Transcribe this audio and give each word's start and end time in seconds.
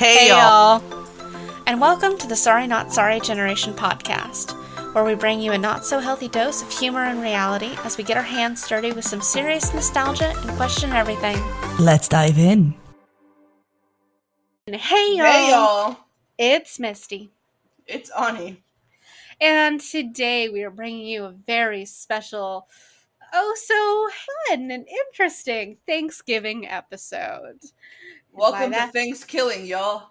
Hey, 0.00 0.28
y'all. 0.28 0.82
And 1.66 1.78
welcome 1.78 2.16
to 2.16 2.26
the 2.26 2.34
Sorry 2.34 2.66
Not 2.66 2.90
Sorry 2.90 3.20
Generation 3.20 3.74
podcast, 3.74 4.52
where 4.94 5.04
we 5.04 5.14
bring 5.14 5.42
you 5.42 5.52
a 5.52 5.58
not 5.58 5.84
so 5.84 5.98
healthy 6.00 6.26
dose 6.26 6.62
of 6.62 6.70
humor 6.72 7.04
and 7.04 7.20
reality 7.20 7.76
as 7.84 7.98
we 7.98 8.04
get 8.04 8.16
our 8.16 8.22
hands 8.22 8.66
dirty 8.66 8.92
with 8.92 9.04
some 9.04 9.20
serious 9.20 9.74
nostalgia 9.74 10.32
and 10.34 10.56
question 10.56 10.92
everything. 10.92 11.36
Let's 11.78 12.08
dive 12.08 12.38
in. 12.38 12.72
Hey, 14.66 15.16
y'all. 15.16 15.26
Hey 15.26 15.50
y'all, 15.50 15.96
It's 16.38 16.78
Misty. 16.80 17.30
it's 17.86 18.08
Ani. 18.18 18.62
And 19.38 19.82
today 19.82 20.48
we 20.48 20.62
are 20.62 20.70
bringing 20.70 21.06
you 21.08 21.24
a 21.24 21.30
very 21.30 21.84
special, 21.84 22.68
oh 23.34 23.54
so 23.54 24.08
fun 24.48 24.70
and 24.70 24.86
interesting 24.88 25.76
Thanksgiving 25.86 26.66
episode. 26.66 27.58
Welcome 28.32 28.70
that- 28.72 28.86
to 28.86 28.92
Thanksgiving, 28.92 29.66
y'all. 29.66 30.10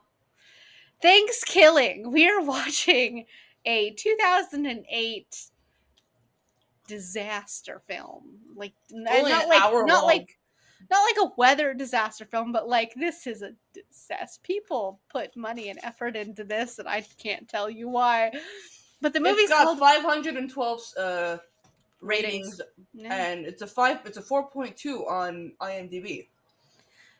Thanksgiving. 1.02 2.12
We 2.12 2.28
are 2.30 2.42
watching 2.42 3.26
a 3.66 3.92
2008 3.92 5.38
disaster 6.88 7.82
film. 7.88 8.40
Like 8.56 8.74
Only 8.94 9.32
not 9.32 9.48
like 9.48 9.60
not 9.62 9.74
long. 9.74 10.04
like 10.06 10.38
not 10.90 11.02
like 11.04 11.30
a 11.30 11.34
weather 11.38 11.74
disaster 11.74 12.26
film, 12.26 12.52
but 12.52 12.68
like 12.68 12.94
this 12.96 13.28
is 13.28 13.42
a 13.42 13.52
disaster. 13.74 14.40
People 14.44 15.00
put 15.10 15.36
money 15.38 15.70
and 15.70 15.80
effort 15.84 16.16
into 16.16 16.44
this, 16.44 16.80
and 16.80 16.88
I 16.88 17.02
can't 17.22 17.48
tell 17.48 17.70
you 17.70 17.88
why. 17.90 18.32
But 19.02 19.14
the 19.14 19.20
movie's 19.20 19.44
it's 19.44 19.52
got 19.52 19.64
called 19.66 19.80
512 19.80 20.82
uh, 20.98 21.38
ratings, 22.02 22.60
Yeah. 22.94 23.14
and 23.14 23.46
it's 23.46 23.62
a 23.62 23.68
five. 23.68 24.00
It's 24.06 24.18
a 24.18 24.22
4.2 24.22 25.10
on 25.10 25.54
IMDb. 25.62 26.28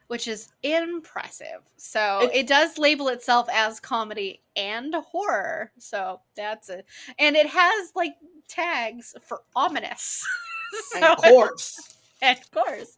Which 0.10 0.28
is 0.28 0.50
impressive. 0.64 1.62
So 1.78 2.22
It- 2.24 2.36
it 2.40 2.48
does 2.48 2.78
label 2.80 3.08
itself 3.10 3.48
as 3.52 3.80
comedy 3.80 4.42
and 4.56 4.94
horror. 4.96 5.72
So 5.78 6.20
that's 6.36 6.70
it. 6.70 6.86
And 7.20 7.36
it 7.36 7.46
has 7.48 7.92
like 7.96 8.16
tags 8.48 9.16
for 9.22 9.44
ominous. 9.56 10.26
And 10.96 11.04
so, 11.04 11.16
course, 11.16 11.96
of 12.22 12.52
course. 12.52 12.96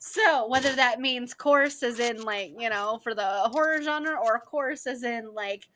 So 0.00 0.48
whether 0.48 0.72
that 0.74 1.00
means 1.00 1.34
course 1.34 1.82
as 1.84 2.00
in 2.00 2.22
like, 2.22 2.52
you 2.58 2.68
know, 2.70 2.98
for 3.02 3.14
the 3.14 3.22
horror 3.50 3.80
genre 3.82 4.16
or 4.20 4.40
course 4.40 4.86
as 4.88 5.02
in 5.04 5.32
like 5.34 5.68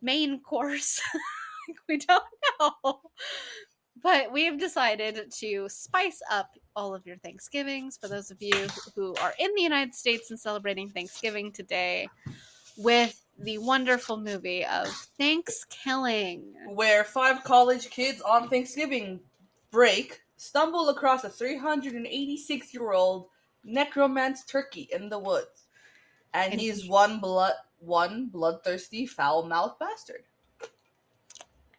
main 0.00 0.40
course, 0.40 1.00
we 1.88 1.96
don't 1.98 2.22
know. 2.60 3.00
But 4.02 4.32
we 4.32 4.44
have 4.46 4.58
decided 4.58 5.30
to 5.40 5.68
spice 5.68 6.20
up 6.30 6.50
all 6.74 6.94
of 6.94 7.06
your 7.06 7.16
Thanksgivings 7.18 7.96
for 7.98 8.08
those 8.08 8.30
of 8.30 8.40
you 8.40 8.66
who 8.94 9.14
are 9.16 9.34
in 9.38 9.50
the 9.54 9.62
United 9.62 9.94
States 9.94 10.30
and 10.30 10.40
celebrating 10.40 10.88
Thanksgiving 10.88 11.52
today 11.52 12.08
with 12.78 13.20
the 13.38 13.58
wonderful 13.58 14.16
movie 14.16 14.64
of 14.64 14.88
Thanksgiving. 15.18 16.54
where 16.68 17.04
five 17.04 17.44
college 17.44 17.90
kids 17.90 18.20
on 18.22 18.48
ThanksKilling 18.48 19.20
break 19.70 20.20
stumble 20.36 20.88
across 20.88 21.24
a 21.24 21.28
386 21.30 22.72
year 22.72 22.92
old 22.92 23.26
necromance 23.64 24.44
turkey 24.44 24.88
in 24.92 25.08
the 25.10 25.18
woods, 25.18 25.66
and, 26.32 26.52
And 26.52 26.60
he's 26.60 26.82
he- 26.82 26.88
one 26.88 27.18
blood, 27.20 27.54
one 27.78 28.26
bloodthirsty, 28.26 29.06
foul 29.06 29.42
mouthed 29.46 29.78
bastard. 29.78 30.24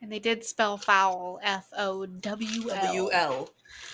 And 0.02 0.12
they 0.12 0.20
did 0.20 0.44
spell 0.44 0.78
foul 0.78 1.40
F 1.44 1.68
O 1.78 2.06
W 2.06 2.64
W 2.64 3.12
L. 3.12 3.50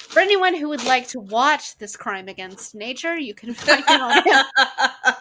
For 0.10 0.20
anyone 0.20 0.56
who 0.56 0.70
would 0.70 0.86
like 0.86 1.08
to 1.10 1.20
watch 1.20 1.78
this 1.78 1.96
crime 1.96 2.28
against 2.28 2.74
nature, 2.74 3.18
you 3.18 3.34
can 3.34 3.54
find 3.54 3.84
it 3.88 4.02
on 4.02 4.24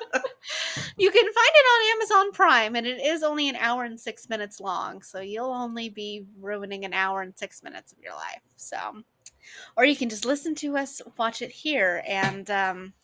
you 0.96 1.10
can 1.10 1.24
find 1.24 1.34
it 1.34 1.66
on 1.66 1.96
Amazon 1.96 2.32
Prime, 2.32 2.76
and 2.76 2.86
it 2.86 3.00
is 3.00 3.22
only 3.22 3.48
an 3.48 3.56
hour 3.56 3.84
and 3.84 3.98
six 3.98 4.28
minutes 4.28 4.60
long. 4.60 5.02
So 5.02 5.20
you'll 5.20 5.52
only 5.52 5.88
be 5.88 6.24
ruining 6.40 6.84
an 6.84 6.94
hour 6.94 7.22
and 7.22 7.36
six 7.36 7.62
minutes 7.62 7.92
of 7.92 7.98
your 7.98 8.14
life. 8.14 8.42
So, 8.56 8.78
or 9.76 9.84
you 9.84 9.96
can 9.96 10.08
just 10.08 10.24
listen 10.24 10.54
to 10.56 10.76
us 10.76 11.02
watch 11.18 11.42
it 11.42 11.50
here, 11.50 12.02
and 12.06 12.48
um, 12.50 12.94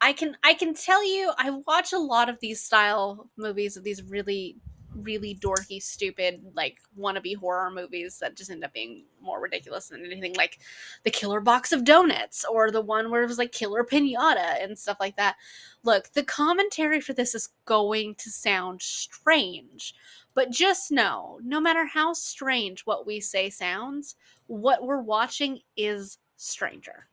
I 0.00 0.12
can 0.12 0.36
I 0.42 0.54
can 0.54 0.74
tell 0.74 1.06
you 1.06 1.30
I 1.38 1.50
watch 1.66 1.92
a 1.92 1.98
lot 1.98 2.28
of 2.28 2.40
these 2.40 2.60
style 2.60 3.28
movies 3.36 3.76
of 3.76 3.84
these 3.84 4.02
really 4.02 4.56
really 4.96 5.34
dorky 5.34 5.82
stupid 5.82 6.42
like 6.54 6.78
wannabe 6.98 7.36
horror 7.36 7.70
movies 7.70 8.18
that 8.18 8.36
just 8.36 8.50
end 8.50 8.62
up 8.64 8.72
being 8.72 9.04
more 9.20 9.40
ridiculous 9.40 9.88
than 9.88 10.04
anything 10.04 10.34
like 10.34 10.58
the 11.04 11.10
killer 11.10 11.40
box 11.40 11.72
of 11.72 11.84
donuts 11.84 12.44
or 12.50 12.70
the 12.70 12.80
one 12.80 13.10
where 13.10 13.22
it 13.22 13.28
was 13.28 13.38
like 13.38 13.52
killer 13.52 13.84
pinata 13.84 14.62
and 14.62 14.78
stuff 14.78 14.98
like 15.00 15.16
that 15.16 15.36
look 15.82 16.12
the 16.12 16.22
commentary 16.22 17.00
for 17.00 17.12
this 17.12 17.34
is 17.34 17.48
going 17.64 18.14
to 18.14 18.30
sound 18.30 18.82
strange 18.82 19.94
but 20.34 20.50
just 20.50 20.90
know 20.92 21.38
no 21.42 21.60
matter 21.60 21.86
how 21.86 22.12
strange 22.12 22.82
what 22.82 23.06
we 23.06 23.20
say 23.20 23.48
sounds 23.48 24.14
what 24.46 24.82
we're 24.84 25.00
watching 25.00 25.60
is 25.76 26.18
stranger 26.36 27.06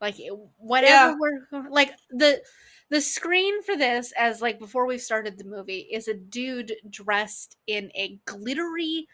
like 0.00 0.16
whatever 0.58 1.12
Yeah. 1.12 1.14
we're 1.50 1.68
like 1.70 1.94
the 2.10 2.42
the 2.94 3.00
screen 3.00 3.60
for 3.64 3.76
this 3.76 4.12
as 4.16 4.40
like 4.40 4.60
before 4.60 4.86
we 4.86 4.98
started 4.98 5.36
the 5.36 5.42
movie 5.42 5.88
is 5.90 6.06
a 6.06 6.14
dude 6.14 6.76
dressed 6.88 7.56
in 7.66 7.90
a 7.96 8.20
glittery 8.24 9.08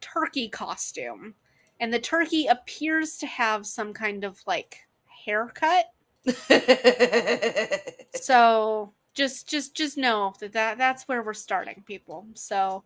turkey 0.00 0.48
costume 0.48 1.32
and 1.78 1.94
the 1.94 2.00
turkey 2.00 2.46
appears 2.46 3.16
to 3.16 3.26
have 3.28 3.66
some 3.66 3.92
kind 3.92 4.24
of 4.24 4.40
like 4.48 4.80
haircut. 5.24 5.86
So 8.20 8.94
just 9.14 9.48
just 9.48 9.76
just 9.76 9.96
know 9.96 10.34
that, 10.40 10.52
that 10.54 10.78
that's 10.78 11.06
where 11.06 11.22
we're 11.22 11.34
starting 11.34 11.84
people. 11.86 12.26
So 12.34 12.82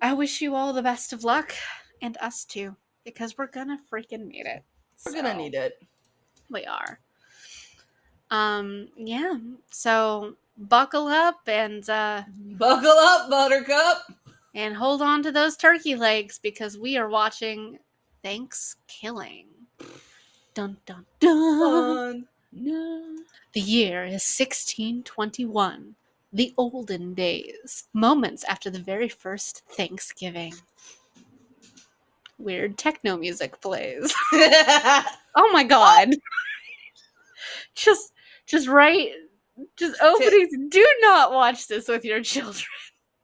i 0.00 0.12
wish 0.14 0.40
you 0.40 0.56
all 0.56 0.72
the 0.72 0.82
best 0.82 1.12
of 1.12 1.22
luck 1.22 1.54
and 2.00 2.16
us 2.20 2.44
too 2.44 2.74
because 3.04 3.38
we're 3.38 3.46
gonna 3.46 3.78
freaking 3.88 4.26
need 4.26 4.46
it. 4.46 4.64
We're 5.06 5.12
gonna 5.12 5.36
need 5.36 5.54
it. 5.54 5.80
we 6.50 6.64
are 6.64 6.98
um 8.32 8.88
yeah 8.96 9.34
so 9.70 10.34
buckle 10.56 11.06
up 11.06 11.40
and 11.46 11.88
uh 11.90 12.22
Buckle 12.58 12.90
up, 12.90 13.28
Buttercup. 13.30 14.10
and 14.54 14.74
hold 14.74 15.02
on 15.02 15.22
to 15.22 15.30
those 15.30 15.56
turkey 15.56 15.94
legs 15.96 16.38
because 16.42 16.76
we 16.78 16.96
are 16.96 17.08
watching 17.08 17.78
Thanksgiving. 18.22 19.46
Dun 20.54 20.76
dun 20.86 21.04
dun. 21.20 22.26
No. 22.52 23.16
The 23.52 23.60
year 23.60 24.04
is 24.04 24.22
1621, 24.38 25.94
the 26.32 26.54
olden 26.56 27.14
days, 27.14 27.84
moments 27.92 28.44
after 28.44 28.70
the 28.70 28.78
very 28.78 29.08
first 29.08 29.62
ThanksKilling. 29.76 30.54
Weird 32.38 32.78
techno 32.78 33.16
music 33.16 33.60
plays. 33.60 34.14
Oh 35.34 35.50
my 35.52 35.64
god. 35.64 36.10
just 37.74 38.12
just 38.46 38.68
write 38.68 39.10
just 39.76 40.00
openings. 40.02 40.52
Do 40.70 40.86
not 41.00 41.32
watch 41.32 41.68
this 41.68 41.88
with 41.88 42.04
your 42.04 42.22
children. 42.22 42.64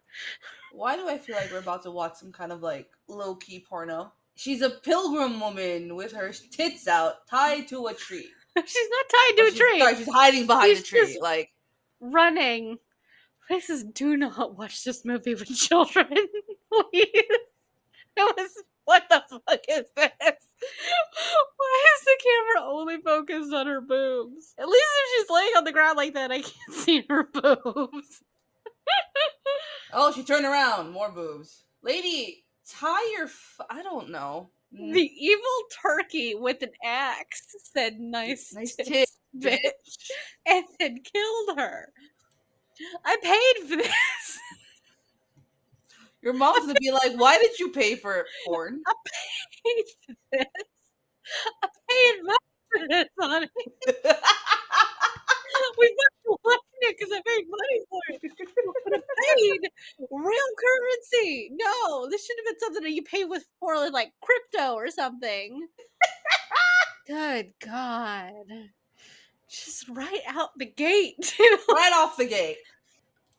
Why 0.73 0.97
do 0.97 1.09
I 1.09 1.19
feel 1.19 1.37
like 1.37 1.51
we're 1.51 1.59
about 1.59 1.83
to 1.85 1.91
watch 1.91 2.15
some 2.17 2.33
kind 2.33 2.53
of 2.53 2.63
like 2.63 2.89
low 3.09 3.35
key 3.35 3.65
porno? 3.69 4.13
She's 4.37 4.63
a 4.63 4.71
pilgrim 4.71 5.41
woman 5.41 5.97
with 5.97 6.13
her 6.13 6.33
tits 6.53 6.87
out, 6.87 7.27
tied 7.27 7.67
to 7.69 7.87
a 7.89 7.95
tree. 7.95 8.29
She's 8.65 8.89
not 8.91 9.05
tied 9.09 9.37
to 9.37 9.43
Or 9.43 9.47
a 9.47 9.51
she's- 9.51 9.59
tree. 9.59 9.79
sorry, 9.81 9.97
she's 9.97 10.13
hiding 10.13 10.47
behind 10.47 10.77
She's 10.77 10.81
a 10.81 10.83
tree. 10.85 11.19
Like 11.21 11.51
running. 12.01 12.79
Places 13.47 13.83
do 13.83 14.17
not 14.17 14.57
watch 14.59 14.85
this 14.85 15.05
movie 15.05 15.35
with 15.35 15.49
children. 15.57 16.07
Please. 16.73 17.07
It 17.13 18.37
was 18.37 18.63
what 18.89 19.05
the 19.11 19.23
fuck 19.29 19.61
is 19.69 19.85
this? 19.97 20.13
Why 21.57 21.87
is 21.95 22.05
the 22.05 22.17
camera 22.25 22.71
only 22.73 22.97
focused 22.99 23.53
on 23.53 23.67
her 23.67 23.83
boobs? 23.83 24.55
At 24.59 24.67
least 24.67 24.87
if 25.05 25.21
she's 25.27 25.31
laying 25.31 25.53
on 25.59 25.65
the 25.65 25.73
ground 25.73 25.97
like 25.99 26.15
that, 26.15 26.33
I 26.33 26.41
can't 26.41 26.73
see 26.73 27.05
her 27.11 27.25
boobs. 27.35 28.23
oh, 29.93 30.11
she 30.13 30.23
turned 30.25 30.47
around, 30.47 30.91
more 30.91 31.11
boobs. 31.11 31.65
Lady, 31.83 32.45
tie 32.69 33.13
your. 33.17 33.27
F- 33.27 33.61
I 33.69 33.83
don't 33.83 34.09
know. 34.11 34.51
Mm, 34.75 34.95
The 34.95 35.11
evil 35.19 35.45
turkey 35.83 36.35
with 36.35 36.63
an 36.63 36.71
axe 36.83 37.43
said 37.73 38.01
nice, 38.01 38.53
nice 38.55 38.75
tits, 38.75 38.89
tits, 38.91 39.19
bitch, 39.39 39.59
bitch. 39.65 40.11
and 40.47 40.65
then 40.81 40.97
killed 41.05 41.59
her. 41.59 41.93
I 43.05 43.17
paid 43.23 43.69
for 43.69 43.77
this. 43.77 44.39
Your 46.29 46.37
mom's 46.37 46.67
gonna 46.67 46.75
be 46.79 46.91
like, 46.91 47.15
"Why 47.15 47.39
did 47.39 47.59
you 47.59 47.71
pay 47.71 47.95
for 47.95 48.27
porn?" 48.45 48.83
I 48.87 48.93
paid 49.65 49.85
for 50.05 50.15
this. 50.31 50.47
I 51.63 51.69
paid 51.89 52.23
money 52.23 52.39
for 52.71 52.89
this, 52.91 53.09
honey. 53.19 53.49
We 55.79 55.89
got 55.89 56.39
watching 56.45 56.61
it 56.83 56.97
because 56.99 57.15
I 57.15 57.23
paid 57.27 57.47
money 57.49 57.81
for 57.89 58.01
it. 58.11 58.21
But 58.85 58.95
I 58.95 59.35
paid 59.39 59.71
real 60.11 60.51
currency. 60.61 61.51
No, 61.53 62.11
this 62.11 62.27
should 62.27 62.37
have 62.37 62.45
been 62.45 62.61
something 62.61 62.83
that 62.83 62.93
you 62.93 63.03
pay 63.05 63.25
with 63.25 63.47
for 63.59 63.89
like 63.91 64.13
crypto 64.21 64.75
or 64.75 64.91
something. 64.91 65.67
Good 67.07 67.55
God. 67.65 68.35
Just 69.49 69.89
right 69.89 70.21
out 70.27 70.51
the 70.59 70.67
gate. 70.67 71.35
right 71.41 71.93
off 71.95 72.19
the 72.19 72.29
gate. 72.29 72.59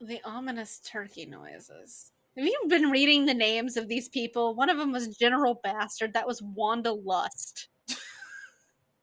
The 0.01 0.19
ominous 0.25 0.79
turkey 0.79 1.27
noises. 1.27 2.13
Have 2.39 2.47
you 2.47 2.63
been 2.69 2.89
reading 2.89 3.25
the 3.25 3.33
names 3.33 3.75
of 3.75 3.89
these 3.89 4.07
people? 4.07 4.55
One 4.55 4.69
of 4.69 4.77
them 4.77 4.93
was 4.93 5.17
General 5.17 5.59
Bastard. 5.61 6.13
That 6.13 6.25
was 6.25 6.41
Wanda 6.41 6.93
Lust. 6.93 7.67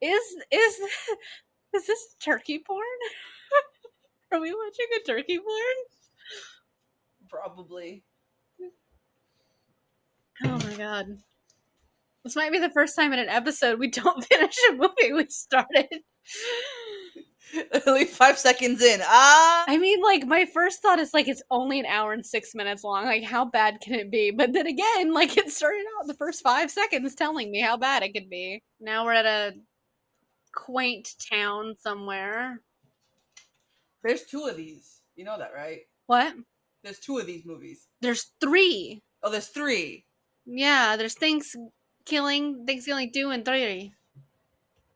is 0.00 0.37
is 0.50 0.81
is 1.75 1.87
this 1.87 2.17
turkey 2.19 2.62
porn? 2.67 2.81
Are 4.33 4.41
we 4.41 4.55
watching 4.55 4.87
a 4.97 5.06
turkey 5.06 5.37
porn? 5.37 5.77
Probably. 7.29 8.05
Oh 10.43 10.59
my 10.59 10.75
god. 10.79 11.19
This 12.25 12.37
might 12.37 12.53
be 12.53 12.59
the 12.59 12.71
first 12.71 12.97
time 12.97 13.12
in 13.12 13.19
an 13.19 13.29
episode 13.29 13.79
we 13.79 13.91
don't 13.91 14.25
finish 14.33 14.56
a 14.71 14.73
movie 14.73 15.12
we 15.12 15.27
started. 15.29 15.88
Only 17.87 18.05
five 18.05 18.39
seconds 18.39 18.83
in. 18.83 19.01
Ah. 19.05 19.65
I 19.69 19.79
mean, 19.79 20.03
like, 20.03 20.27
my 20.27 20.47
first 20.47 20.83
thought 20.83 20.99
is 20.99 21.15
like 21.15 21.29
it's 21.29 21.43
only 21.51 21.79
an 21.79 21.87
hour 21.87 22.13
and 22.13 22.25
six 22.25 22.55
minutes 22.55 22.85
long. 22.85 23.05
Like, 23.05 23.23
how 23.23 23.45
bad 23.45 23.81
can 23.81 23.95
it 23.95 24.11
be? 24.11 24.31
But 24.31 24.53
then 24.53 24.67
again, 24.67 25.13
like, 25.15 25.37
it 25.37 25.51
started 25.51 25.85
out 25.99 26.07
the 26.07 26.15
first 26.15 26.43
five 26.43 26.71
seconds 26.71 27.15
telling 27.15 27.51
me 27.51 27.61
how 27.61 27.77
bad 27.77 28.03
it 28.03 28.13
could 28.13 28.29
be. 28.29 28.63
Now 28.81 29.05
we're 29.05 29.13
at 29.13 29.27
a 29.27 29.55
quaint 30.53 31.15
town 31.31 31.75
somewhere. 31.79 32.61
There's 34.03 34.25
two 34.25 34.45
of 34.47 34.57
these. 34.57 35.01
You 35.15 35.25
know 35.25 35.39
that, 35.39 35.53
right? 35.55 35.81
What? 36.07 36.35
There's 36.83 37.01
two 37.01 37.19
of 37.19 37.27
these 37.27 37.45
movies. 37.45 37.89
There's 38.01 38.33
three. 38.41 39.03
Oh, 39.23 39.31
there's 39.31 39.49
three. 39.49 40.05
Yeah, 40.45 40.97
there's 40.97 41.15
things 41.15 41.57
killing, 42.05 42.65
Thanksgiving 42.67 43.11
two 43.13 43.31
and 43.31 43.45
three. 43.45 43.93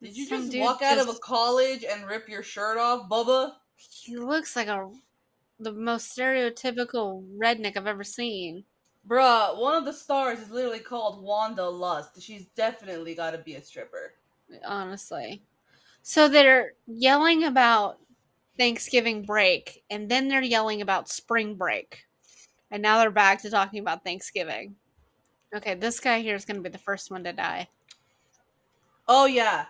Did 0.02 0.17
you 0.17 0.26
Some 0.26 0.50
just 0.50 0.58
walk 0.58 0.82
out 0.82 0.99
of 0.99 1.08
a 1.08 1.19
college 1.19 1.85
and 1.85 2.06
rip 2.06 2.29
your 2.29 2.43
shirt 2.43 2.79
off, 2.79 3.08
Bubba? 3.08 3.52
He 3.76 4.17
looks 4.17 4.56
like 4.56 4.69
a 4.69 4.91
the 5.58 5.73
most 5.73 6.17
stereotypical 6.17 7.23
redneck 7.38 7.76
I've 7.76 7.87
ever 7.87 8.05
seen. 8.05 8.64
Bruh, 9.06 9.58
one 9.58 9.75
of 9.75 9.85
the 9.85 9.93
stars 9.93 10.38
is 10.38 10.50
literally 10.50 10.81
called 10.81 11.23
Wanda 11.23 11.69
Lust. 11.69 12.20
She's 12.20 12.47
definitely 12.56 13.14
got 13.14 13.32
to 13.32 13.38
be 13.38 13.55
a 13.55 13.62
stripper. 13.62 14.14
honestly. 14.64 15.43
So 16.02 16.29
they're 16.29 16.73
yelling 16.87 17.44
about 17.44 17.99
Thanksgiving 18.58 19.23
break, 19.23 19.85
and 19.91 20.11
then 20.11 20.29
they're 20.29 20.43
yelling 20.43 20.81
about 20.81 21.08
spring 21.08 21.55
break. 21.56 22.05
And 22.70 22.82
now 22.82 23.00
they're 23.00 23.11
back 23.11 23.43
to 23.43 23.50
talking 23.50 23.81
about 23.81 24.05
Thanksgiving. 24.05 24.76
Okay, 25.55 25.75
this 25.75 26.00
guy 26.00 26.20
here 26.20 26.37
is 26.37 26.44
going 26.44 26.56
to 26.56 26.62
be 26.62 26.69
the 26.69 26.79
first 26.79 27.11
one 27.11 27.25
to 27.25 27.32
die. 27.32 27.69
Oh 29.08 29.26
yeah, 29.26 29.67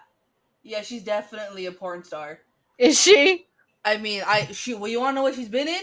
yeah, 0.62 0.82
she's 0.82 1.02
definitely 1.02 1.66
a 1.66 1.72
porn 1.72 2.04
star. 2.04 2.40
Is 2.78 3.00
she? 3.00 3.46
I 3.84 3.96
mean, 3.96 4.22
I 4.26 4.46
she. 4.52 4.74
Well, 4.74 4.90
you 4.90 5.00
want 5.00 5.14
to 5.14 5.16
know 5.16 5.22
what 5.22 5.34
she's 5.34 5.48
been 5.48 5.68
in? 5.68 5.82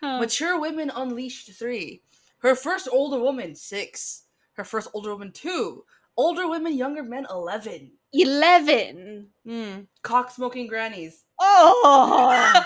Huh. 0.00 0.18
Mature 0.18 0.60
Women 0.60 0.90
Unleashed 0.94 1.50
three. 1.52 2.02
Her 2.38 2.54
first 2.54 2.88
older 2.90 3.18
woman 3.18 3.54
six. 3.54 4.24
Her 4.54 4.64
first 4.64 4.88
older 4.94 5.12
woman 5.12 5.32
two. 5.32 5.84
Older 6.16 6.48
women, 6.48 6.76
younger 6.76 7.02
men 7.02 7.26
eleven. 7.30 7.92
11. 8.12 9.28
Hmm. 9.46 9.80
Cock 10.02 10.30
smoking 10.30 10.66
grannies. 10.66 11.24
Oh! 11.38 12.64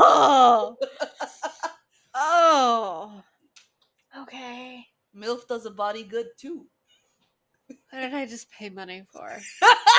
oh! 0.00 0.76
Oh! 2.20 3.22
Okay. 4.22 4.84
Milf 5.16 5.46
does 5.46 5.66
a 5.66 5.70
body 5.70 6.02
good 6.02 6.26
too. 6.36 6.66
What 7.68 8.00
did 8.00 8.12
I 8.12 8.26
just 8.26 8.50
pay 8.50 8.70
money 8.70 9.04
for? 9.12 9.38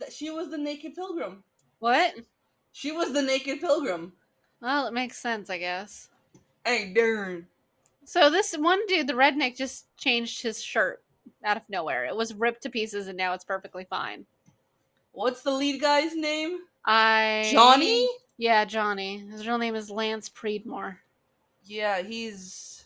That 0.00 0.12
she 0.12 0.30
was 0.30 0.50
the 0.50 0.58
naked 0.58 0.94
pilgrim. 0.94 1.44
What? 1.78 2.14
She 2.72 2.90
was 2.92 3.12
the 3.12 3.22
naked 3.22 3.60
pilgrim. 3.60 4.12
Well, 4.60 4.86
it 4.86 4.92
makes 4.92 5.16
sense, 5.16 5.50
I 5.50 5.58
guess. 5.58 6.08
Hey, 6.64 6.92
darn. 6.92 7.46
So 8.04 8.30
this 8.30 8.54
one 8.54 8.84
dude, 8.86 9.06
the 9.06 9.12
redneck, 9.12 9.56
just 9.56 9.86
changed 9.96 10.42
his 10.42 10.62
shirt 10.62 11.02
out 11.44 11.56
of 11.56 11.62
nowhere. 11.68 12.04
It 12.06 12.16
was 12.16 12.34
ripped 12.34 12.62
to 12.62 12.70
pieces, 12.70 13.08
and 13.08 13.16
now 13.16 13.32
it's 13.34 13.44
perfectly 13.44 13.86
fine. 13.88 14.26
What's 15.12 15.42
the 15.42 15.52
lead 15.52 15.80
guy's 15.80 16.14
name? 16.14 16.60
I 16.84 17.48
Johnny? 17.52 18.08
Yeah, 18.38 18.64
Johnny. 18.64 19.18
His 19.18 19.46
real 19.46 19.58
name 19.58 19.74
is 19.74 19.90
Lance 19.90 20.28
Predmore. 20.28 20.96
Yeah, 21.64 22.02
he's 22.02 22.84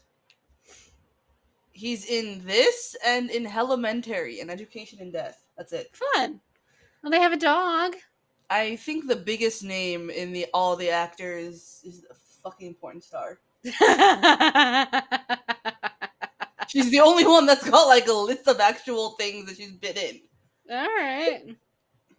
he's 1.72 2.06
in 2.06 2.44
this 2.44 2.96
and 3.05 3.31
in 3.31 3.46
Elementary 3.46 4.40
and 4.40 4.50
Education 4.50 5.00
in 5.00 5.11
Death. 5.11 5.44
That's 5.56 5.72
it. 5.72 5.94
Fun. 6.14 6.40
Well, 7.05 7.11
they 7.11 7.21
have 7.21 7.35
a 7.35 7.37
dog. 7.37 7.97
I 8.49 8.77
think 8.77 9.06
the 9.06 9.17
biggest 9.17 9.62
name 9.62 10.09
in 10.09 10.33
the 10.33 10.47
all 10.55 10.75
the 10.75 10.89
actors 10.89 11.83
is 11.85 12.03
a 12.11 12.15
fucking 12.43 12.77
porn 12.77 13.03
star. 13.03 13.41
She's 16.69 16.91
the 16.91 17.01
only 17.01 17.27
one 17.27 17.45
that's 17.45 17.69
got 17.69 17.89
like 17.89 18.06
a 18.06 18.12
list 18.12 18.49
of 18.49 18.59
actual 18.59 19.11
things 19.11 19.45
that 19.47 19.59
she's 19.59 19.73
been 19.73 19.99
in. 19.99 20.21
All 20.71 20.87
right. 20.87 21.55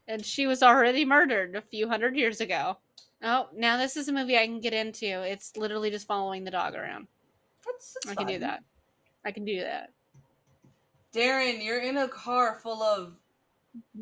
And 0.08 0.24
she 0.24 0.46
was 0.46 0.62
already 0.62 1.04
murdered 1.04 1.56
a 1.56 1.62
few 1.62 1.90
hundred 1.90 2.16
years 2.16 2.40
ago. 2.40 2.78
Oh, 3.24 3.50
now 3.56 3.78
this 3.78 3.98
is 3.98 4.08
a 4.08 4.14
movie 4.14 4.38
I 4.38 4.46
can 4.46 4.60
get 4.60 4.74
into. 4.74 5.24
It's 5.24 5.58
literally 5.58 5.90
just 5.90 6.06
following 6.06 6.44
the 6.44 6.52
dog 6.52 6.76
around. 6.76 7.08
That's, 7.66 7.98
that's 8.04 8.12
I 8.12 8.16
can 8.16 8.28
do 8.28 8.38
that. 8.38 8.64
I 9.26 9.31
can 9.31 9.46
do 9.46 9.62
that. 9.62 9.90
Darren, 11.12 11.64
you're 11.64 11.81
in 11.81 11.98
a 11.98 12.08
car 12.08 12.60
full 12.62 12.84
of 12.84 13.16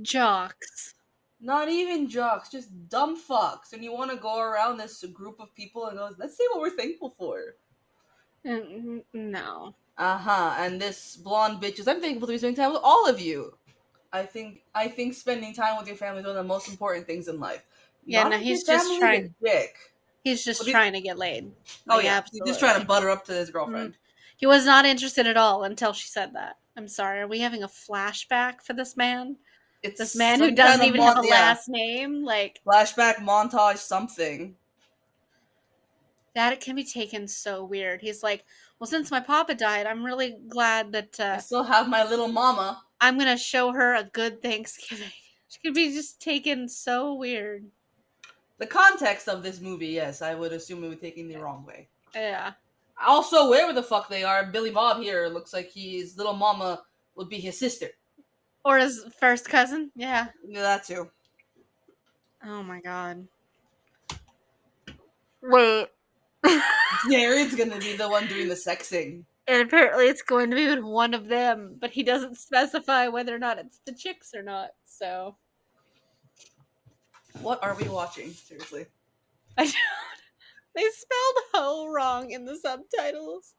Jocks. 0.01 0.95
not 1.39 1.67
even 1.69 2.07
jocks, 2.09 2.49
just 2.49 2.69
dumb 2.89 3.17
fucks, 3.19 3.73
and 3.73 3.83
you 3.83 3.91
want 3.93 4.11
to 4.11 4.17
go 4.17 4.39
around 4.39 4.77
this 4.77 5.03
group 5.13 5.39
of 5.39 5.53
people 5.55 5.87
and 5.87 5.97
go, 5.97 6.09
let's 6.17 6.37
see 6.37 6.45
what 6.51 6.61
we're 6.61 6.69
thankful 6.77 7.09
for. 7.17 7.55
Mm, 8.45 9.03
No. 9.13 9.75
Uh 9.97 10.17
huh. 10.17 10.55
And 10.57 10.81
this 10.81 11.17
blonde 11.17 11.61
bitch 11.61 11.79
is, 11.79 11.87
I'm 11.87 12.01
thankful 12.01 12.27
to 12.27 12.33
be 12.33 12.37
spending 12.39 12.55
time 12.55 12.71
with 12.73 12.81
all 12.83 13.07
of 13.07 13.19
you. 13.19 13.55
I 14.11 14.23
think 14.23 14.61
I 14.75 14.87
think 14.87 15.13
spending 15.13 15.53
time 15.53 15.77
with 15.77 15.87
your 15.87 15.95
family 15.97 16.21
is 16.21 16.25
one 16.27 16.35
of 16.35 16.43
the 16.43 16.47
most 16.47 16.67
important 16.69 17.05
things 17.07 17.27
in 17.27 17.39
life. 17.39 17.63
Yeah, 18.05 18.23
Not 18.23 18.31
no, 18.31 18.37
he's 18.39 18.63
just 18.63 18.99
trying- 18.99 19.33
Dick. 19.43 19.75
He's 20.23 20.43
just 20.43 20.61
Well, 20.61 20.71
trying 20.71 20.93
to 20.93 21.01
get 21.01 21.17
laid. 21.17 21.51
Oh 21.89 21.95
Like, 21.97 22.05
yeah, 22.05 22.21
he's 22.31 22.41
just 22.45 22.59
trying 22.59 22.79
to 22.79 22.85
butter 22.85 23.09
up 23.09 23.25
to 23.25 23.33
his 23.33 23.49
girlfriend. 23.49 23.97
He 24.37 24.45
was 24.45 24.65
not 24.65 24.85
interested 24.85 25.27
at 25.27 25.35
all 25.37 25.63
until 25.63 25.93
she 25.93 26.07
said 26.07 26.33
that. 26.33 26.57
I'm 26.77 26.87
sorry. 26.87 27.19
Are 27.19 27.27
we 27.27 27.39
having 27.39 27.61
a 27.63 27.67
flashback 27.67 28.61
for 28.61 28.73
this 28.73 28.95
man? 28.97 29.35
It's 29.83 29.99
This 29.99 30.15
man 30.15 30.39
who 30.39 30.51
doesn't 30.51 30.85
even 30.85 31.01
mon- 31.01 31.15
have 31.15 31.25
a 31.25 31.27
yeah, 31.27 31.33
last 31.33 31.67
name? 31.67 32.23
Like, 32.23 32.61
flashback 32.65 33.15
montage 33.15 33.77
something. 33.77 34.55
that 36.35 36.53
it 36.53 36.61
can 36.61 36.75
be 36.75 36.85
taken 36.85 37.27
so 37.27 37.63
weird. 37.65 38.01
He's 38.01 38.23
like, 38.23 38.45
well, 38.79 38.87
since 38.87 39.11
my 39.11 39.19
papa 39.19 39.55
died, 39.55 39.85
I'm 39.85 40.03
really 40.03 40.37
glad 40.47 40.93
that 40.93 41.19
I 41.19 41.35
uh, 41.35 41.37
still 41.39 41.63
have 41.63 41.89
my 41.89 42.03
little 42.03 42.29
mama. 42.29 42.81
I'm 42.99 43.17
going 43.17 43.29
to 43.29 43.37
show 43.37 43.73
her 43.73 43.93
a 43.93 44.03
good 44.03 44.41
Thanksgiving. 44.41 45.11
She 45.49 45.59
could 45.59 45.75
be 45.75 45.93
just 45.93 46.19
taken 46.19 46.67
so 46.67 47.13
weird. 47.13 47.67
The 48.57 48.65
context 48.65 49.29
of 49.29 49.43
this 49.43 49.61
movie, 49.61 49.89
yes, 49.89 50.23
I 50.23 50.33
would 50.33 50.51
assume 50.51 50.83
it 50.83 50.87
would 50.87 50.99
be 50.99 51.07
taken 51.09 51.27
the 51.27 51.35
wrong 51.35 51.63
way. 51.63 51.89
Yeah. 52.15 52.53
Also, 53.05 53.47
wherever 53.47 53.71
the 53.71 53.83
fuck 53.83 54.09
they 54.09 54.23
are, 54.23 54.47
Billy 54.47 54.71
Bob 54.71 55.03
here 55.03 55.27
looks 55.27 55.53
like 55.53 55.71
his 55.71 56.17
little 56.17 56.33
mama 56.33 56.81
would 57.15 57.29
be 57.29 57.39
his 57.39 57.59
sister. 57.59 57.89
Or 58.65 58.77
his 58.79 59.05
first 59.19 59.49
cousin. 59.49 59.91
Yeah. 59.95 60.27
Yeah, 60.47 60.61
that 60.61 60.85
too. 60.85 61.09
Oh 62.45 62.63
my 62.63 62.81
god. 62.81 63.27
Wait. 65.41 65.87
Darren's 67.09 67.55
gonna 67.55 67.79
be 67.79 67.95
the 67.95 68.09
one 68.09 68.27
doing 68.27 68.47
the 68.47 68.55
sexing. 68.55 69.25
And 69.47 69.61
apparently 69.61 70.07
it's 70.07 70.21
going 70.21 70.49
to 70.51 70.55
be 70.55 70.67
with 70.67 70.79
one 70.83 71.13
of 71.13 71.27
them, 71.27 71.75
but 71.79 71.91
he 71.91 72.01
doesn't 72.01 72.37
specify 72.37 73.09
whether 73.09 73.35
or 73.35 73.39
not 73.39 73.59
it's 73.59 73.81
the 73.85 73.91
chicks 73.91 74.33
or 74.33 74.41
not. 74.41 74.69
So 74.85 75.35
What 77.41 77.61
are 77.61 77.75
we 77.75 77.89
watching? 77.89 78.31
Seriously. 78.31 78.85
I 79.57 79.63
don't. 79.65 79.75
They 80.75 80.81
spelled 80.81 81.35
hoe 81.53 81.87
wrong 81.91 82.31
in 82.31 82.45
the 82.45 82.57
subtitles. 82.57 83.53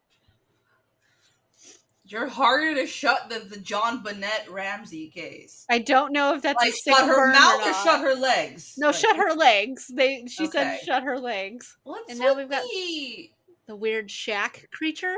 You're 2.07 2.29
harder 2.29 2.75
to 2.75 2.87
shut 2.87 3.31
than 3.31 3.49
the 3.49 3.57
JonBenét 3.57 4.51
Ramsey 4.51 5.09
case. 5.09 5.65
I 5.71 5.79
don't 5.79 6.13
know 6.13 6.35
if 6.35 6.43
that's 6.43 6.63
like 6.63 6.75
a 6.75 6.77
shut 6.77 7.07
her 7.07 7.33
mouth 7.33 7.63
or, 7.65 7.71
or, 7.71 7.73
shut 7.85 8.01
her 8.03 8.15
legs. 8.15 8.75
No, 8.77 8.89
Like, 8.89 8.97
shut 8.97 9.17
her 9.17 9.33
legs. 9.33 9.87
They 9.93 10.27
she 10.27 10.45
Okay. 10.45 10.51
said 10.79 10.81
shut 10.85 11.03
her 11.03 11.19
legs. 11.19 11.79
What's 11.85 12.11
and 12.11 12.19
now 12.21 12.35
we've 12.35 12.51
got- 12.51 12.63
the- 12.71 13.31
The 13.67 13.75
weird 13.77 14.11
shack 14.11 14.69
creature. 14.71 15.17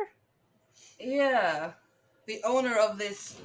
Yeah. 1.01 1.73
The 2.27 2.41
owner 2.45 2.77
of 2.79 2.99
this 2.99 3.37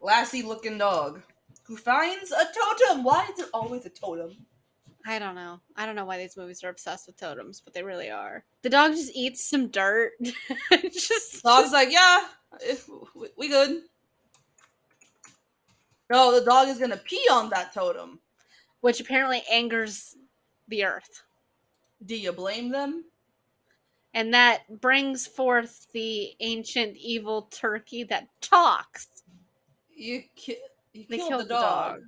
lassie 0.00 0.42
looking 0.42 0.78
dog 0.78 1.20
who 1.64 1.76
finds 1.76 2.32
a 2.32 2.46
totem. 2.46 3.04
Why 3.04 3.28
is 3.32 3.38
it 3.40 3.50
always 3.52 3.84
a 3.84 3.90
totem? 3.90 4.34
I 5.06 5.18
don't 5.18 5.34
know. 5.36 5.60
I 5.76 5.86
don't 5.86 5.94
know 5.94 6.04
why 6.04 6.18
these 6.18 6.36
movies 6.36 6.64
are 6.64 6.68
obsessed 6.68 7.06
with 7.06 7.16
totems, 7.16 7.60
but 7.60 7.74
they 7.74 7.82
really 7.82 8.10
are. 8.10 8.44
The 8.62 8.70
dog 8.70 8.92
just 8.92 9.12
eats 9.14 9.48
some 9.48 9.68
dirt. 9.68 10.12
just 10.92 11.42
Dog's 11.44 11.72
like, 11.72 11.92
yeah, 11.92 12.24
if- 12.60 12.88
we- 13.14 13.30
we 13.36 13.48
good. 13.48 13.82
No, 16.10 16.30
the 16.38 16.44
dog 16.44 16.68
is 16.68 16.78
gonna 16.78 16.96
pee 16.96 17.26
on 17.30 17.50
that 17.50 17.72
totem. 17.74 18.20
which 18.80 19.00
apparently 19.00 19.42
angers 19.50 20.16
the 20.68 20.84
earth. 20.84 21.22
Do 22.04 22.14
you 22.14 22.30
blame 22.30 22.68
them? 22.68 23.06
And 24.14 24.32
that 24.32 24.80
brings 24.80 25.26
forth 25.26 25.88
the 25.92 26.36
ancient 26.40 26.96
evil 26.96 27.42
turkey 27.50 28.04
that 28.04 28.28
talks. 28.40 29.08
You, 29.92 30.22
ki- 30.36 30.58
you 30.92 31.06
They 31.08 31.16
killed, 31.16 31.28
killed 31.30 31.40
the 31.42 31.44
the 31.46 31.54
dog 31.54 31.94
dog. 32.00 32.02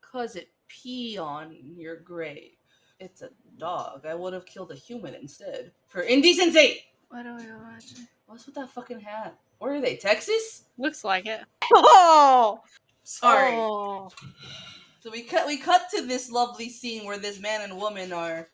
because 0.00 0.36
it 0.36 0.48
pee 0.68 1.18
on 1.18 1.52
your 1.76 1.96
grave. 1.96 2.56
It's 2.98 3.20
a 3.20 3.30
dog. 3.58 4.06
I 4.06 4.14
would 4.14 4.32
have 4.32 4.46
killed 4.46 4.70
a 4.70 4.76
human 4.76 5.14
instead 5.14 5.72
for 5.88 6.02
indecency. 6.02 6.86
What 7.08 7.24
do 7.24 7.30
I 7.30 7.72
watch? 7.72 7.84
What's 8.26 8.46
with 8.46 8.54
that 8.54 8.70
fucking 8.70 9.00
hat? 9.00 9.36
Where 9.60 9.74
are 9.74 9.80
they? 9.80 9.96
Texas? 9.96 10.64
Looks 10.78 11.04
like 11.04 11.26
it. 11.26 11.40
Oh, 11.72 12.60
Sorry. 13.04 13.52
Oh. 13.52 14.08
So 15.00 15.10
we 15.10 15.22
cut 15.22 15.46
we 15.46 15.56
cut 15.56 15.82
to 15.94 16.06
this 16.06 16.30
lovely 16.30 16.68
scene 16.68 17.04
where 17.04 17.18
this 17.18 17.40
man 17.40 17.60
and 17.62 17.76
woman 17.76 18.12
are 18.12 18.48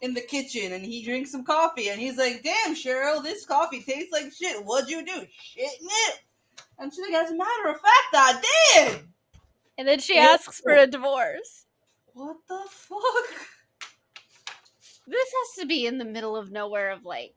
in 0.00 0.14
the 0.14 0.20
kitchen 0.20 0.72
and 0.72 0.84
he 0.84 1.04
drinks 1.04 1.32
some 1.32 1.44
coffee 1.44 1.88
and 1.88 2.00
he's 2.00 2.16
like, 2.16 2.42
"Damn, 2.42 2.74
Cheryl, 2.74 3.22
this 3.22 3.44
coffee 3.44 3.82
tastes 3.82 4.12
like 4.12 4.32
shit. 4.32 4.64
What'd 4.64 4.88
you 4.88 5.04
do? 5.04 5.26
Shit 5.30 5.80
in 5.80 5.86
it." 5.88 6.20
And 6.78 6.92
she's 6.92 7.04
like, 7.10 7.22
"As 7.22 7.30
a 7.30 7.36
matter 7.36 7.68
of 7.68 7.76
fact, 7.76 8.14
I 8.14 8.42
did." 8.74 9.00
And 9.78 9.88
then 9.88 9.98
she 9.98 10.14
Ew. 10.14 10.20
asks 10.20 10.60
for 10.60 10.72
a 10.72 10.86
divorce. 10.86 11.66
What 12.14 12.36
the 12.48 12.60
fuck? 12.68 13.46
This 15.06 15.28
has 15.32 15.60
to 15.60 15.66
be 15.66 15.86
in 15.86 15.98
the 15.98 16.04
middle 16.04 16.36
of 16.36 16.50
nowhere 16.52 16.90
of 16.90 17.04
like 17.04 17.34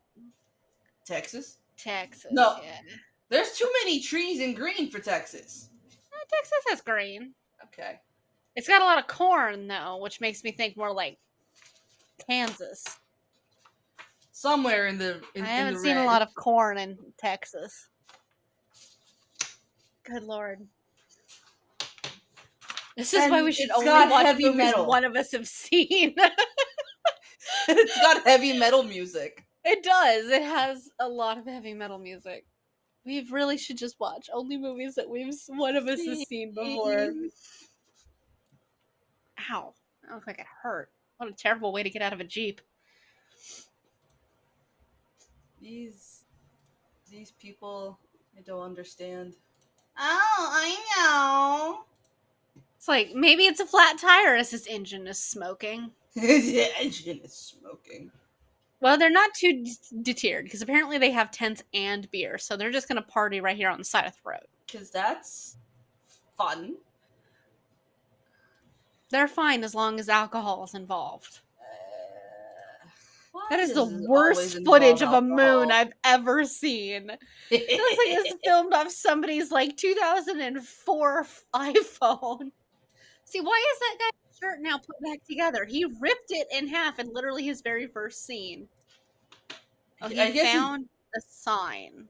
Texas? 1.06 1.58
Texas. 1.78 2.32
No. 2.32 2.58
Yeah. 2.64 2.82
There's 3.30 3.54
too 3.54 3.70
many 3.84 4.02
trees 4.02 4.40
in 4.40 4.54
green 4.54 4.90
for 4.90 5.00
Texas. 5.00 5.70
Eh, 5.92 6.26
Texas 6.30 6.64
has 6.70 6.82
green. 6.82 7.34
Okay. 7.64 8.00
It's 8.56 8.68
got 8.68 8.82
a 8.82 8.86
lot 8.86 9.00
of 9.00 9.08
corn 9.08 9.68
though, 9.68 9.98
which 9.98 10.22
makes 10.22 10.44
me 10.44 10.52
think 10.52 10.78
more 10.78 10.94
like 10.94 11.18
Kansas. 12.28 12.84
Somewhere 14.32 14.88
in 14.88 14.98
the 14.98 15.22
in, 15.34 15.44
I 15.44 15.48
haven't 15.48 15.80
seen 15.80 15.98
a 15.98 16.06
lot 16.06 16.22
of 16.22 16.34
corn 16.36 16.78
in 16.78 16.98
Texas. 17.18 17.90
Good 20.04 20.24
lord. 20.24 20.60
This 22.96 23.14
is 23.14 23.30
why 23.30 23.44
we 23.44 23.52
should 23.52 23.72
only 23.72 23.90
watch 23.90 24.26
heavy 24.26 24.46
movies 24.46 24.58
metal. 24.58 24.86
one 24.86 25.04
of 25.04 25.16
us 25.16 25.32
have 25.34 25.48
seen. 25.48 26.16
it's 27.68 28.02
got 28.02 28.24
heavy 28.26 28.58
metal 28.58 28.84
music. 28.84 29.44
it 29.66 29.84
does. 29.84 30.30
It 30.30 30.44
has 30.44 30.90
a 31.00 31.10
lot 31.10 31.38
of 31.38 31.46
heavy 31.46 31.74
metal 31.74 31.98
music. 31.98 32.46
We 33.06 33.22
really 33.30 33.58
should 33.58 33.78
just 33.78 34.00
watch 34.00 34.30
only 34.34 34.58
movies 34.58 34.96
that 34.96 35.08
we've 35.08 35.34
one 35.48 35.76
of 35.76 35.88
us 35.88 36.04
has 36.06 36.28
seen 36.28 36.54
before. 36.54 37.14
Ow. 39.52 39.74
That 40.04 40.14
looked 40.14 40.28
like 40.28 40.40
it 40.40 40.46
hurt. 40.64 40.90
What 41.18 41.30
a 41.30 41.34
terrible 41.34 41.72
way 41.72 41.84
to 41.84 41.90
get 41.90 42.02
out 42.02 42.14
of 42.14 42.20
a 42.20 42.24
Jeep. 42.24 42.62
These 45.62 46.24
these 47.10 47.32
people 47.32 48.00
I 48.38 48.42
don't 48.42 48.62
understand. 48.62 49.34
Oh, 49.98 50.50
I 50.52 50.76
know. 50.98 51.86
It's 52.76 52.88
like 52.88 53.14
maybe 53.16 53.46
it's 53.46 53.60
a 53.60 53.66
flat 53.66 53.98
tire 53.98 54.36
as 54.36 54.52
his 54.52 54.68
engine 54.68 55.08
is 55.08 55.20
smoking. 55.20 55.92
the 56.16 56.68
engine 56.80 57.22
is 57.24 57.34
smoking. 57.34 58.12
Well, 58.86 59.00
they're 59.00 59.10
not 59.10 59.34
too 59.34 59.64
d- 59.64 59.74
deterred 60.04 60.44
because 60.44 60.62
apparently 60.62 61.00
they 61.00 61.10
have 61.10 61.32
tents 61.32 61.64
and 61.74 62.08
beer, 62.12 62.38
so 62.38 62.56
they're 62.56 62.70
just 62.70 62.88
gonna 62.88 63.02
party 63.02 63.42
right 63.42 63.58
here 63.58 63.68
on 63.72 63.80
the 63.80 63.84
side 63.84 64.06
of 64.06 64.14
the 64.14 64.30
road. 64.30 64.46
Cause 64.72 64.92
that's 64.92 65.58
fun. 66.38 66.76
They're 69.10 69.28
fine 69.28 69.64
as 69.64 69.74
long 69.74 70.00
as 70.00 70.08
alcohol 70.08 70.66
is 70.66 70.76
involved. 70.76 71.40
Uh, 73.34 73.40
That 73.50 73.60
is 73.60 73.74
the 73.74 73.86
does 73.86 74.08
worst 74.08 74.64
footage 74.64 75.02
of 75.02 75.14
a 75.14 75.22
moon? 75.22 75.72
I've 75.72 75.94
ever 76.04 76.46
seen. 76.46 77.10
It 77.50 77.80
looks 77.80 77.98
like 77.98 78.34
it's 78.34 78.46
filmed 78.46 78.72
off 78.76 78.92
somebody's 78.92 79.50
like 79.50 79.78
2004 79.78 81.22
f- 81.22 81.44
iPhone. 81.56 82.52
See, 83.26 83.42
why 83.42 83.64
is 83.74 83.80
that 83.80 83.98
guy's 84.00 84.38
shirt 84.40 84.62
now 84.62 84.78
put 84.78 84.96
back 85.02 85.24
together? 85.28 85.66
He 85.66 85.86
ripped 86.00 86.30
it 86.30 86.48
in 86.52 86.68
half 86.68 87.00
in 87.00 87.12
literally 87.14 87.44
his 87.44 87.62
very 87.62 87.88
first 87.88 88.26
scene. 88.26 88.68
Oh, 90.02 90.08
he 90.08 90.20
I 90.20 90.32
guess 90.32 90.52
he- 90.52 90.58
found 90.58 90.88
a 91.16 91.22
sign. 91.28 92.08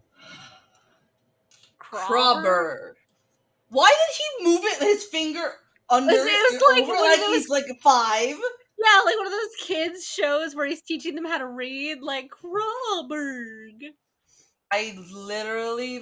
Crobber. 1.79 2.95
Why 3.69 3.89
did 3.89 4.15
he 4.17 4.45
move 4.45 4.61
it 4.63 4.81
his 4.81 5.05
finger 5.05 5.53
under 5.89 6.13
it? 6.13 6.17
it 6.17 6.61
like 6.69 6.83
over 6.83 6.93
like 6.93 7.19
he's 7.19 7.49
like 7.49 7.65
five? 7.81 8.35
Yeah, 8.77 9.01
like 9.05 9.17
one 9.17 9.27
of 9.27 9.31
those 9.31 9.55
kids 9.65 10.05
shows 10.05 10.55
where 10.55 10.65
he's 10.65 10.81
teaching 10.81 11.15
them 11.15 11.25
how 11.25 11.37
to 11.37 11.47
read, 11.47 12.01
like 12.01 12.29
Kralberg. 12.29 13.93
I 14.71 14.97
literally 15.13 16.01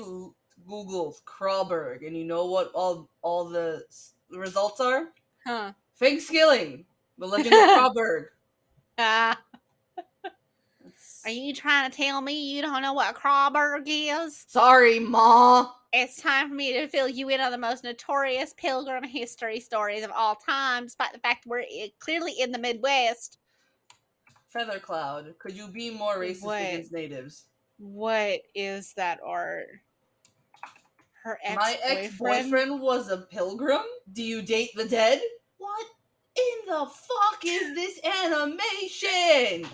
googled 0.68 1.22
Kralberg, 1.26 2.06
and 2.06 2.18
you 2.18 2.24
know 2.24 2.46
what 2.46 2.72
all 2.74 3.10
all 3.22 3.46
the 3.46 3.84
s- 4.34 4.38
results 4.40 4.80
are? 4.80 5.10
Huh. 5.46 5.74
Fink 5.96 6.22
Skilling, 6.22 6.86
the 7.18 7.28
Legend 7.28 7.54
of 7.54 7.62
Kralberg. 7.96 8.26
Ah. 8.98 9.40
Are 11.26 11.32
you 11.32 11.54
trying 11.54 11.90
to 11.90 11.96
tell 11.96 12.20
me 12.22 12.54
you 12.54 12.62
don't 12.62 12.82
know 12.82 12.92
what 12.94 13.16
Kralberg 13.16 13.84
is? 13.86 14.44
Sorry, 14.48 15.00
Ma. 15.00 15.70
It's 15.94 16.22
time 16.22 16.50
for 16.50 16.56
me 16.56 16.74
to 16.74 16.88
fill 16.88 17.08
you 17.08 17.30
in 17.30 17.40
on 17.40 17.52
the 17.52 17.58
most 17.58 17.84
notorious 17.84 18.54
pilgrim 18.58 19.04
history 19.04 19.60
stories 19.60 20.04
of 20.04 20.12
all 20.12 20.36
time, 20.36 20.84
despite 20.86 21.14
the 21.14 21.20
fact 21.20 21.46
we're 21.46 21.64
clearly 22.00 22.34
in 22.40 22.52
the 22.52 22.58
Midwest. 22.60 23.38
Feather 24.50 24.80
Cloud, 24.80 25.34
could 25.40 25.54
you 25.56 25.68
be 25.68 25.90
more 25.92 26.18
racist 26.18 26.44
What? 26.44 26.62
against 26.62 26.92
natives? 26.92 27.46
What 27.78 28.42
is 28.54 28.94
that 28.98 29.20
art? 29.26 29.68
Her 31.24 31.40
ex 31.44 31.56
My 31.56 31.78
ex-boyfriend 31.84 32.82
was 32.82 33.10
a 33.10 33.18
pilgrim. 33.18 33.84
Do 34.12 34.22
you 34.22 34.42
date 34.42 34.72
the 34.76 34.86
dead? 34.86 35.22
What 35.58 35.86
in 36.36 36.68
the 36.68 36.86
fuck 36.86 37.46
is 37.46 37.74
this 37.76 38.00
animation? 38.26 39.70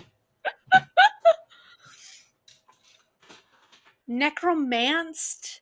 necromanced 4.06 5.60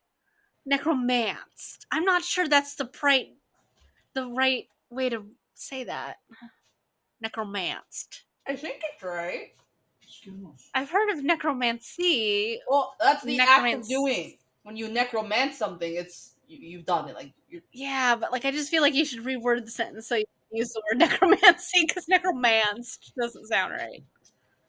necromanced 0.64 1.86
i'm 1.92 2.04
not 2.04 2.24
sure 2.24 2.48
that's 2.48 2.76
the 2.76 2.88
right 3.02 3.28
the 4.14 4.26
right 4.26 4.68
way 4.88 5.10
to 5.10 5.26
say 5.54 5.84
that 5.84 6.16
necromanced 7.20 8.24
I 8.46 8.56
think 8.56 8.80
it's 8.94 9.02
right. 9.02 9.52
i've 10.74 10.88
heard 10.88 11.10
of 11.10 11.22
necromancy 11.22 12.60
Well, 12.66 12.94
that's 12.98 13.22
the 13.22 13.38
act 13.38 13.74
of 13.74 13.86
doing. 13.86 14.38
When 14.68 14.76
you 14.76 14.88
necromance 14.88 15.56
something, 15.56 15.94
it's 15.94 16.34
you, 16.46 16.58
you've 16.58 16.84
done 16.84 17.08
it. 17.08 17.14
Like 17.14 17.32
you're 17.48 17.62
yeah 17.72 18.14
but 18.14 18.30
like 18.30 18.44
i 18.44 18.50
just 18.50 18.70
feel 18.70 18.82
like 18.82 18.92
you 18.94 19.06
should 19.06 19.24
reword 19.24 19.64
the 19.64 19.70
sentence 19.70 20.06
so 20.06 20.16
you 20.16 20.24
use 20.52 20.70
the 20.72 20.82
word 20.90 20.98
necromancy 20.98 21.86
because 21.86 22.06
necromanced 22.08 23.12
doesn't 23.18 23.46
sound 23.46 23.72
right 23.72 24.02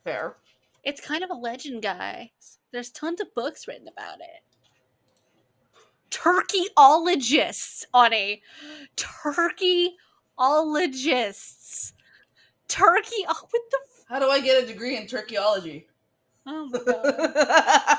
fair. 0.04 0.38
it's 0.84 1.02
kind 1.02 1.24
of 1.24 1.30
a 1.30 1.34
legend 1.34 1.82
guys 1.84 2.30
there's 2.72 2.90
tons 2.90 3.20
of 3.20 3.28
books 3.36 3.68
written 3.68 3.88
about 3.90 4.16
it 4.22 4.44
turkeyologists 6.10 7.84
on 7.94 8.14
a 8.14 8.42
turkeyologists 8.96 11.92
turkey 12.70 13.12
oh 13.28 13.42
what 13.50 13.62
the 13.72 13.80
f- 13.84 14.06
How 14.08 14.20
do 14.20 14.30
I 14.30 14.40
get 14.40 14.64
a 14.64 14.68
degree 14.68 14.96
in 14.98 15.04
turkeyology? 15.04 15.86
oh 16.46 16.70
my 16.72 16.80
god 16.86 17.98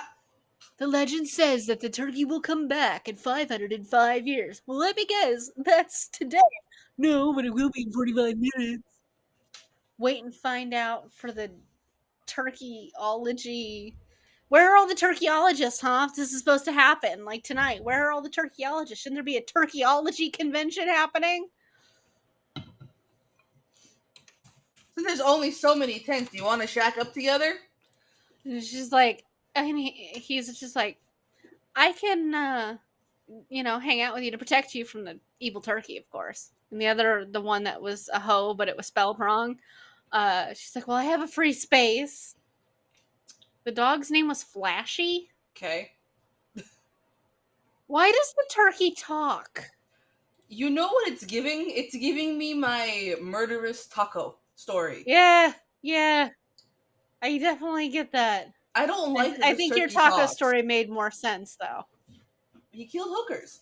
the 0.81 0.89
legend 0.89 1.29
says 1.29 1.67
that 1.67 1.79
the 1.79 1.91
turkey 1.91 2.25
will 2.25 2.41
come 2.41 2.67
back 2.67 3.07
in 3.07 3.15
505 3.15 4.27
years. 4.27 4.63
Well 4.67 4.79
let 4.79 4.97
me 4.97 5.05
guess 5.05 5.51
that's 5.59 6.09
today. 6.09 6.41
No 6.99 7.33
but 7.33 7.45
it 7.45 7.55
will 7.55 7.71
be 7.71 7.83
in 7.83 7.93
45 7.93 8.37
minutes. 8.39 8.83
Wait 9.99 10.25
and 10.25 10.35
find 10.35 10.73
out 10.73 11.13
for 11.13 11.31
the 11.31 11.51
turkeyology. 12.27 13.93
Where 14.49 14.73
are 14.73 14.77
all 14.79 14.89
the 14.89 14.95
turkeyologists 14.95 15.83
huh? 15.83 16.09
If 16.09 16.17
this 16.17 16.33
is 16.33 16.39
supposed 16.39 16.65
to 16.65 16.73
happen 16.73 17.27
like 17.27 17.45
tonight. 17.45 17.85
Where 17.85 18.09
are 18.09 18.13
all 18.13 18.23
the 18.23 18.31
turkeyologists? 18.31 18.97
Shouldn't 18.97 19.17
there 19.17 19.23
be 19.23 19.37
a 19.37 19.43
turkeyology 19.43 20.33
convention 20.33 20.89
happening? 20.89 21.47
Since 24.95 25.07
there's 25.07 25.21
only 25.21 25.51
so 25.51 25.77
many 25.77 25.99
tents, 25.99 26.31
do 26.31 26.39
you 26.39 26.45
want 26.45 26.63
to 26.63 26.67
shack 26.67 26.97
up 26.97 27.13
together? 27.13 27.53
And 28.45 28.65
she's 28.65 28.91
like, 28.91 29.25
Mean, 29.57 29.77
he- 29.77 30.19
he's 30.21 30.59
just 30.59 30.77
like, 30.77 30.99
I 31.77 31.93
can, 31.93 32.35
uh, 32.35 32.79
you 33.49 33.63
know, 33.63 33.79
hang 33.79 34.01
out 34.01 34.15
with 34.15 34.25
you 34.25 34.31
to 34.33 34.39
protect 34.39 34.75
you 34.75 34.85
from 34.85 35.05
the 35.05 35.19
evil 35.41 35.61
turkey, 35.61 35.97
of 35.97 36.09
course. 36.11 36.51
And 36.71 36.81
the 36.81 36.87
other, 36.89 37.27
the 37.29 37.41
one 37.41 37.65
that 37.65 37.83
was 37.83 38.09
a 38.13 38.21
hoe, 38.21 38.55
but 38.55 38.69
it 38.69 38.77
was 38.77 38.87
spelled 38.87 39.19
wrong. 39.19 39.59
Uh, 40.13 40.55
she's 40.55 40.75
like, 40.75 40.89
well, 40.89 40.97
I 40.97 41.05
have 41.05 41.23
a 41.23 41.29
free 41.29 41.53
space. 41.53 42.37
The 43.65 43.73
dog's 43.73 44.11
name 44.11 44.29
was 44.29 44.43
Flashy. 44.43 45.31
Okay. 45.57 45.93
Why 47.87 48.11
does 48.11 48.35
the 48.35 48.47
turkey 48.51 48.93
talk? 48.93 49.71
You 50.49 50.71
know 50.71 50.89
what 50.89 51.09
it's 51.13 51.25
giving? 51.25 51.71
It's 51.71 51.97
giving 51.97 52.37
me 52.37 52.55
my 52.55 53.15
murderous 53.21 53.87
taco 53.87 54.39
story. 54.57 55.05
Yeah, 55.07 55.53
yeah. 55.83 56.31
I 57.23 57.39
definitely 57.39 57.89
get 57.89 58.13
that. 58.13 58.53
I 58.75 58.87
don't 58.87 59.13
like. 59.13 59.37
that 59.39 59.45
I 59.45 59.55
think 59.55 59.77
your 59.77 59.89
taco 59.89 60.19
talks. 60.19 60.33
story 60.33 60.63
made 60.63 60.89
more 60.91 61.11
sense 61.11 61.57
though. 61.61 61.85
He 62.71 62.87
killed 62.87 63.09
hookers 63.11 63.61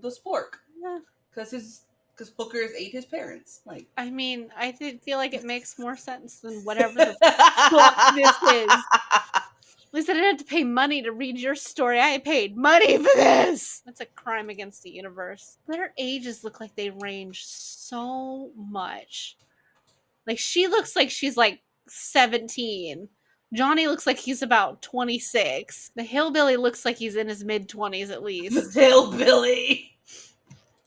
the 0.00 0.08
spork 0.08 0.58
Yeah. 0.82 0.98
because 1.30 1.50
his 1.52 1.84
because 2.12 2.32
hookers 2.36 2.72
ate 2.76 2.92
his 2.92 3.04
parents. 3.04 3.60
Like 3.64 3.86
I 3.96 4.10
mean, 4.10 4.50
I 4.56 4.72
feel 4.72 5.18
like 5.18 5.34
it 5.34 5.44
makes 5.44 5.78
more 5.78 5.96
sense 5.96 6.40
than 6.40 6.54
whatever 6.64 6.94
the 6.94 7.16
fuck 7.70 8.14
this 8.14 8.36
is. 8.52 8.70
At 8.70 9.94
least 9.94 10.10
I 10.10 10.14
didn't 10.14 10.28
have 10.32 10.38
to 10.38 10.44
pay 10.44 10.64
money 10.64 11.00
to 11.02 11.12
read 11.12 11.38
your 11.38 11.54
story. 11.54 11.98
I 12.00 12.18
paid 12.18 12.56
money 12.56 12.96
for 12.98 13.04
this. 13.14 13.80
That's 13.86 14.00
a 14.00 14.06
crime 14.06 14.50
against 14.50 14.82
the 14.82 14.90
universe. 14.90 15.56
Their 15.66 15.94
ages 15.96 16.44
look 16.44 16.60
like 16.60 16.74
they 16.76 16.90
range 16.90 17.44
so 17.46 18.50
much. 18.56 19.38
Like 20.26 20.38
she 20.38 20.66
looks 20.66 20.94
like 20.94 21.10
she's 21.10 21.36
like 21.38 21.60
17. 21.88 23.08
Johnny 23.54 23.86
looks 23.86 24.06
like 24.06 24.18
he's 24.18 24.42
about 24.42 24.82
26. 24.82 25.92
The 25.96 26.02
hillbilly 26.02 26.56
looks 26.56 26.84
like 26.84 26.96
he's 26.98 27.16
in 27.16 27.28
his 27.28 27.44
mid 27.44 27.68
20s 27.68 28.10
at 28.10 28.22
least. 28.24 28.74
Hillbilly. 28.74 29.96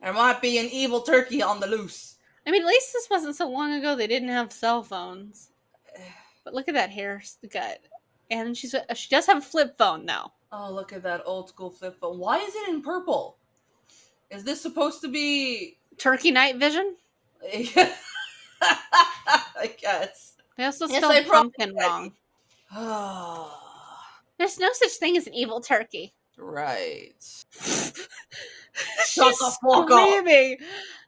There 0.01 0.13
might 0.13 0.41
be 0.41 0.57
an 0.57 0.67
evil 0.71 1.01
turkey 1.01 1.41
on 1.41 1.59
the 1.59 1.67
loose. 1.67 2.17
I 2.45 2.51
mean, 2.51 2.63
at 2.63 2.67
least 2.67 2.91
this 2.93 3.07
wasn't 3.09 3.35
so 3.35 3.47
long 3.49 3.73
ago 3.73 3.95
they 3.95 4.07
didn't 4.07 4.29
have 4.29 4.51
cell 4.51 4.83
phones. 4.83 5.49
But 6.43 6.55
look 6.55 6.67
at 6.67 6.73
that 6.73 6.89
hair 6.89 7.21
gut. 7.53 7.81
And 8.31 8.57
she's 8.57 8.73
uh, 8.73 8.81
she 8.95 9.09
does 9.09 9.27
have 9.27 9.37
a 9.37 9.41
flip 9.41 9.77
phone 9.77 10.07
though. 10.07 10.31
Oh, 10.51 10.71
look 10.73 10.91
at 10.91 11.03
that 11.03 11.21
old 11.23 11.49
school 11.49 11.69
flip 11.69 11.99
phone. 12.01 12.17
Why 12.17 12.39
is 12.39 12.55
it 12.55 12.69
in 12.69 12.81
purple? 12.81 13.37
Is 14.31 14.43
this 14.43 14.59
supposed 14.59 15.01
to 15.01 15.07
be? 15.07 15.77
Turkey 15.99 16.31
night 16.31 16.55
vision. 16.57 16.95
I 18.61 19.71
guess. 19.79 20.33
They 20.57 20.65
also 20.65 20.87
Yes, 20.87 20.97
spelled 21.03 21.27
pumpkin 21.27 21.69
did. 21.69 21.77
wrong. 21.79 22.13
There's 24.37 24.57
no 24.59 24.69
such 24.71 24.91
thing 24.93 25.17
as 25.17 25.27
an 25.27 25.33
evil 25.33 25.59
turkey. 25.61 26.13
right. 26.37 27.13
she's 27.61 27.95
the 29.15 29.55
fuck 29.61 29.91
up. 29.91 30.07
screaming, 30.07 30.57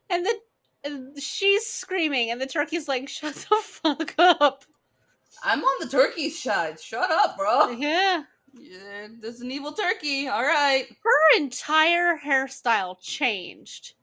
and 0.10 0.25
the 0.25 0.36
and 0.84 1.22
she's 1.22 1.65
screaming, 1.65 2.32
and 2.32 2.41
the 2.41 2.46
turkey's 2.46 2.88
like, 2.88 3.08
"Shut 3.08 3.34
the 3.34 3.55
fuck 3.63 4.13
up!" 4.17 4.65
I'm 5.43 5.63
on 5.63 5.86
the 5.86 5.89
turkey's 5.89 6.41
side. 6.41 6.79
Shut 6.79 7.10
up, 7.12 7.38
bro. 7.38 7.72
Yeah, 7.72 8.24
Yeah, 8.53 9.08
there's 9.20 9.41
an 9.41 9.51
evil 9.51 9.72
turkey. 9.72 10.27
All 10.27 10.43
right. 10.43 10.86
her 11.03 11.38
entire 11.38 12.17
hairstyle 12.17 13.01
changed 13.01 13.93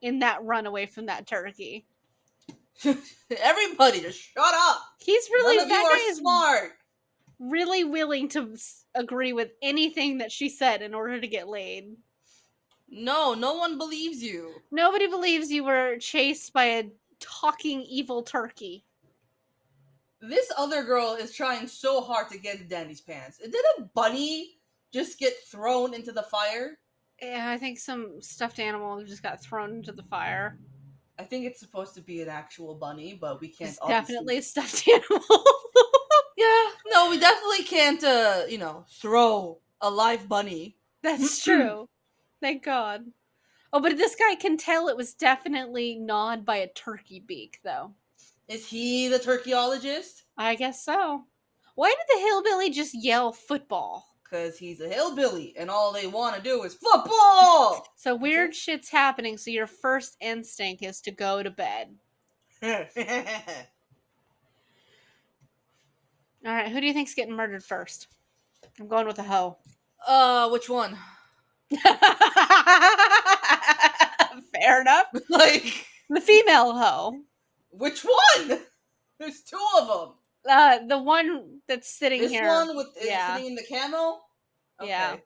in 0.00 0.20
that 0.20 0.42
runaway 0.44 0.86
from 0.86 1.06
that 1.06 1.26
turkey. 1.26 1.86
Everybody, 2.84 4.00
just 4.00 4.20
shut 4.20 4.54
up. 4.54 4.80
He's 4.98 5.28
really 5.30 5.56
None 5.56 5.68
that 5.68 5.92
guy 5.92 6.10
is 6.10 6.18
smart. 6.18 6.77
Really 7.38 7.84
willing 7.84 8.28
to 8.30 8.56
agree 8.94 9.32
with 9.32 9.50
anything 9.62 10.18
that 10.18 10.32
she 10.32 10.48
said 10.48 10.82
in 10.82 10.94
order 10.94 11.20
to 11.20 11.26
get 11.28 11.48
laid. 11.48 11.96
No, 12.88 13.34
no 13.34 13.54
one 13.54 13.78
believes 13.78 14.22
you. 14.22 14.54
Nobody 14.70 15.06
believes 15.06 15.50
you 15.50 15.64
were 15.64 15.98
chased 15.98 16.52
by 16.52 16.64
a 16.64 16.84
talking 17.20 17.82
evil 17.82 18.22
turkey. 18.22 18.84
This 20.20 20.50
other 20.56 20.82
girl 20.82 21.14
is 21.14 21.32
trying 21.34 21.68
so 21.68 22.00
hard 22.00 22.28
to 22.30 22.38
get 22.38 22.60
in 22.60 22.68
Danny's 22.68 23.00
pants. 23.00 23.38
Did 23.38 23.54
a 23.78 23.82
bunny 23.82 24.58
just 24.92 25.18
get 25.18 25.34
thrown 25.46 25.94
into 25.94 26.12
the 26.12 26.22
fire? 26.24 26.78
Yeah, 27.22 27.50
I 27.50 27.58
think 27.58 27.78
some 27.78 28.20
stuffed 28.22 28.58
animal 28.58 29.04
just 29.04 29.22
got 29.22 29.42
thrown 29.42 29.74
into 29.74 29.92
the 29.92 30.02
fire. 30.04 30.58
I 31.18 31.24
think 31.24 31.44
it's 31.44 31.60
supposed 31.60 31.94
to 31.96 32.00
be 32.00 32.22
an 32.22 32.28
actual 32.28 32.74
bunny, 32.74 33.18
but 33.20 33.40
we 33.40 33.48
can't. 33.48 33.70
It's 33.70 33.78
obviously- 33.82 34.14
definitely 34.14 34.38
a 34.38 34.42
stuffed 34.42 34.88
animal. 34.92 35.44
Yeah, 36.38 36.66
no, 36.92 37.10
we 37.10 37.18
definitely 37.18 37.64
can't. 37.64 38.04
uh 38.04 38.42
You 38.48 38.58
know, 38.58 38.84
throw 38.88 39.58
a 39.80 39.90
live 39.90 40.28
bunny. 40.28 40.76
That's 41.02 41.42
true. 41.42 41.88
Thank 42.40 42.62
God. 42.64 43.06
Oh, 43.72 43.80
but 43.80 43.96
this 43.96 44.14
guy 44.14 44.36
can 44.36 44.56
tell 44.56 44.88
it 44.88 44.96
was 44.96 45.14
definitely 45.14 45.96
gnawed 45.96 46.44
by 46.44 46.56
a 46.58 46.68
turkey 46.68 47.18
beak, 47.20 47.58
though. 47.64 47.94
Is 48.46 48.66
he 48.68 49.08
the 49.08 49.18
turkeyologist? 49.18 50.22
I 50.36 50.54
guess 50.54 50.84
so. 50.84 51.24
Why 51.74 51.90
did 51.90 52.16
the 52.16 52.20
hillbilly 52.22 52.70
just 52.70 52.94
yell 52.94 53.32
football? 53.32 54.06
Because 54.22 54.58
he's 54.58 54.80
a 54.80 54.88
hillbilly, 54.88 55.54
and 55.56 55.68
all 55.70 55.92
they 55.92 56.06
want 56.06 56.36
to 56.36 56.42
do 56.42 56.62
is 56.62 56.74
football. 56.74 57.84
So 57.96 58.14
weird 58.14 58.54
shit's 58.54 58.90
happening, 58.90 59.36
so 59.38 59.50
your 59.50 59.66
first 59.66 60.16
instinct 60.20 60.82
is 60.84 61.00
to 61.02 61.10
go 61.10 61.42
to 61.42 61.50
bed. 61.50 61.96
All 66.48 66.54
right, 66.54 66.72
who 66.72 66.80
do 66.80 66.86
you 66.86 66.94
think's 66.94 67.12
getting 67.12 67.36
murdered 67.36 67.62
first? 67.62 68.06
I'm 68.80 68.88
going 68.88 69.06
with 69.06 69.16
the 69.16 69.22
hoe. 69.22 69.58
uh, 70.06 70.48
which 70.48 70.70
one? 70.70 70.96
Fair 74.54 74.80
enough. 74.80 75.08
like, 75.28 75.86
The 76.08 76.22
female 76.22 76.72
hoe. 76.72 77.20
which 77.70 78.02
one? 78.02 78.60
There's 79.18 79.42
two 79.42 79.60
of 79.78 79.88
them. 79.88 80.14
Uh, 80.48 80.78
the 80.86 80.96
one 80.96 81.60
that's 81.68 81.90
sitting 81.90 82.22
This 82.22 82.32
here. 82.32 82.46
one 82.46 82.74
with 82.74 82.96
yeah. 82.98 83.34
sitting 83.34 83.50
in 83.50 83.54
the 83.54 83.64
camo. 83.68 84.20
Yeah. 84.82 85.16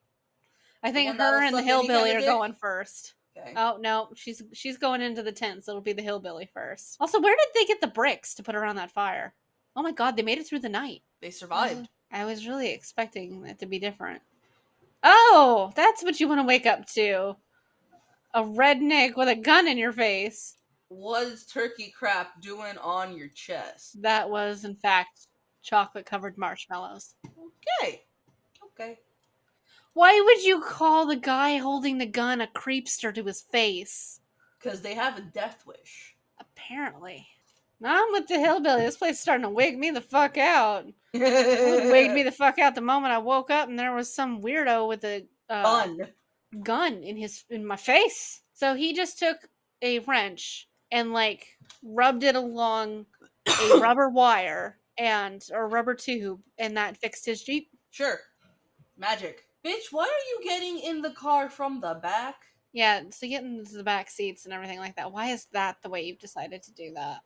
I 0.82 0.90
think 0.90 1.16
her 1.16 1.44
and 1.44 1.54
the 1.56 1.62
hillbilly 1.62 2.16
are 2.16 2.20
going 2.22 2.54
first. 2.54 3.14
Okay. 3.38 3.52
Oh 3.56 3.78
no, 3.80 4.08
she's 4.16 4.42
she's 4.52 4.76
going 4.76 5.00
into 5.00 5.22
the 5.22 5.30
tent, 5.30 5.64
so 5.64 5.70
it'll 5.72 5.82
be 5.82 5.92
the 5.92 6.02
hillbilly 6.02 6.46
first. 6.52 6.96
Also, 6.98 7.20
where 7.20 7.36
did 7.36 7.46
they 7.54 7.64
get 7.64 7.80
the 7.80 7.86
bricks 7.86 8.34
to 8.34 8.42
put 8.42 8.56
around 8.56 8.74
that 8.76 8.90
fire? 8.90 9.34
Oh 9.74 9.82
my 9.82 9.92
god, 9.92 10.16
they 10.16 10.22
made 10.22 10.38
it 10.38 10.46
through 10.46 10.60
the 10.60 10.68
night. 10.68 11.02
They 11.20 11.28
mm-hmm. 11.28 11.34
survived. 11.34 11.88
I 12.12 12.24
was 12.24 12.46
really 12.46 12.70
expecting 12.70 13.44
it 13.46 13.58
to 13.60 13.66
be 13.66 13.78
different. 13.78 14.20
Oh, 15.02 15.72
that's 15.74 16.02
what 16.02 16.20
you 16.20 16.28
want 16.28 16.40
to 16.40 16.46
wake 16.46 16.66
up 16.66 16.86
to. 16.90 17.36
A 18.34 18.42
redneck 18.42 19.16
with 19.16 19.28
a 19.28 19.36
gun 19.36 19.66
in 19.66 19.78
your 19.78 19.92
face. 19.92 20.56
What 20.88 21.26
is 21.26 21.46
turkey 21.46 21.92
crap 21.98 22.40
doing 22.42 22.76
on 22.78 23.16
your 23.16 23.28
chest? 23.28 24.00
That 24.02 24.28
was, 24.28 24.64
in 24.64 24.76
fact, 24.76 25.26
chocolate 25.62 26.06
covered 26.06 26.36
marshmallows. 26.36 27.14
Okay. 27.26 28.02
Okay. 28.64 28.98
Why 29.94 30.20
would 30.20 30.42
you 30.42 30.60
call 30.60 31.06
the 31.06 31.16
guy 31.16 31.56
holding 31.56 31.98
the 31.98 32.06
gun 32.06 32.40
a 32.40 32.46
creepster 32.46 33.14
to 33.14 33.24
his 33.24 33.40
face? 33.40 34.20
Because 34.58 34.82
they 34.82 34.94
have 34.94 35.18
a 35.18 35.22
death 35.22 35.64
wish. 35.66 36.14
Apparently. 36.40 37.26
I'm 37.84 38.12
with 38.12 38.28
the 38.28 38.38
hillbilly. 38.38 38.82
This 38.82 38.96
place 38.96 39.16
is 39.16 39.20
starting 39.20 39.44
to 39.44 39.50
wig 39.50 39.78
me 39.78 39.90
the 39.90 40.00
fuck 40.00 40.38
out. 40.38 40.86
It 41.12 41.92
wigged 41.92 42.14
me 42.14 42.22
the 42.24 42.32
fuck 42.32 42.58
out 42.58 42.74
the 42.74 42.80
moment 42.80 43.12
I 43.12 43.18
woke 43.18 43.50
up 43.50 43.68
and 43.68 43.78
there 43.78 43.94
was 43.94 44.14
some 44.14 44.40
weirdo 44.40 44.88
with 44.88 45.04
a 45.04 45.26
uh, 45.48 45.62
Fun. 45.62 46.00
gun 46.62 47.02
in 47.02 47.16
his 47.16 47.44
in 47.50 47.66
my 47.66 47.76
face. 47.76 48.42
So 48.54 48.74
he 48.74 48.94
just 48.94 49.18
took 49.18 49.38
a 49.82 49.98
wrench 50.00 50.68
and 50.90 51.12
like 51.12 51.46
rubbed 51.82 52.22
it 52.22 52.36
along 52.36 53.06
a 53.46 53.76
rubber 53.80 54.08
wire 54.08 54.78
and 54.98 55.44
or 55.52 55.68
rubber 55.68 55.94
tube 55.94 56.40
and 56.58 56.76
that 56.76 56.96
fixed 56.96 57.26
his 57.26 57.42
Jeep. 57.42 57.68
Sure. 57.90 58.20
Magic. 58.96 59.42
Bitch, 59.64 59.90
why 59.90 60.04
are 60.04 60.06
you 60.06 60.40
getting 60.44 60.78
in 60.78 61.02
the 61.02 61.12
car 61.12 61.48
from 61.48 61.80
the 61.80 61.94
back? 62.02 62.36
Yeah, 62.72 63.02
so 63.10 63.28
getting 63.28 63.58
into 63.58 63.74
the 63.74 63.84
back 63.84 64.10
seats 64.10 64.44
and 64.44 64.54
everything 64.54 64.78
like 64.78 64.96
that. 64.96 65.12
Why 65.12 65.28
is 65.28 65.46
that 65.52 65.76
the 65.82 65.90
way 65.90 66.02
you've 66.02 66.18
decided 66.18 66.62
to 66.64 66.72
do 66.72 66.92
that? 66.94 67.18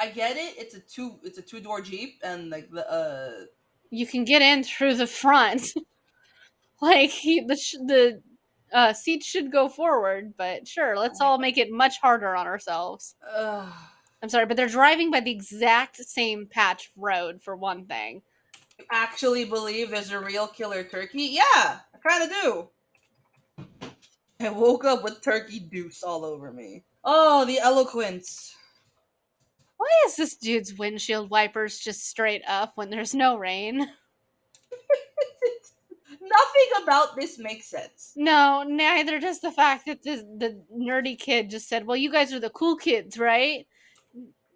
I, 0.00 0.08
get 0.08 0.36
it. 0.36 0.54
It's 0.58 0.74
a 0.74 0.80
two. 0.80 1.18
It's 1.22 1.38
a 1.38 1.42
two 1.42 1.60
door 1.60 1.80
Jeep, 1.80 2.20
and 2.22 2.50
like 2.50 2.70
the 2.70 2.90
uh. 2.90 3.44
You 3.90 4.06
can 4.06 4.24
get 4.24 4.42
in 4.42 4.64
through 4.64 4.94
the 4.94 5.06
front. 5.06 5.68
like 6.80 7.10
he, 7.10 7.40
the 7.40 7.56
the 7.86 8.22
uh, 8.72 8.92
seats 8.92 9.26
should 9.26 9.52
go 9.52 9.68
forward, 9.68 10.34
but 10.36 10.66
sure, 10.66 10.98
let's 10.98 11.20
all 11.20 11.38
make 11.38 11.56
it 11.56 11.70
much 11.70 11.98
harder 12.00 12.34
on 12.34 12.46
ourselves. 12.46 13.14
uh 13.28 13.70
I'm 14.22 14.30
sorry, 14.30 14.46
but 14.46 14.56
they're 14.56 14.66
driving 14.66 15.10
by 15.10 15.20
the 15.20 15.30
exact 15.30 15.98
same 15.98 16.46
patch 16.46 16.90
road 16.96 17.42
for 17.42 17.54
one 17.54 17.84
thing. 17.84 18.22
actually 18.90 19.44
believe 19.44 19.90
there's 19.90 20.10
a 20.10 20.18
real 20.18 20.46
killer 20.46 20.82
turkey? 20.82 21.28
Yeah, 21.32 21.42
I 21.54 21.98
kind 22.04 22.22
of 22.24 22.30
do. 22.30 22.68
I 24.40 24.50
woke 24.50 24.84
up 24.84 25.04
with 25.04 25.22
turkey 25.22 25.60
deuce 25.60 26.02
all 26.02 26.24
over 26.24 26.52
me. 26.52 26.84
Oh, 27.04 27.44
the 27.44 27.58
eloquence. 27.58 28.55
Why 29.76 29.88
is 30.06 30.16
this 30.16 30.36
dude's 30.36 30.74
windshield 30.74 31.30
wipers 31.30 31.78
just 31.78 32.08
straight 32.08 32.42
up 32.46 32.72
when 32.76 32.90
there's 32.90 33.14
no 33.14 33.36
rain? 33.36 33.78
Nothing 36.20 36.82
about 36.82 37.14
this 37.16 37.38
makes 37.38 37.68
sense. 37.70 38.12
No, 38.16 38.64
neither 38.66 39.20
does 39.20 39.40
the 39.40 39.52
fact 39.52 39.86
that 39.86 40.02
the 40.02 40.16
the 40.38 40.60
nerdy 40.74 41.18
kid 41.18 41.50
just 41.50 41.68
said, 41.68 41.86
"Well, 41.86 41.96
you 41.96 42.10
guys 42.10 42.32
are 42.32 42.40
the 42.40 42.50
cool 42.50 42.76
kids, 42.76 43.18
right?" 43.18 43.66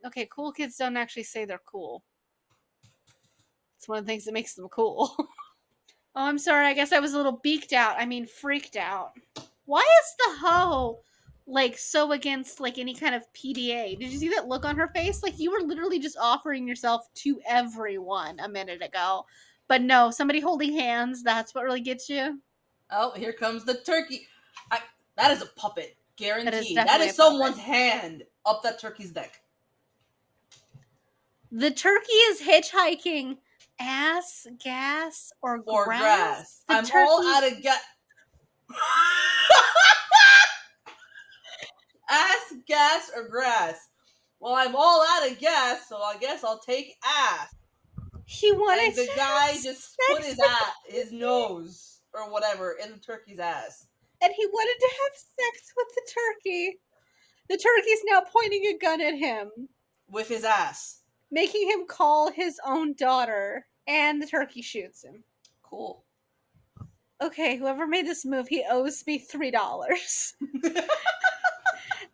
Okay, 0.06 0.26
cool 0.30 0.52
kids 0.52 0.76
don't 0.76 0.96
actually 0.96 1.24
say 1.24 1.44
they're 1.44 1.60
cool. 1.64 2.02
It's 3.76 3.88
one 3.88 3.98
of 3.98 4.04
the 4.04 4.10
things 4.10 4.24
that 4.24 4.34
makes 4.34 4.54
them 4.54 4.68
cool. 4.68 5.14
oh, 5.18 5.26
I'm 6.14 6.38
sorry. 6.38 6.66
I 6.66 6.74
guess 6.74 6.92
I 6.92 7.00
was 7.00 7.12
a 7.12 7.16
little 7.16 7.40
beaked 7.42 7.72
out. 7.72 7.96
I 7.98 8.06
mean, 8.06 8.26
freaked 8.26 8.76
out. 8.76 9.12
Why 9.66 9.80
is 9.80 10.14
the 10.18 10.46
hoe 10.46 11.00
like 11.50 11.76
so 11.76 12.12
against 12.12 12.60
like 12.60 12.78
any 12.78 12.94
kind 12.94 13.14
of 13.14 13.22
PDA. 13.32 13.98
Did 13.98 14.10
you 14.10 14.18
see 14.18 14.28
that 14.30 14.48
look 14.48 14.64
on 14.64 14.76
her 14.76 14.88
face? 14.88 15.22
Like 15.22 15.38
you 15.38 15.50
were 15.50 15.66
literally 15.66 15.98
just 15.98 16.16
offering 16.16 16.66
yourself 16.66 17.06
to 17.16 17.40
everyone 17.46 18.38
a 18.40 18.48
minute 18.48 18.82
ago. 18.82 19.26
But 19.68 19.82
no, 19.82 20.10
somebody 20.10 20.40
holding 20.40 20.72
hands, 20.72 21.22
that's 21.22 21.54
what 21.54 21.64
really 21.64 21.80
gets 21.80 22.08
you. 22.08 22.40
Oh, 22.90 23.12
here 23.12 23.32
comes 23.32 23.64
the 23.64 23.74
turkey. 23.74 24.26
I, 24.70 24.80
that 25.16 25.30
is 25.30 25.42
a 25.42 25.46
puppet, 25.46 25.96
guaranteed. 26.16 26.76
that 26.76 27.00
is 27.00 27.12
a 27.12 27.14
someone's 27.14 27.58
hand 27.58 28.24
up 28.44 28.62
that 28.62 28.80
turkey's 28.80 29.14
neck. 29.14 29.40
The 31.52 31.70
turkey 31.70 32.12
is 32.12 32.40
hitchhiking 32.40 33.38
ass, 33.80 34.46
gas, 34.62 35.32
or, 35.42 35.60
Or 35.66 35.84
grass. 35.84 36.62
I'm 36.68 36.84
all 36.94 37.26
out 37.26 37.50
of 37.50 37.62
gas. 37.62 37.80
Ass, 42.10 42.54
gas, 42.66 43.10
or 43.16 43.28
grass. 43.28 43.88
Well, 44.40 44.54
I'm 44.54 44.74
all 44.74 45.04
out 45.08 45.30
of 45.30 45.38
gas, 45.38 45.88
so 45.88 45.96
I 45.98 46.16
guess 46.18 46.42
I'll 46.44 46.58
take 46.60 46.96
ass. 47.04 47.54
He 48.24 48.52
wanted 48.52 48.88
And 48.88 48.96
the 48.96 49.06
to 49.06 49.12
guy 49.16 49.52
just 49.62 49.96
put 50.10 50.22
his 50.24 50.38
ass, 50.40 50.72
his 50.86 51.12
nose 51.12 52.00
or 52.14 52.30
whatever 52.30 52.76
in 52.82 52.90
the 52.92 52.98
turkey's 52.98 53.38
ass. 53.38 53.86
and 54.22 54.32
he 54.36 54.46
wanted 54.46 54.78
to 54.80 54.88
have 55.02 55.12
sex 55.14 55.72
with 55.76 55.88
the 55.94 56.12
turkey. 56.14 56.78
The 57.48 57.56
turkey's 57.56 58.02
now 58.04 58.20
pointing 58.20 58.64
a 58.66 58.78
gun 58.78 59.00
at 59.00 59.14
him, 59.14 59.50
with 60.08 60.28
his 60.28 60.44
ass. 60.44 61.02
making 61.30 61.68
him 61.68 61.86
call 61.86 62.30
his 62.30 62.58
own 62.64 62.94
daughter, 62.94 63.66
and 63.88 64.22
the 64.22 64.26
turkey 64.26 64.62
shoots 64.62 65.02
him. 65.04 65.24
Cool. 65.62 66.04
Okay, 67.22 67.56
whoever 67.56 67.86
made 67.86 68.06
this 68.06 68.24
move, 68.24 68.46
he 68.48 68.64
owes 68.70 69.04
me 69.06 69.18
three 69.18 69.50
dollars. 69.50 70.34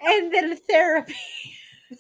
and 0.01 0.33
then 0.33 0.57
therapy. 0.57 1.15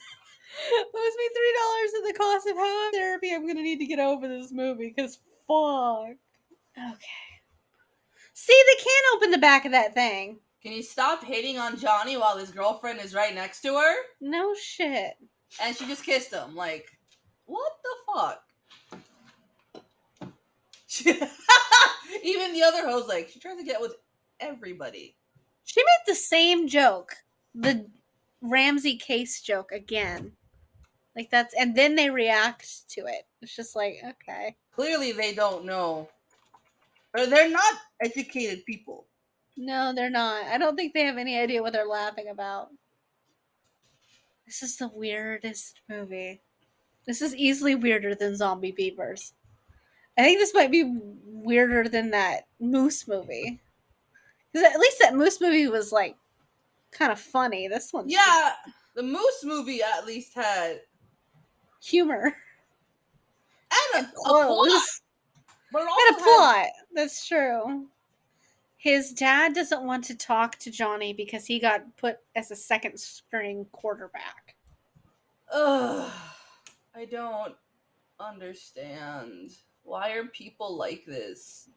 owes 0.70 1.16
me 1.16 1.28
three 1.34 1.54
dollars 1.58 1.92
in 1.96 2.02
the 2.04 2.18
cost 2.18 2.46
of 2.48 2.56
how 2.56 2.90
therapy 2.92 3.32
I'm 3.32 3.46
gonna 3.46 3.62
need 3.62 3.78
to 3.78 3.86
get 3.86 3.98
over 3.98 4.28
this 4.28 4.52
movie, 4.52 4.92
because 4.94 5.18
fuck. 5.46 6.16
Okay. 6.76 7.26
See, 8.34 8.62
they 8.66 8.82
can't 8.82 9.16
open 9.16 9.30
the 9.30 9.38
back 9.38 9.64
of 9.64 9.72
that 9.72 9.94
thing. 9.94 10.40
Can 10.62 10.72
you 10.72 10.82
stop 10.82 11.24
hating 11.24 11.58
on 11.58 11.78
Johnny 11.78 12.16
while 12.16 12.36
his 12.36 12.50
girlfriend 12.50 13.00
is 13.00 13.14
right 13.14 13.34
next 13.34 13.60
to 13.62 13.74
her? 13.78 13.94
No 14.20 14.54
shit. 14.54 15.14
And 15.62 15.76
she 15.76 15.86
just 15.86 16.04
kissed 16.04 16.32
him. 16.32 16.54
Like, 16.54 16.86
what 17.46 17.72
the 17.82 17.96
fuck? 18.12 18.42
Even 22.24 22.52
the 22.52 22.62
other 22.62 22.86
host, 22.88 23.08
like, 23.08 23.28
she 23.28 23.38
tries 23.38 23.58
to 23.58 23.64
get 23.64 23.80
with 23.80 23.94
everybody. 24.40 25.14
She 25.64 25.80
made 25.80 26.04
the 26.06 26.14
same 26.14 26.68
joke, 26.68 27.14
the 27.56 27.86
Ramsey 28.42 28.96
case 28.96 29.40
joke 29.40 29.72
again. 29.72 30.32
Like 31.16 31.30
that's, 31.30 31.54
and 31.54 31.74
then 31.74 31.94
they 31.94 32.10
react 32.10 32.88
to 32.90 33.06
it. 33.06 33.26
It's 33.40 33.56
just 33.56 33.74
like, 33.74 33.96
okay, 34.04 34.56
Clearly, 34.72 35.12
they 35.12 35.34
don't 35.34 35.64
know. 35.64 36.08
Or 37.16 37.24
they're 37.26 37.48
not 37.50 37.74
educated 38.02 38.66
people. 38.66 39.06
no, 39.56 39.94
they're 39.94 40.10
not. 40.10 40.44
I 40.44 40.58
don't 40.58 40.76
think 40.76 40.92
they 40.92 41.04
have 41.04 41.16
any 41.16 41.38
idea 41.38 41.62
what 41.62 41.72
they're 41.72 41.86
laughing 41.86 42.28
about. 42.28 42.68
This 44.44 44.62
is 44.62 44.76
the 44.76 44.88
weirdest 44.88 45.80
movie. 45.88 46.42
This 47.06 47.22
is 47.22 47.34
easily 47.34 47.74
weirder 47.74 48.14
than 48.14 48.36
Zombie 48.36 48.72
Beavers. 48.72 49.32
I 50.18 50.22
think 50.22 50.38
this 50.38 50.54
might 50.54 50.70
be 50.70 50.84
weirder 51.24 51.88
than 51.88 52.10
that 52.10 52.46
Moose 52.60 53.08
movie. 53.08 53.60
Because 54.52 54.70
at 54.70 54.78
least 54.78 54.98
that 55.00 55.14
Moose 55.14 55.40
movie 55.40 55.68
was 55.68 55.92
like 55.92 56.16
kind 56.96 57.12
of 57.12 57.20
funny. 57.20 57.68
This 57.68 57.92
one's 57.92 58.12
just 58.12 58.26
Yeah, 58.26 58.52
the 58.94 59.02
Moose 59.02 59.44
movie 59.44 59.80
at 59.82 60.06
least 60.06 60.34
had 60.34 60.80
humor 61.82 62.34
and 63.94 64.04
a, 64.06 64.08
a 64.08 64.12
plot, 64.12 64.80
but 65.72 65.80
and 65.82 65.88
a 65.88 65.90
also 65.90 66.14
had- 66.14 66.18
plot. 66.22 66.66
That's 66.94 67.26
true. 67.26 67.86
His 68.78 69.12
dad 69.12 69.52
doesn't 69.54 69.82
want 69.82 70.04
to 70.04 70.14
talk 70.16 70.56
to 70.60 70.70
Johnny 70.70 71.12
because 71.12 71.44
he 71.46 71.58
got 71.58 71.96
put 71.96 72.18
as 72.36 72.50
a 72.52 72.56
second 72.56 72.98
string 73.00 73.66
quarterback. 73.72 74.54
Ugh, 75.52 76.10
I 76.94 77.04
don't 77.06 77.54
understand. 78.20 79.50
Why 79.82 80.12
are 80.12 80.26
people 80.26 80.76
like 80.76 81.04
this? 81.04 81.68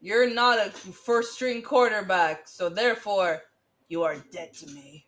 You're 0.00 0.28
not 0.32 0.58
a 0.58 0.70
first 0.70 1.32
string 1.34 1.62
quarterback, 1.62 2.46
so 2.46 2.68
therefore 2.68 3.42
you 3.88 4.02
are 4.02 4.16
dead 4.30 4.52
to 4.54 4.66
me. 4.68 5.06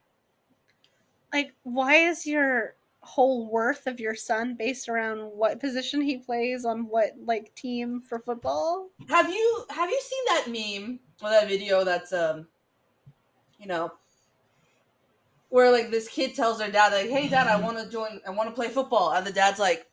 Like, 1.33 1.53
why 1.63 1.95
is 1.97 2.27
your 2.27 2.75
whole 3.03 3.51
worth 3.51 3.87
of 3.87 3.99
your 3.99 4.15
son 4.15 4.55
based 4.59 4.89
around 4.89 5.21
what 5.21 5.59
position 5.59 6.03
he 6.03 6.19
plays 6.19 6.65
on 6.65 6.87
what 6.87 7.13
like 7.25 7.55
team 7.55 8.03
for 8.03 8.19
football? 8.19 8.89
Have 9.09 9.29
you 9.31 9.65
have 9.71 9.91
you 9.91 10.01
seen 10.01 10.25
that 10.29 10.47
meme 10.49 11.01
or 11.23 11.31
that 11.31 11.49
video 11.49 11.85
that's 11.85 12.13
um 12.13 12.47
you 13.59 13.67
know 13.67 13.93
where 15.49 15.73
like 15.73 15.91
this 15.91 16.09
kid 16.09 16.35
tells 16.35 16.59
their 16.59 16.71
dad 16.71 16.93
like, 16.93 17.11
"Hey 17.11 17.29
dad, 17.29 17.47
I 17.47 17.61
want 17.65 17.79
to 17.79 17.89
join 17.91 18.21
I 18.27 18.31
want 18.31 18.49
to 18.49 18.55
play 18.55 18.69
football." 18.69 19.13
And 19.13 19.27
the 19.27 19.33
dad's 19.33 19.59
like 19.59 19.87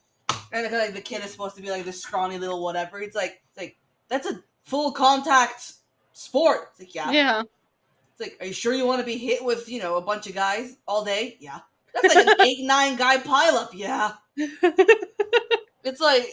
and 0.51 0.71
like 0.71 0.93
the 0.93 1.01
kid 1.01 1.23
is 1.23 1.31
supposed 1.31 1.55
to 1.55 1.61
be 1.61 1.71
like 1.71 1.85
this 1.85 2.01
scrawny 2.01 2.37
little 2.37 2.63
whatever. 2.63 2.99
It's 2.99 3.15
like 3.15 3.41
it's 3.49 3.57
like 3.57 3.77
that's 4.09 4.27
a 4.27 4.41
full 4.65 4.91
contact 4.91 5.73
sport. 6.13 6.69
It's 6.71 6.79
like, 6.79 6.95
yeah. 6.95 7.11
Yeah. 7.11 7.43
It's 8.17 8.31
like, 8.31 8.37
are 8.41 8.47
you 8.47 8.53
sure 8.53 8.73
you 8.73 8.87
want 8.87 8.99
to 8.99 9.05
be 9.05 9.17
hit 9.17 9.43
with, 9.45 9.69
you 9.69 9.79
know, 9.79 9.97
a 9.97 10.01
bunch 10.01 10.25
of 10.27 10.33
guys 10.33 10.77
all 10.87 11.05
day? 11.05 11.37
Yeah. 11.39 11.59
That's 11.93 12.15
like 12.15 12.25
an 12.27 12.41
eight, 12.41 12.63
nine 12.65 12.95
guy 12.95 13.17
pileup. 13.17 13.69
Yeah. 13.73 14.13
It's 15.83 16.01
like, 16.01 16.23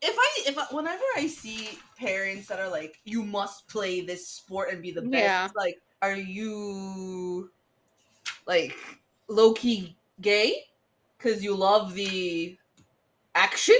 if 0.00 0.16
I, 0.18 0.28
if 0.46 0.58
I, 0.58 0.64
whenever 0.70 1.02
I 1.16 1.26
see 1.26 1.78
parents 1.98 2.48
that 2.48 2.58
are 2.58 2.70
like, 2.70 2.96
you 3.04 3.22
must 3.22 3.68
play 3.68 4.00
this 4.00 4.26
sport 4.26 4.70
and 4.72 4.82
be 4.82 4.92
the 4.92 5.02
best, 5.02 5.12
Yeah. 5.12 5.44
it's 5.44 5.54
like, 5.54 5.76
are 6.00 6.16
you 6.16 7.50
like 8.46 8.74
low 9.28 9.52
key 9.52 9.94
gay? 10.20 10.64
Because 11.18 11.44
you 11.44 11.54
love 11.54 11.94
the 11.94 12.56
action? 13.34 13.78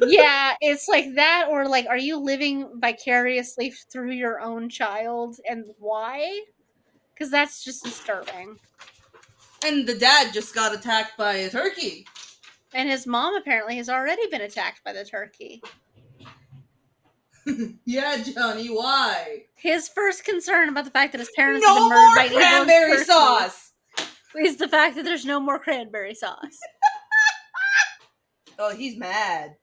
Yeah, 0.00 0.54
it's 0.60 0.88
like 0.88 1.14
that, 1.14 1.46
or 1.50 1.68
like, 1.68 1.86
are 1.86 1.98
you 1.98 2.18
living 2.18 2.68
vicariously 2.74 3.72
through 3.92 4.12
your 4.12 4.40
own 4.40 4.68
child, 4.68 5.36
and 5.48 5.64
why? 5.78 6.42
Because 7.14 7.30
that's 7.30 7.64
just 7.64 7.84
disturbing. 7.84 8.58
And 9.64 9.86
the 9.86 9.94
dad 9.94 10.32
just 10.32 10.54
got 10.54 10.74
attacked 10.74 11.16
by 11.16 11.34
a 11.34 11.50
turkey. 11.50 12.06
And 12.74 12.88
his 12.88 13.06
mom 13.06 13.34
apparently 13.36 13.76
has 13.76 13.88
already 13.88 14.26
been 14.30 14.42
attacked 14.42 14.84
by 14.84 14.92
the 14.92 15.04
turkey. 15.04 15.62
yeah, 17.84 18.22
Johnny, 18.22 18.68
why? 18.68 19.44
His 19.54 19.88
first 19.88 20.24
concern 20.24 20.68
about 20.68 20.84
the 20.84 20.90
fact 20.90 21.12
that 21.12 21.18
his 21.18 21.30
parents 21.34 21.64
No 21.64 21.74
have 21.74 21.82
been 21.82 21.88
murdered 21.88 22.16
by 22.16 22.28
cranberry 22.28 23.04
sauce. 23.04 23.72
is 24.38 24.56
the 24.56 24.68
fact 24.68 24.96
that 24.96 25.04
there's 25.04 25.24
no 25.24 25.40
more 25.40 25.58
cranberry 25.58 26.14
sauce. 26.14 26.58
Oh, 28.58 28.74
he's 28.74 28.96
mad. 28.96 29.56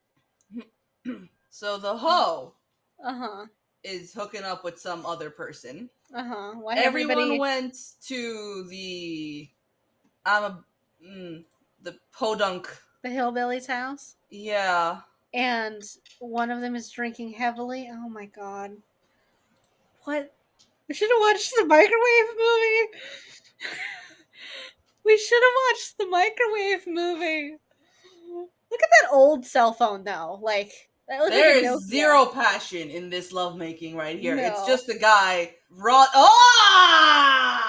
so 1.49 1.77
the 1.77 1.97
hoe 1.97 2.53
Uh 3.03 3.13
huh. 3.13 3.45
is 3.84 4.13
hooking 4.13 4.43
up 4.43 4.63
with 4.63 4.79
some 4.79 5.06
other 5.06 5.29
person. 5.29 5.89
Uh 6.13 6.23
huh. 6.23 6.51
Why 6.60 6.75
Everyone 6.77 7.12
everybody? 7.17 7.39
went 7.39 7.75
to 8.08 8.65
the 8.69 9.49
I'm 10.25 10.43
a 10.43 10.63
mm, 11.06 11.43
the 11.82 11.97
podunk. 12.13 12.69
the 13.03 13.10
hillbilly's 13.10 13.67
house, 13.67 14.15
Yeah. 14.29 15.01
and 15.34 15.82
one 16.19 16.51
of 16.51 16.62
them 16.62 16.75
is 16.75 16.89
drinking 16.91 17.32
heavily. 17.34 17.89
Oh 17.91 18.08
my 18.10 18.25
god! 18.27 18.71
What? 20.03 20.34
We 20.88 20.95
should 20.95 21.10
have 21.10 21.19
watched 21.21 21.51
the 21.58 21.65
microwave 21.65 22.29
movie. 22.38 22.99
we 25.06 25.17
should 25.17 25.41
have 25.41 25.53
watched 25.69 25.97
the 25.97 26.06
microwave 26.08 26.88
movie. 26.88 27.58
Look 28.73 28.81
at 28.81 28.89
that 29.03 29.09
old 29.12 29.45
cell 29.45 29.71
phone, 29.71 30.03
though. 30.03 30.39
Like 30.41 30.71
There 31.07 31.29
like 31.29 31.63
is 31.63 31.86
zero 31.86 32.25
passion 32.25 32.89
in 32.89 33.12
this 33.12 33.31
lovemaking 33.31 33.95
right 33.95 34.17
here. 34.17 34.36
It's 34.36 34.65
just 34.65 34.89
a 34.89 34.97
guy 34.97 35.53
raw 35.69 36.07
oh! 36.15 37.63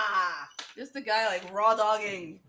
Just 0.78 0.96
a 0.96 1.02
guy 1.02 1.26
like 1.26 1.52
raw 1.52 1.74
dogging. 1.74 2.40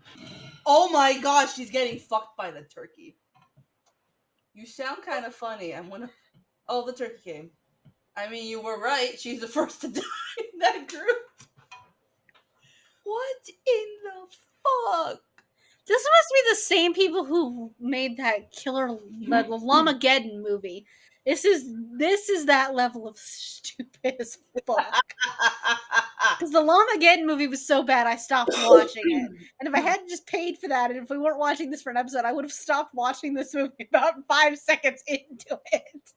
Oh 0.64 0.88
my 0.88 1.18
gosh, 1.18 1.54
she's 1.54 1.70
getting 1.70 1.98
fucked 1.98 2.38
by 2.38 2.50
the 2.50 2.62
turkey. 2.62 3.18
You 4.54 4.64
sound 4.64 5.02
kind 5.04 5.26
of 5.26 5.34
funny. 5.34 5.74
I'm 5.74 5.90
gonna. 5.90 6.08
Oh, 6.66 6.86
the 6.86 6.94
turkey 6.94 7.20
came. 7.22 7.50
I 8.16 8.30
mean, 8.30 8.48
you 8.48 8.62
were 8.62 8.80
right. 8.80 9.20
She's 9.20 9.42
the 9.42 9.48
first 9.58 9.82
to 9.82 9.88
die 9.88 10.00
in 10.38 10.60
that 10.60 10.88
group. 10.88 11.18
What 13.04 13.36
in 13.48 13.86
the 14.02 14.34
fuck? 14.64 15.20
This 15.86 16.04
must 16.04 16.32
be 16.34 16.50
the 16.50 16.56
same 16.56 16.94
people 16.94 17.24
who 17.24 17.72
made 17.78 18.16
that 18.16 18.50
killer 18.50 18.88
the 18.88 19.26
mm-hmm. 19.26 19.52
Llamageddon 19.52 20.42
movie. 20.42 20.86
This 21.24 21.44
is 21.44 21.68
this 21.98 22.28
is 22.28 22.46
that 22.46 22.74
level 22.74 23.08
of 23.08 23.18
stupid 23.18 24.16
as 24.20 24.38
fuck. 24.66 25.02
Because 26.38 26.52
the 26.52 26.60
Llamageddon 26.60 27.24
movie 27.24 27.46
was 27.46 27.64
so 27.64 27.82
bad, 27.82 28.06
I 28.06 28.16
stopped 28.16 28.52
watching 28.64 29.02
it. 29.06 29.30
And 29.60 29.68
if 29.68 29.74
I 29.74 29.80
hadn't 29.80 30.08
just 30.08 30.26
paid 30.26 30.58
for 30.58 30.68
that, 30.68 30.90
and 30.90 31.02
if 31.02 31.08
we 31.08 31.18
weren't 31.18 31.38
watching 31.38 31.70
this 31.70 31.82
for 31.82 31.90
an 31.90 31.96
episode, 31.96 32.24
I 32.24 32.32
would 32.32 32.44
have 32.44 32.52
stopped 32.52 32.94
watching 32.94 33.32
this 33.32 33.54
movie 33.54 33.72
about 33.88 34.14
five 34.26 34.58
seconds 34.58 35.02
into 35.06 35.58
it. 35.72 36.12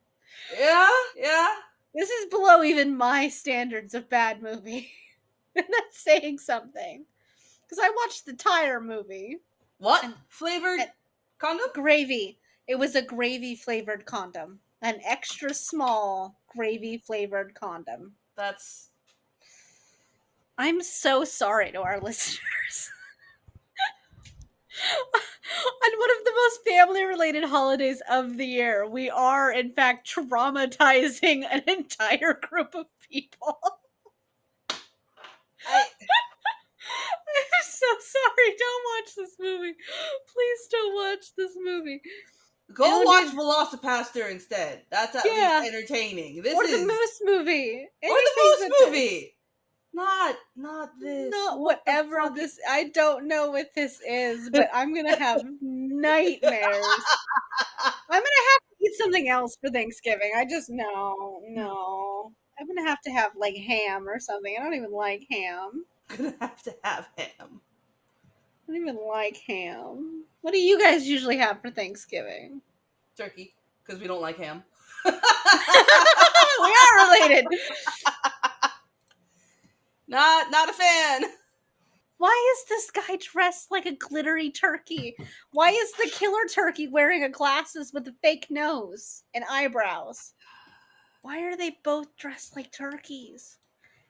yeah, 0.60 0.89
yeah. 1.15 1.53
This 1.93 2.10
is 2.10 2.29
below 2.29 2.63
even 2.63 2.97
my 2.97 3.29
standards 3.29 3.93
of 3.93 4.10
bad 4.10 4.41
movie. 4.41 4.91
and 5.55 5.65
that's 5.69 5.99
saying 5.99 6.39
something. 6.39 7.05
Because 7.62 7.84
I 7.84 7.91
watched 8.03 8.25
the 8.25 8.34
tire 8.34 8.82
movie. 8.82 9.38
What 9.80 10.04
And- 10.04 10.15
flavored 10.28 10.80
and- 10.82 10.92
condom? 11.39 11.70
Gravy. 11.74 12.39
It 12.68 12.76
was 12.76 12.96
a 12.96 13.02
gravy 13.02 13.56
flavored 13.56 14.06
condom. 14.06 14.60
An 14.82 15.02
extra 15.04 15.54
small 15.54 16.39
gravy 16.48 16.98
flavored 17.00 17.54
condom. 17.56 18.15
That's 18.36 18.89
I'm 20.58 20.82
so 20.84 21.24
sorry 21.24 21.72
to 21.72 21.82
our 21.82 22.00
listeners. 22.02 22.92
On 24.82 26.00
one 26.00 26.12
of 26.12 26.26
the 26.26 26.32
most 26.36 26.63
family 26.65 27.04
related 27.06 27.44
holidays 27.46 28.02
of 28.10 28.38
the 28.38 28.46
year, 28.46 28.86
we 28.88 29.10
are, 29.10 29.52
in 29.52 29.72
fact, 29.74 30.08
traumatizing 30.13 31.46
an 31.50 31.63
entire 31.68 32.34
group 32.34 32.76
of 32.76 32.86
people. 33.10 33.60
I, 35.68 35.84
I'm 36.89 37.63
so 37.63 37.86
sorry. 37.99 38.56
Don't 38.58 38.84
watch 38.95 39.15
this 39.15 39.36
movie. 39.39 39.73
Please 40.34 40.67
don't 40.71 40.95
watch 40.95 41.25
this 41.38 41.52
movie. 41.63 42.02
go 42.73 43.02
watch 43.04 43.28
Velocipastor 43.34 44.30
instead. 44.32 44.84
That's 44.91 45.15
at 45.15 45.25
Yeah. 45.25 45.62
least 45.62 45.73
entertaining. 45.73 46.41
This 46.41 46.56
or 46.56 46.63
is 46.65 46.71
the 46.82 46.86
Moose 46.86 47.21
movie. 47.23 47.88
or 48.04 48.10
the 48.10 48.32
Moose 48.67 48.71
movie. 48.86 49.36
Not 49.91 50.36
not 50.56 50.89
this. 50.99 51.32
Not 51.32 51.60
What 51.60 51.82
whatever 51.86 52.32
this. 52.36 52.60
I 52.69 52.86
don't 52.93 53.28
know 53.28 53.49
what 53.52 53.73
this 53.75 53.99
is, 54.08 54.49
but 54.52 54.69
I'm 54.73 54.93
gonna 54.93 55.17
have 55.17 55.41
nightmares. 55.62 56.86
I'm 57.82 57.91
gonna 58.10 58.45
have 58.52 58.62
to 58.62 58.86
eat 58.86 58.93
something 58.97 59.30
else 59.30 59.58
for 59.60 59.69
Thanksgiving. 59.71 60.32
I 60.38 60.45
just 60.45 60.69
no, 60.69 61.41
no. 61.47 62.34
I'm 62.60 62.67
gonna 62.67 62.88
have 62.88 63.02
to 63.02 63.12
have 63.12 63.32
like 63.36 63.56
ham 63.56 64.08
or 64.08 64.19
something. 64.19 64.56
I 64.60 64.63
don't 64.63 64.75
even 64.75 64.91
like 64.91 65.25
ham. 65.32 65.86
Gonna 66.10 66.36
have 66.41 66.62
to 66.63 66.76
have 66.84 67.08
him. 67.15 67.62
I 68.67 68.72
don't 68.72 68.82
even 68.82 69.00
like 69.08 69.38
ham. 69.48 70.26
What 70.41 70.54
do 70.54 70.60
you 70.60 70.80
guys 70.80 71.08
usually 71.08 71.38
have 71.38 71.62
for 71.62 71.72
Thanksgiving? 71.72 72.62
Turkey, 73.17 73.54
because 73.84 74.02
we 74.02 74.08
don't 74.08 74.22
like 74.22 74.38
ham. 74.38 74.63
we 75.06 75.12
are 75.12 77.08
related. 77.08 77.45
Not 80.10 80.50
not 80.50 80.69
a 80.69 80.74
fan. 80.74 81.22
Why 82.17 82.54
is 82.54 82.65
this 82.67 82.89
guy 82.89 83.17
dressed 83.22 83.69
like 83.69 83.86
a 83.86 83.95
glittery 83.95 84.50
turkey? 84.50 85.15
Why 85.52 85.69
is 85.69 85.91
the 85.93 86.10
killer 86.12 86.48
turkey 86.52 86.88
wearing 86.88 87.24
a 87.24 87.30
glasses 87.30 87.93
with 87.93 88.08
a 88.08 88.15
fake 88.24 88.48
nose 88.50 89.24
and 89.36 89.45
eyebrows? 89.50 90.34
Why 91.22 91.43
are 91.43 91.56
they 91.56 91.78
both 91.84 92.17
dressed 92.17 92.56
like 92.56 92.72
turkeys? 92.72 93.59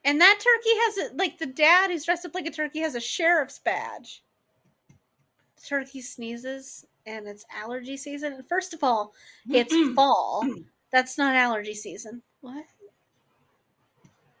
And 0.04 0.20
that 0.20 0.38
turkey 0.38 0.76
has 0.76 1.10
a 1.10 1.16
like 1.16 1.38
the 1.38 1.46
dad 1.46 1.90
who's 1.90 2.04
dressed 2.04 2.24
up 2.24 2.34
like 2.34 2.46
a 2.46 2.50
turkey 2.50 2.80
has 2.80 2.94
a 2.94 3.00
sheriff's 3.00 3.58
badge. 3.58 4.22
The 5.56 5.62
turkey 5.66 6.00
sneezes 6.00 6.86
and 7.06 7.26
it's 7.26 7.44
allergy 7.54 7.96
season. 7.96 8.34
And 8.34 8.48
first 8.48 8.74
of 8.74 8.82
all, 8.82 9.12
it's 9.48 9.74
fall. 9.94 10.42
Mm. 10.44 10.64
That's 10.90 11.18
not 11.18 11.36
allergy 11.36 11.74
season. 11.74 12.22
What? 12.40 12.64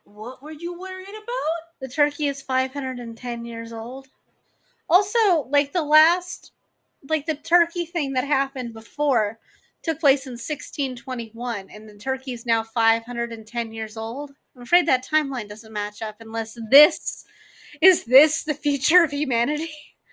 What 0.04 0.42
were 0.42 0.50
you 0.50 0.78
worried 0.78 1.08
about? 1.08 1.80
The 1.80 1.88
turkey 1.88 2.26
is 2.26 2.42
510 2.42 3.44
years 3.44 3.72
old. 3.72 4.08
Also, 4.88 5.44
like 5.50 5.72
the 5.72 5.84
last, 5.84 6.52
like 7.08 7.26
the 7.26 7.36
turkey 7.36 7.84
thing 7.84 8.12
that 8.14 8.24
happened 8.24 8.72
before 8.74 9.38
took 9.82 10.00
place 10.00 10.26
in 10.26 10.32
1621, 10.32 11.68
and 11.70 11.88
the 11.88 11.96
turkey 11.96 12.32
is 12.32 12.44
now 12.44 12.62
510 12.62 13.72
years 13.72 13.96
old. 13.96 14.32
I'm 14.60 14.64
afraid 14.64 14.88
that 14.88 15.06
timeline 15.06 15.48
doesn't 15.48 15.72
match 15.72 16.02
up 16.02 16.16
unless 16.20 16.54
this 16.70 17.24
is 17.80 18.04
this 18.04 18.44
the 18.44 18.52
future 18.52 19.02
of 19.02 19.10
humanity? 19.10 19.70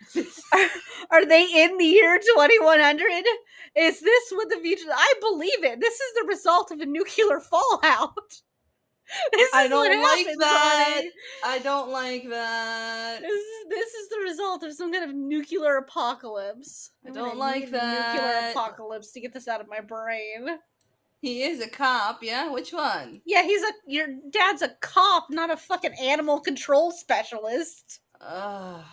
are, 0.15 0.67
are 1.11 1.25
they 1.25 1.43
in 1.53 1.77
the 1.77 1.83
year 1.83 2.17
2100? 2.17 3.25
Is 3.75 3.99
this 3.99 4.23
what 4.31 4.47
the 4.47 4.61
future? 4.61 4.85
I 4.89 5.13
believe 5.19 5.65
it. 5.65 5.81
This 5.81 5.95
is 5.95 6.13
the 6.13 6.27
result 6.29 6.71
of 6.71 6.79
a 6.79 6.85
nuclear 6.85 7.41
fallout. 7.41 8.13
This 9.31 9.49
I 9.53 9.63
is 9.63 9.71
what 9.71 9.87
don't 9.87 10.01
like 10.01 10.37
that. 10.37 11.01
I 11.45 11.59
don't 11.59 11.91
like 11.91 12.27
that. 12.29 13.21
This 13.21 13.31
is, 13.31 13.69
this 13.69 13.93
is 13.93 14.09
the 14.09 14.19
result 14.21 14.63
of 14.63 14.73
some 14.73 14.91
kind 14.91 15.09
of 15.09 15.15
nuclear 15.15 15.77
apocalypse. 15.77 16.91
I 17.07 17.11
don't 17.11 17.37
like 17.37 17.71
that. 17.71 18.15
Nuclear 18.15 18.51
apocalypse 18.51 19.13
to 19.13 19.21
get 19.21 19.33
this 19.33 19.47
out 19.47 19.61
of 19.61 19.69
my 19.69 19.79
brain. 19.79 20.59
He 21.19 21.43
is 21.43 21.61
a 21.61 21.69
cop, 21.69 22.21
yeah? 22.21 22.49
Which 22.51 22.71
one? 22.71 23.21
Yeah, 23.25 23.43
he's 23.43 23.63
a 23.63 23.71
your 23.87 24.07
dad's 24.29 24.61
a 24.61 24.69
cop, 24.81 25.27
not 25.29 25.49
a 25.49 25.57
fucking 25.57 25.93
animal 26.01 26.39
control 26.39 26.91
specialist. 26.91 28.01
Ugh. 28.21 28.83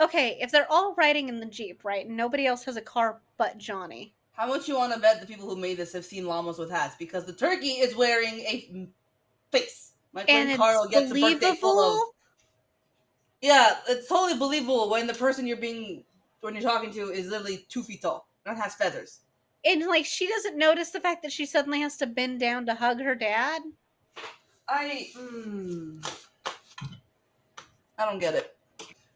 Okay, 0.00 0.38
if 0.40 0.50
they're 0.50 0.70
all 0.70 0.94
riding 0.96 1.28
in 1.28 1.40
the 1.40 1.46
jeep, 1.46 1.84
right? 1.84 2.06
and 2.06 2.16
Nobody 2.16 2.46
else 2.46 2.64
has 2.64 2.76
a 2.76 2.80
car 2.80 3.20
but 3.38 3.56
Johnny. 3.56 4.14
How 4.32 4.46
much 4.46 4.66
you 4.66 4.76
want 4.76 4.92
to 4.92 4.98
bet 4.98 5.20
the 5.20 5.26
people 5.26 5.48
who 5.48 5.56
made 5.56 5.76
this 5.76 5.92
have 5.92 6.04
seen 6.04 6.26
llamas 6.26 6.58
with 6.58 6.70
hats? 6.70 6.96
Because 6.98 7.24
the 7.24 7.32
turkey 7.32 7.68
is 7.68 7.94
wearing 7.94 8.40
a 8.40 8.88
face. 9.52 9.92
My 10.12 10.24
friend 10.24 10.50
And 10.50 10.58
Carl 10.58 10.88
gets 10.88 11.10
a 11.10 11.14
birthday 11.14 11.54
full 11.54 11.80
of. 11.80 12.08
Yeah, 13.40 13.76
it's 13.88 14.08
totally 14.08 14.38
believable 14.38 14.90
when 14.90 15.06
the 15.06 15.14
person 15.14 15.46
you're 15.46 15.56
being 15.56 16.04
when 16.40 16.54
you're 16.54 16.62
talking 16.62 16.92
to 16.92 17.10
is 17.10 17.28
literally 17.28 17.64
two 17.68 17.82
feet 17.82 18.02
tall 18.02 18.26
and 18.46 18.58
has 18.58 18.74
feathers. 18.74 19.20
And 19.64 19.86
like 19.86 20.04
she 20.04 20.26
doesn't 20.26 20.58
notice 20.58 20.90
the 20.90 21.00
fact 21.00 21.22
that 21.22 21.32
she 21.32 21.46
suddenly 21.46 21.80
has 21.80 21.96
to 21.98 22.06
bend 22.06 22.40
down 22.40 22.66
to 22.66 22.74
hug 22.74 23.00
her 23.00 23.14
dad. 23.14 23.62
I. 24.68 25.08
Mm, 25.16 26.06
I 27.98 28.04
don't 28.04 28.18
get 28.18 28.34
it. 28.34 28.56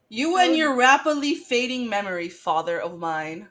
You 0.08 0.38
and 0.38 0.56
your 0.56 0.76
rapidly 0.76 1.34
fading 1.34 1.88
memory, 1.88 2.28
father 2.28 2.80
of 2.80 2.98
mine. 2.98 3.48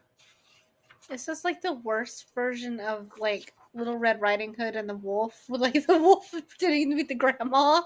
This 1.09 1.27
Is 1.27 1.43
like 1.43 1.61
the 1.61 1.73
worst 1.73 2.33
version 2.33 2.79
of 2.79 3.11
like 3.19 3.53
Little 3.73 3.97
Red 3.97 4.21
Riding 4.21 4.53
Hood 4.53 4.75
and 4.75 4.89
the 4.89 4.95
wolf? 4.95 5.43
With 5.49 5.61
like 5.61 5.85
the 5.85 5.97
wolf 5.97 6.31
pretending 6.31 6.91
to 6.91 6.95
be 6.95 7.03
the 7.03 7.15
grandma. 7.15 7.81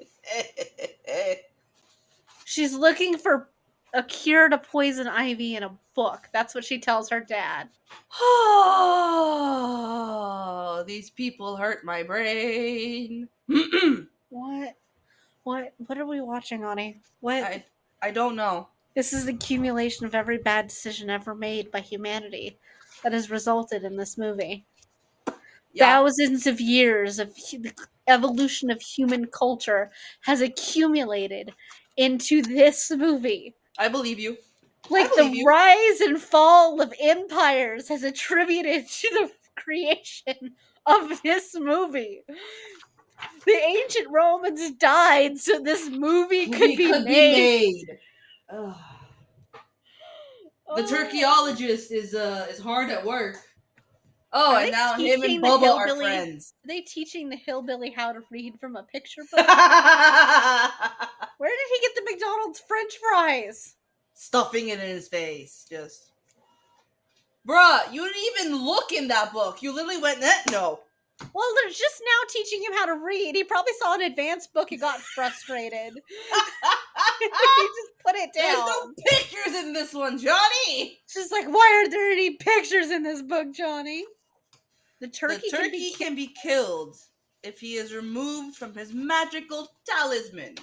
She's 2.44 2.72
looking 2.72 3.18
for 3.18 3.50
a 3.94 4.02
cure 4.02 4.48
to 4.48 4.58
poison 4.58 5.06
ivy 5.06 5.56
in 5.56 5.62
a 5.62 5.78
book. 5.94 6.28
That's 6.32 6.54
what 6.54 6.64
she 6.64 6.78
tells 6.78 7.08
her 7.10 7.20
dad. 7.20 7.68
oh, 8.20 9.54
these 10.86 11.10
people 11.10 11.56
hurt 11.56 11.84
my 11.84 12.02
brain. 12.02 13.28
What? 14.30 14.76
What? 15.44 15.72
What 15.86 15.96
are 15.96 16.04
we 16.06 16.20
watching, 16.20 16.62
Ani? 16.64 17.00
What? 17.20 17.42
I 17.42 17.64
I 18.02 18.10
don't 18.10 18.36
know. 18.36 18.68
This 18.94 19.12
is 19.12 19.24
the 19.24 19.32
accumulation 19.32 20.06
of 20.06 20.14
every 20.14 20.38
bad 20.38 20.66
decision 20.66 21.08
ever 21.08 21.34
made 21.34 21.70
by 21.70 21.80
humanity 21.80 22.58
that 23.02 23.12
has 23.12 23.30
resulted 23.30 23.84
in 23.84 23.96
this 23.96 24.18
movie. 24.18 24.66
Yeah, 25.72 25.86
Thousands 25.86 26.46
of 26.46 26.60
years 26.60 27.18
of 27.18 27.34
the 27.34 27.72
evolution 28.06 28.70
of 28.70 28.80
human 28.80 29.26
culture 29.26 29.90
has 30.22 30.40
accumulated 30.40 31.54
into 31.96 32.42
this 32.42 32.90
movie. 32.90 33.54
I 33.78 33.88
believe 33.88 34.18
you. 34.18 34.36
Like 34.90 35.14
believe 35.14 35.32
the 35.32 35.38
you. 35.38 35.44
rise 35.46 36.00
and 36.00 36.20
fall 36.20 36.80
of 36.80 36.92
empires 37.00 37.88
has 37.88 38.02
attributed 38.02 38.88
to 38.88 39.08
the 39.10 39.30
creation 39.56 40.54
of 40.86 41.22
this 41.22 41.54
movie. 41.58 42.22
The 43.44 43.52
ancient 43.52 44.08
Romans 44.10 44.70
died 44.72 45.38
so 45.38 45.58
this 45.60 45.88
movie 45.90 46.46
could, 46.50 46.76
be, 46.76 46.90
made. 46.90 47.04
made. 47.04 47.98
The 48.50 48.74
Oh. 50.70 50.82
turkeyologist 50.82 51.90
is 51.90 52.14
uh 52.14 52.46
is 52.50 52.58
hard 52.58 52.90
at 52.90 53.04
work. 53.04 53.36
Oh, 54.34 54.54
Are 54.54 54.60
and 54.60 54.70
now 54.70 54.94
him 54.96 55.22
and 55.22 55.42
Bubba 55.42 55.74
are 55.74 55.96
friends. 55.96 56.52
Are 56.64 56.68
they 56.68 56.82
teaching 56.82 57.30
the 57.30 57.36
hillbilly 57.36 57.90
how 57.90 58.12
to 58.12 58.20
read 58.30 58.60
from 58.60 58.76
a 58.76 58.82
picture 58.82 59.22
book? 59.32 59.46
Where 61.38 61.50
did 61.50 61.58
he 61.72 61.80
get 61.80 61.94
the 61.94 62.10
McDonald's 62.10 62.60
French 62.60 62.94
fries? 62.96 63.76
Stuffing 64.14 64.68
it 64.68 64.80
in 64.80 64.88
his 64.88 65.08
face, 65.08 65.66
just. 65.70 66.10
Bruh, 67.46 67.92
you 67.92 68.04
didn't 68.04 68.50
even 68.50 68.64
look 68.64 68.92
in 68.92 69.08
that 69.08 69.32
book. 69.32 69.62
You 69.62 69.72
literally 69.72 70.02
went, 70.02 70.22
eh, 70.22 70.42
no. 70.50 70.80
Well, 71.32 71.46
they're 71.56 71.70
just 71.70 72.02
now 72.02 72.28
teaching 72.28 72.62
him 72.62 72.72
how 72.74 72.86
to 72.86 72.94
read. 72.94 73.34
He 73.34 73.42
probably 73.44 73.72
saw 73.80 73.94
an 73.94 74.02
advanced 74.02 74.52
book 74.52 74.70
and 74.70 74.80
got 74.80 75.00
frustrated. 75.00 75.94
he 77.20 77.28
just 77.28 77.92
put 78.04 78.14
it 78.14 78.32
down. 78.32 78.54
There's 78.54 78.66
no 78.66 78.92
pictures 79.06 79.54
in 79.64 79.72
this 79.72 79.94
one, 79.94 80.18
Johnny. 80.18 81.00
She's 81.08 81.32
like, 81.32 81.46
why 81.46 81.82
are 81.84 81.90
there 81.90 82.12
any 82.12 82.30
pictures 82.36 82.90
in 82.90 83.02
this 83.02 83.22
book, 83.22 83.52
Johnny? 83.52 84.04
The 85.00 85.08
turkey, 85.08 85.48
the 85.50 85.56
can 85.56 85.70
be 85.70 85.94
can 85.96 86.14
be 86.14 86.34
killed 86.42 86.96
if 87.42 87.60
he 87.60 87.74
is 87.74 87.94
removed 87.94 88.56
from 88.56 88.74
his 88.74 88.92
magical 88.92 89.68
talisman. 89.86 90.56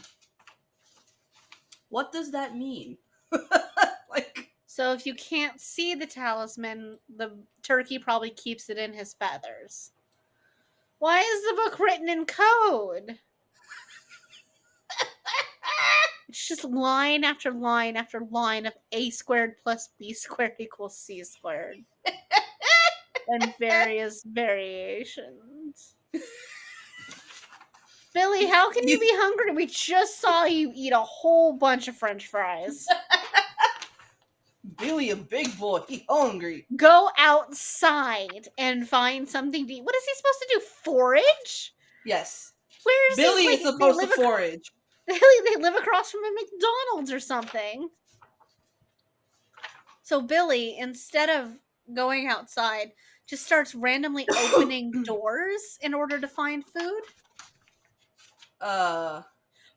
What 1.90 2.12
does 2.12 2.32
that 2.32 2.56
mean? 2.56 2.98
like, 4.10 4.50
So 4.66 4.94
if 4.94 5.06
you 5.06 5.14
can't 5.16 5.60
see 5.60 5.96
the 5.96 6.06
talisman, 6.06 7.00
the 7.16 7.38
turkey 7.64 8.00
probably 8.00 8.32
keeps 8.32 8.70
it 8.70 8.78
in 8.78 8.94
his 8.94 9.14
feathers. 9.14 9.92
Why 11.00 11.20
is 11.20 11.42
the 11.44 11.56
book 11.56 11.80
written 11.80 12.10
in 12.10 12.26
code? 12.26 13.20
It's 16.28 16.48
just 16.48 16.66
line 16.66 17.24
after 17.24 17.52
line 17.52 17.96
after 17.96 18.20
line 18.32 18.66
of 18.66 18.74
a 18.92 19.10
squared 19.10 19.56
plus 19.64 19.90
b 19.98 20.14
squared 20.14 20.54
equals 20.60 20.98
c 20.98 21.24
squared. 21.24 21.78
and 23.28 23.54
various 23.58 24.24
variations. 24.24 25.96
Billy, 28.16 28.46
how 28.46 28.72
can 28.72 28.88
you 28.88 28.98
be 28.98 29.12
hungry? 29.12 29.52
We 29.52 29.66
just 29.66 30.22
saw 30.22 30.46
you 30.46 30.72
eat 30.74 30.94
a 30.94 31.00
whole 31.02 31.52
bunch 31.52 31.90
of 31.90 31.98
french 31.98 32.28
fries. 32.28 32.88
Billy, 34.78 35.10
a 35.10 35.18
big 35.18 35.56
boy, 35.60 35.82
he 35.90 36.06
hungry. 36.10 36.66
Go 36.78 37.10
outside 37.18 38.48
and 38.58 38.88
find 38.88 39.28
something 39.28 39.68
to 39.68 39.74
eat. 39.74 39.84
What 39.84 39.96
is 39.96 40.04
he 40.06 40.14
supposed 40.16 40.40
to 40.40 40.48
do? 40.54 40.60
Forage? 40.86 41.76
Yes, 42.06 42.54
Where 42.84 43.12
is 43.12 43.18
Billy 43.18 43.44
he? 43.44 43.50
is 43.50 43.62
supposed 43.64 44.00
to 44.00 44.06
ac- 44.08 44.16
forage. 44.16 44.72
Billy, 45.08 45.20
they 45.50 45.62
live 45.62 45.76
across 45.76 46.10
from 46.10 46.22
a 46.24 46.32
McDonald's 46.32 47.12
or 47.12 47.20
something. 47.20 47.90
So 50.04 50.22
Billy, 50.22 50.78
instead 50.80 51.30
of 51.30 51.52
going 51.94 52.28
outside, 52.28 52.94
just 53.28 53.46
starts 53.46 53.76
randomly 53.76 54.26
opening 54.54 55.04
doors 55.04 55.78
in 55.82 55.94
order 55.94 56.18
to 56.18 56.30
find 56.30 56.64
food. 56.66 57.02
Uh, 58.62 59.22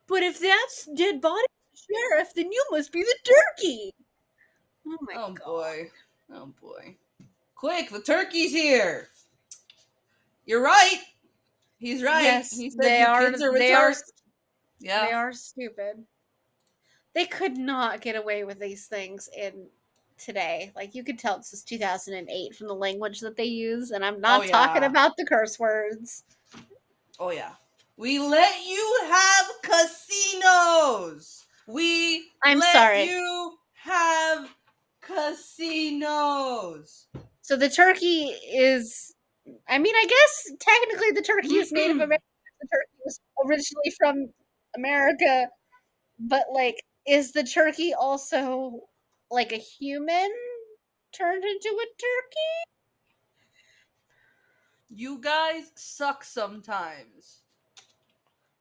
But 0.07 0.23
if 0.23 0.41
that's 0.41 0.89
dead 0.97 1.21
body 1.21 1.45
sheriff, 1.75 2.29
then 2.35 2.51
you 2.51 2.65
must 2.71 2.93
be 2.93 3.03
the 3.03 3.17
turkey. 3.25 3.93
Oh 4.87 4.97
my 5.03 5.15
god. 5.15 5.25
oh 5.25 5.33
god. 5.33 5.45
boy, 5.45 5.91
oh 6.33 6.53
boy. 6.61 6.97
Quick, 7.55 7.91
the 7.91 8.01
turkey's 8.01 8.53
here. 8.53 9.09
You're 10.47 10.63
right. 10.63 11.01
He's 11.79 12.03
right. 12.03 12.23
Yes, 12.23 12.57
he 12.57 12.71
said 12.71 12.81
they 12.81 12.99
the 13.03 13.09
are. 13.09 13.31
kids 13.31 13.43
are 13.43 13.53
They 13.53 13.73
are. 13.75 13.95
Yeah. 14.81 15.07
They 15.07 15.13
are 15.13 15.33
stupid. 15.33 16.05
They 17.15 17.27
could 17.27 17.57
not 17.59 18.01
get 18.01 18.17
away 18.17 18.45
with 18.45 18.59
these 18.61 18.87
things 18.87 19.29
in 19.37 19.67
today. 20.19 20.73
Like 20.77 20.95
you 20.95 21.03
could 21.05 21.19
tell 21.19 21.37
this 21.37 21.53
is 21.53 21.63
2008 21.65 22.55
from 22.55 22.69
the 22.69 22.75
language 22.75 23.21
that 23.21 23.37
they 23.37 23.45
use, 23.45 23.91
and 23.91 24.05
I'm 24.05 24.21
not 24.21 24.45
Oh, 24.45 24.49
talking 24.49 24.85
about 24.85 25.17
the 25.17 25.27
curse 25.27 25.59
words. 25.59 26.25
Oh 27.19 27.31
yeah. 27.31 27.53
We 27.99 28.21
let 28.21 28.65
you 28.65 28.99
have 29.11 29.47
casinos. 29.65 31.47
We 31.67 32.31
I'm 32.45 32.61
let 32.61 32.73
sorry. 32.73 33.05
you 33.07 33.59
have 33.73 34.49
casinos. 35.01 37.09
So 37.43 37.57
the 37.57 37.69
turkey 37.69 38.27
is. 38.55 39.13
I 39.69 39.79
mean, 39.79 39.97
I 39.97 40.07
guess 40.07 40.53
technically 40.61 41.11
the 41.11 41.23
turkey 41.23 41.57
is 41.57 41.73
Native 41.73 41.97
American. 41.97 42.23
The 42.61 42.69
turkey 42.69 42.99
was 43.05 43.21
originally 43.45 43.93
from 43.99 44.29
America, 44.77 45.49
but 46.21 46.45
like, 46.53 46.77
is 47.05 47.33
the 47.33 47.43
turkey 47.43 47.95
also 47.95 48.79
like 49.29 49.51
a 49.51 49.57
human 49.57 50.31
turned 51.13 51.45
into 51.45 51.69
a 51.69 51.87
turkey? 51.99 52.55
You 54.89 55.21
guys 55.21 55.73
suck 55.75 56.23
sometimes. 56.23 57.43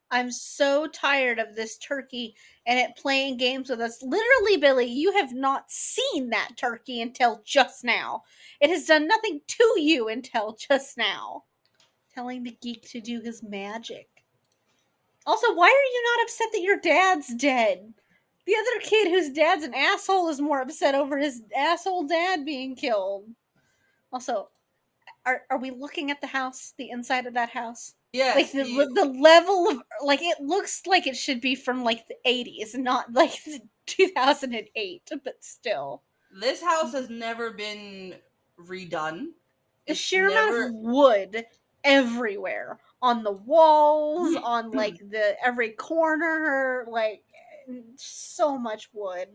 I'm 0.09 0.31
so 0.31 0.87
tired 0.87 1.37
of 1.37 1.55
this 1.55 1.77
turkey 1.77 2.35
and 2.65 2.79
it 2.79 2.95
playing 2.95 3.37
games 3.37 3.69
with 3.69 3.81
us. 3.81 4.01
Literally, 4.01 4.57
Billy, 4.57 4.85
you 4.85 5.11
have 5.13 5.33
not 5.33 5.69
seen 5.69 6.29
that 6.29 6.51
turkey 6.55 7.01
until 7.01 7.41
just 7.45 7.83
now. 7.83 8.23
It 8.61 8.69
has 8.69 8.85
done 8.85 9.07
nothing 9.07 9.41
to 9.45 9.73
you 9.81 10.07
until 10.07 10.53
just 10.53 10.97
now. 10.97 11.43
Telling 12.13 12.43
the 12.43 12.57
geek 12.61 12.87
to 12.89 13.01
do 13.01 13.21
his 13.21 13.43
magic. 13.43 14.07
Also, 15.25 15.53
why 15.53 15.67
are 15.67 15.69
you 15.69 16.03
not 16.15 16.23
upset 16.23 16.47
that 16.53 16.61
your 16.61 16.79
dad's 16.79 17.33
dead? 17.35 17.93
The 18.45 18.55
other 18.55 18.79
kid 18.81 19.09
whose 19.09 19.29
dad's 19.29 19.65
an 19.65 19.73
asshole 19.73 20.29
is 20.29 20.39
more 20.39 20.61
upset 20.61 20.95
over 20.95 21.17
his 21.17 21.41
asshole 21.55 22.07
dad 22.07 22.45
being 22.45 22.77
killed. 22.77 23.25
Also, 24.13 24.47
are, 25.25 25.41
are 25.49 25.59
we 25.59 25.69
looking 25.69 26.11
at 26.11 26.21
the 26.21 26.27
house, 26.27 26.73
the 26.77 26.89
inside 26.89 27.25
of 27.25 27.33
that 27.33 27.49
house? 27.49 27.95
Yes. 28.13 28.35
like 28.35 28.51
the, 28.51 28.69
you- 28.69 28.93
the 28.93 29.05
level 29.05 29.69
of 29.69 29.81
like 30.03 30.21
it 30.21 30.39
looks 30.41 30.81
like 30.87 31.07
it 31.07 31.17
should 31.17 31.41
be 31.41 31.55
from 31.55 31.83
like 31.83 32.07
the 32.07 32.15
80s 32.25 32.75
not 32.75 33.11
like 33.13 33.31
2008 33.85 35.11
but 35.23 35.43
still. 35.43 36.01
This 36.31 36.61
house 36.61 36.93
has 36.93 37.09
never 37.09 37.51
been 37.51 38.15
redone. 38.59 39.27
the 39.85 39.91
It's 39.91 39.99
sheer 39.99 40.29
never- 40.29 40.63
amount 40.67 40.75
of 40.75 40.81
wood 40.81 41.45
everywhere. 41.83 42.79
On 43.01 43.23
the 43.23 43.31
walls 43.31 44.33
mm-hmm. 44.35 44.43
on 44.43 44.71
like 44.71 44.97
the 45.11 45.35
every 45.45 45.71
corner 45.71 46.85
like 46.89 47.23
so 47.97 48.57
much 48.57 48.89
wood. 48.93 49.27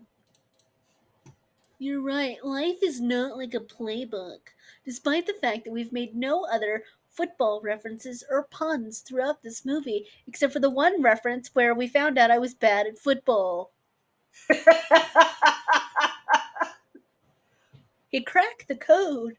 You're 1.79 2.01
right. 2.03 2.37
Life 2.45 2.79
is 2.83 3.01
not 3.01 3.37
like 3.37 3.55
a 3.55 3.61
playbook. 3.61 4.39
Despite 4.85 5.27
the 5.27 5.35
fact 5.35 5.65
that 5.65 5.73
we've 5.73 5.93
made 5.93 6.15
no 6.15 6.45
other 6.53 6.85
football 7.13 7.61
references 7.63 8.25
or 8.31 8.45
puns 8.45 9.01
throughout 9.01 9.43
this 9.43 9.65
movie 9.65 10.07
except 10.27 10.53
for 10.53 10.61
the 10.61 10.71
one 10.71 11.01
reference 11.03 11.55
where 11.55 11.75
we 11.75 11.87
found 11.87 12.19
out 12.19 12.31
i 12.31 12.39
was 12.39 12.55
bad 12.55 12.87
at 12.87 12.99
football 12.99 13.71
he 18.09 18.23
cracked 18.23 18.69
the 18.69 18.77
code 18.77 19.37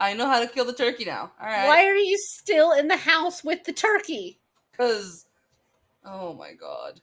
I 0.00 0.14
know 0.14 0.28
how 0.28 0.38
to 0.38 0.46
kill 0.46 0.64
the 0.64 0.72
turkey 0.72 1.04
now. 1.04 1.32
All 1.40 1.46
right. 1.48 1.66
why 1.66 1.84
are 1.86 1.96
you 1.96 2.16
still 2.18 2.70
in 2.70 2.86
the 2.86 2.96
house 2.96 3.42
with 3.42 3.64
the 3.64 3.72
turkey 3.72 4.38
Because, 4.70 5.26
oh 6.04 6.34
my 6.34 6.52
god. 6.52 7.00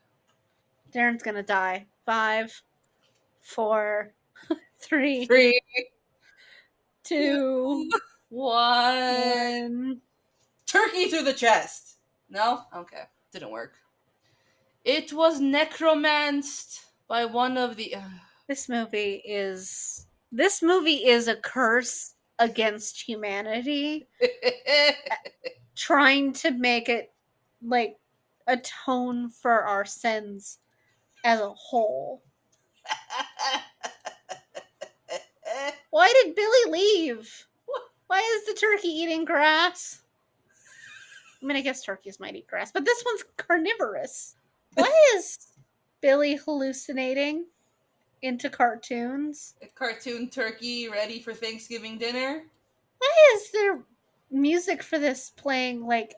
darren's 0.93 1.21
gonna 1.23 1.43
die 1.43 1.87
five 2.05 2.61
four 3.41 4.13
three 4.79 5.25
Three, 5.25 5.61
two 7.03 7.89
one. 8.35 10.01
Turkey 10.65 11.05
through 11.05 11.23
the 11.23 11.33
chest. 11.33 11.97
No? 12.29 12.63
Okay. 12.75 13.03
Didn't 13.31 13.51
work. 13.51 13.75
It 14.83 15.13
was 15.13 15.39
necromanced 15.39 16.83
by 17.07 17.23
one 17.25 17.57
of 17.57 17.77
the. 17.77 17.95
Uh, 17.95 18.01
this 18.47 18.69
movie 18.69 19.23
is 19.25 20.05
this 20.31 20.61
movie 20.61 21.07
is 21.07 21.27
a 21.27 21.35
curse 21.35 22.13
against 22.37 23.01
humanity 23.01 24.07
trying 25.75 26.31
to 26.33 26.51
make 26.51 26.87
it 26.89 27.11
like 27.63 27.97
atone 28.45 29.29
for 29.29 29.63
our 29.63 29.85
sins 29.85 30.59
as 31.23 31.39
a 31.39 31.49
whole 31.49 32.21
why 35.89 36.13
did 36.21 36.35
billy 36.35 36.69
leave 36.69 37.47
why 38.15 38.37
is 38.37 38.45
the 38.45 38.53
turkey 38.53 38.87
eating 38.87 39.25
grass 39.25 39.99
i 41.41 41.45
mean 41.45 41.57
i 41.57 41.61
guess 41.61 41.83
turkeys 41.83 42.17
might 42.17 42.33
eat 42.35 42.47
grass 42.47 42.71
but 42.71 42.85
this 42.85 43.03
one's 43.05 43.25
carnivorous 43.35 44.35
why 44.75 44.89
is 45.17 45.37
billy 45.99 46.35
hallucinating 46.35 47.45
into 48.21 48.49
cartoons 48.49 49.55
A 49.61 49.67
cartoon 49.67 50.29
turkey 50.29 50.87
ready 50.87 51.19
for 51.19 51.33
Thanksgiving 51.33 51.97
dinner. 51.97 52.43
why 52.99 53.11
is 53.35 53.51
there 53.51 53.79
music 54.31 54.81
for 54.81 54.97
this 54.97 55.31
playing 55.31 55.85
like 55.85 56.15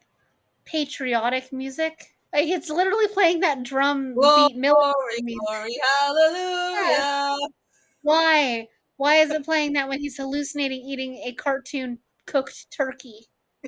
patriotic 0.65 1.51
music 1.51 2.13
like 2.31 2.47
it's 2.47 2.69
literally 2.69 3.07
playing 3.07 3.39
that 3.39 3.63
drum 3.63 4.13
Glory, 4.13 4.49
beat 4.49 4.57
military 4.57 5.21
music. 5.23 5.39
glory, 5.47 5.75
hallelujah. 5.99 7.37
why 8.03 8.67
why 8.97 9.15
is 9.17 9.29
it 9.29 9.45
playing 9.45 9.73
that 9.73 9.87
when 9.87 9.99
he's 9.99 10.17
hallucinating 10.17 10.81
eating 10.81 11.15
a 11.25 11.31
cartoon 11.33 11.99
cooked 12.25 12.67
turkey 12.75 13.27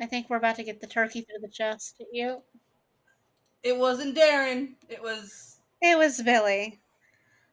i 0.00 0.06
think 0.06 0.28
we're 0.28 0.36
about 0.36 0.56
to 0.56 0.64
get 0.64 0.80
the 0.80 0.86
turkey 0.86 1.20
through 1.22 1.40
the 1.40 1.48
chest 1.48 2.02
you 2.12 2.42
It 3.62 3.76
wasn't 3.78 4.16
Darren. 4.16 4.74
It 4.88 5.02
was. 5.02 5.58
it 5.80 5.96
was 5.96 6.20
billy 6.22 6.80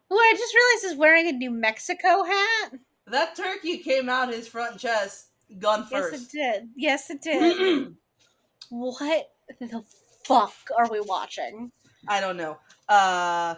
who 0.10 0.18
i 0.18 0.34
just 0.38 0.54
realized 0.54 0.94
is 0.94 1.00
wearing 1.00 1.28
a 1.28 1.32
new 1.32 1.52
mexico 1.52 2.24
hat 2.24 2.72
That 3.08 3.36
turkey 3.36 3.78
came 3.78 4.10
out 4.10 4.34
his 4.34 4.48
front 4.48 4.78
chest, 4.80 5.28
gun 5.60 5.86
first. 5.86 6.14
yes 6.14 6.22
it 6.22 6.32
did 6.32 6.70
yes 6.76 7.10
it 7.10 7.22
did 7.22 7.94
what 8.70 9.30
the 9.60 9.84
fuck 10.24 10.54
are 10.78 10.90
we 10.90 11.02
watching? 11.02 11.72
I 12.08 12.22
don't 12.22 12.38
know. 12.38 12.58
Uh, 12.88 13.56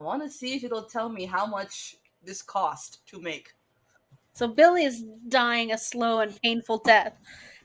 I 0.00 0.04
want 0.04 0.22
to 0.22 0.30
see 0.30 0.54
if 0.54 0.64
it'll 0.64 0.84
tell 0.84 1.08
me 1.08 1.24
how 1.24 1.46
much 1.46 1.96
this 2.22 2.42
cost 2.42 3.06
to 3.06 3.20
make. 3.20 3.52
So 4.34 4.46
Billy 4.46 4.84
is 4.84 5.04
dying 5.28 5.72
a 5.72 5.78
slow 5.78 6.20
and 6.20 6.38
painful 6.42 6.78
death. 6.84 7.14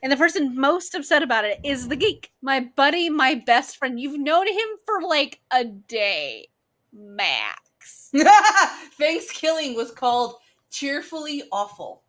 And 0.02 0.10
the 0.10 0.16
person 0.16 0.58
most 0.58 0.94
upset 0.94 1.22
about 1.22 1.44
it 1.44 1.60
is 1.62 1.88
the 1.88 1.96
geek. 1.96 2.32
My 2.40 2.60
buddy, 2.60 3.10
my 3.10 3.34
best 3.34 3.76
friend. 3.76 4.00
You've 4.00 4.18
known 4.18 4.48
him 4.48 4.68
for 4.86 5.02
like 5.02 5.40
a 5.52 5.64
day 5.64 6.48
max. 6.92 8.10
ThanksKilling 8.14 9.76
was 9.76 9.90
called 9.90 10.36
Cheerfully 10.70 11.42
Awful. 11.52 12.02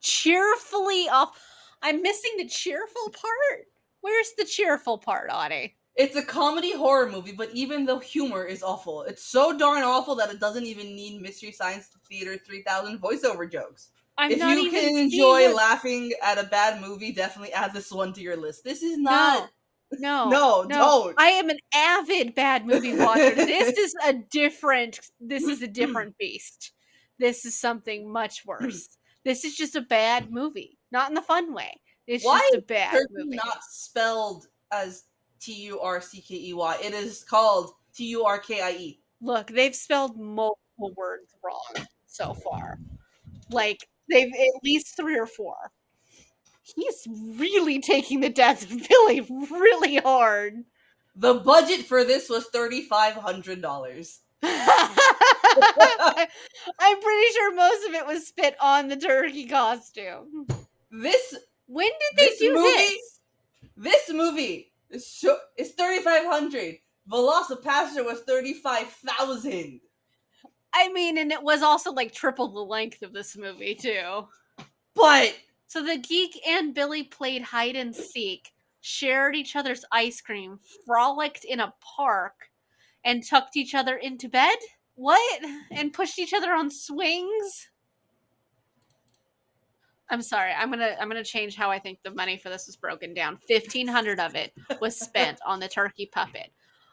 Cheerfully 0.00 1.08
awful. 1.10 1.36
I'm 1.80 2.02
missing 2.02 2.32
the 2.36 2.48
cheerful 2.48 3.10
part. 3.10 3.68
Where's 4.00 4.32
the 4.36 4.44
cheerful 4.44 4.98
part, 4.98 5.30
Audie? 5.30 5.76
It's 5.96 6.16
a 6.16 6.22
comedy 6.24 6.72
horror 6.74 7.08
movie, 7.10 7.32
but 7.32 7.50
even 7.52 7.84
the 7.86 7.98
humor 7.98 8.44
is 8.44 8.62
awful. 8.62 9.02
It's 9.02 9.24
so 9.24 9.56
darn 9.56 9.82
awful 9.84 10.16
that 10.16 10.30
it 10.30 10.40
doesn't 10.40 10.64
even 10.64 10.94
need 10.96 11.20
Mystery 11.22 11.52
Science 11.52 11.88
Theater 12.08 12.36
3000 12.36 13.00
voiceover 13.00 13.50
jokes. 13.50 13.90
I'm 14.18 14.30
if 14.30 14.38
you 14.38 14.70
can 14.70 14.96
enjoy 14.96 15.46
what- 15.46 15.54
laughing 15.54 16.12
at 16.22 16.38
a 16.38 16.44
bad 16.44 16.80
movie, 16.80 17.12
definitely 17.12 17.52
add 17.52 17.72
this 17.72 17.90
one 17.92 18.12
to 18.14 18.20
your 18.20 18.36
list. 18.36 18.64
This 18.64 18.82
is 18.82 18.98
not. 18.98 19.50
No, 20.00 20.28
No, 20.28 20.66
don't. 20.68 21.14
I 21.18 21.28
am 21.28 21.50
an 21.50 21.58
avid 21.72 22.34
bad 22.34 22.66
movie 22.66 22.96
watcher. 22.98 23.32
this 23.36 23.78
is 23.78 23.94
a 24.04 24.14
different. 24.14 24.98
This 25.20 25.44
is 25.44 25.62
a 25.62 25.68
different 25.68 26.16
beast. 26.18 26.72
This 27.20 27.44
is 27.44 27.56
something 27.56 28.10
much 28.10 28.42
worse. 28.46 28.88
This 29.24 29.44
is 29.44 29.54
just 29.54 29.76
a 29.76 29.80
bad 29.82 30.32
movie, 30.32 30.78
not 30.90 31.10
in 31.10 31.14
the 31.14 31.22
fun 31.22 31.54
way. 31.54 31.80
It's 32.08 32.24
Why 32.24 32.40
just 32.40 32.54
a 32.56 32.62
bad 32.62 32.98
movie. 33.12 33.36
not 33.36 33.62
spelled 33.70 34.46
as 34.72 35.04
T 35.40 35.52
U 35.64 35.80
R 35.80 36.00
C 36.00 36.20
K 36.20 36.34
E 36.36 36.54
Y. 36.54 36.78
It 36.82 36.94
is 36.94 37.22
called 37.24 37.72
T 37.94 38.04
U 38.08 38.24
R 38.24 38.38
K 38.38 38.60
I 38.62 38.70
E. 38.72 39.00
Look, 39.20 39.48
they've 39.48 39.74
spelled 39.74 40.18
multiple 40.18 40.92
words 40.96 41.34
wrong 41.44 41.86
so 42.06 42.34
far. 42.34 42.78
Like 43.50 43.88
they've 44.10 44.32
at 44.32 44.62
least 44.64 44.96
three 44.96 45.18
or 45.18 45.26
four. 45.26 45.56
He's 46.62 47.06
really 47.38 47.78
taking 47.80 48.20
the 48.20 48.30
death 48.30 48.62
of 48.70 48.88
Billy 48.88 49.20
really 49.50 49.96
hard. 49.96 50.64
The 51.16 51.34
budget 51.34 51.84
for 51.86 52.04
this 52.04 52.28
was 52.28 52.46
thirty 52.46 52.82
five 52.82 53.14
hundred 53.14 53.60
dollars. 53.62 54.20
I'm 54.42 54.50
pretty 57.00 57.32
sure 57.32 57.54
most 57.54 57.86
of 57.88 57.94
it 57.94 58.06
was 58.06 58.26
spit 58.26 58.56
on 58.60 58.88
the 58.88 58.96
turkey 58.96 59.46
costume. 59.46 60.46
This 60.90 61.34
When 61.66 61.86
did 61.88 62.18
they 62.18 62.34
do 62.38 62.54
movie- 62.54 62.68
this? 62.70 63.20
this 63.76 64.10
movie 64.12 64.72
is 64.94 65.10
so 65.10 65.36
it's 65.56 65.72
thirty 65.72 66.02
five 66.02 66.24
hundred. 66.24 66.76
Velocipastor 67.10 68.04
was 68.04 68.20
thirty 68.20 68.54
five 68.54 68.86
thousand. 68.88 69.80
I 70.72 70.92
mean, 70.92 71.18
and 71.18 71.30
it 71.30 71.42
was 71.42 71.62
also 71.62 71.92
like 71.92 72.12
triple 72.12 72.48
the 72.52 72.60
length 72.60 73.02
of 73.02 73.12
this 73.12 73.36
movie 73.36 73.74
too. 73.74 74.26
But 74.94 75.36
So 75.74 75.82
the 75.82 75.98
geek 75.98 76.40
and 76.46 76.72
Billy 76.72 77.02
played 77.02 77.42
hide 77.42 77.74
and 77.74 77.94
seek, 77.94 78.52
shared 78.80 79.34
each 79.34 79.56
other's 79.56 79.84
ice 79.90 80.20
cream, 80.20 80.60
frolicked 80.86 81.44
in 81.44 81.58
a 81.58 81.74
park, 81.80 82.34
and 83.04 83.26
tucked 83.26 83.56
each 83.56 83.74
other 83.74 83.96
into 83.96 84.28
bed? 84.28 84.56
What? 84.94 85.42
And 85.72 85.92
pushed 85.92 86.20
each 86.20 86.32
other 86.32 86.52
on 86.52 86.70
swings? 86.70 87.68
I'm 90.10 90.22
sorry. 90.22 90.52
I'm 90.52 90.70
to 90.72 91.00
I'm 91.00 91.10
to 91.10 91.24
change 91.24 91.56
how 91.56 91.70
I 91.70 91.78
think 91.78 91.98
the 92.02 92.10
money 92.10 92.36
for 92.36 92.48
this 92.48 92.66
was 92.66 92.76
broken 92.76 93.14
down. 93.14 93.38
1500 93.48 94.20
of 94.20 94.34
it 94.34 94.52
was 94.80 94.98
spent 94.98 95.38
on 95.46 95.60
the 95.60 95.68
turkey 95.68 96.06
puppet. 96.06 96.50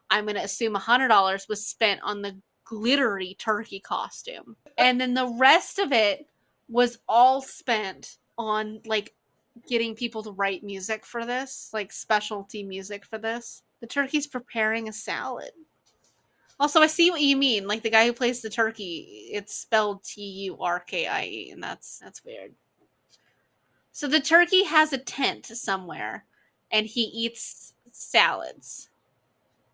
I'm 0.10 0.28
to 0.28 0.44
assume 0.44 0.76
$100 0.76 1.50
was 1.50 1.66
spent 1.66 2.02
on 2.04 2.22
the 2.22 2.38
glittery 2.66 3.36
turkey 3.38 3.80
costume. 3.80 4.56
And 4.78 5.00
then 5.00 5.14
the 5.14 5.28
rest 5.38 5.80
of 5.80 5.92
it 5.92 6.28
was 6.70 7.00
all 7.08 7.42
spent 7.42 8.18
on 8.38 8.80
like 8.86 9.14
getting 9.68 9.96
people 9.96 10.24
to 10.24 10.32
write 10.32 10.64
music 10.64 11.06
for 11.06 11.26
this, 11.26 11.70
like 11.74 11.92
specialty 11.92 12.64
music 12.64 13.06
for 13.06 13.18
this. 13.18 13.64
The 13.82 13.88
turkey's 13.88 14.28
preparing 14.28 14.88
a 14.88 14.94
salad. 14.94 15.52
Also, 16.60 16.80
I 16.80 16.88
see 16.88 17.10
what 17.10 17.22
you 17.22 17.36
mean. 17.36 17.68
Like 17.68 17.82
the 17.82 17.90
guy 17.90 18.06
who 18.06 18.14
plays 18.14 18.42
the 18.42 18.50
turkey, 18.50 19.30
it's 19.34 19.56
spelled 19.56 20.04
T 20.04 20.22
U 20.22 20.58
R 20.60 20.80
K 20.80 21.08
I 21.08 21.26
E, 21.26 21.50
and 21.52 21.62
that's 21.62 22.00
that's 22.00 22.24
weird. 22.24 22.54
So 23.92 24.08
the 24.08 24.20
turkey 24.20 24.64
has 24.64 24.94
a 24.94 24.98
tent 24.98 25.46
somewhere, 25.46 26.26
and 26.72 26.86
he 26.86 27.02
eats 27.04 27.74
salads. 27.92 28.90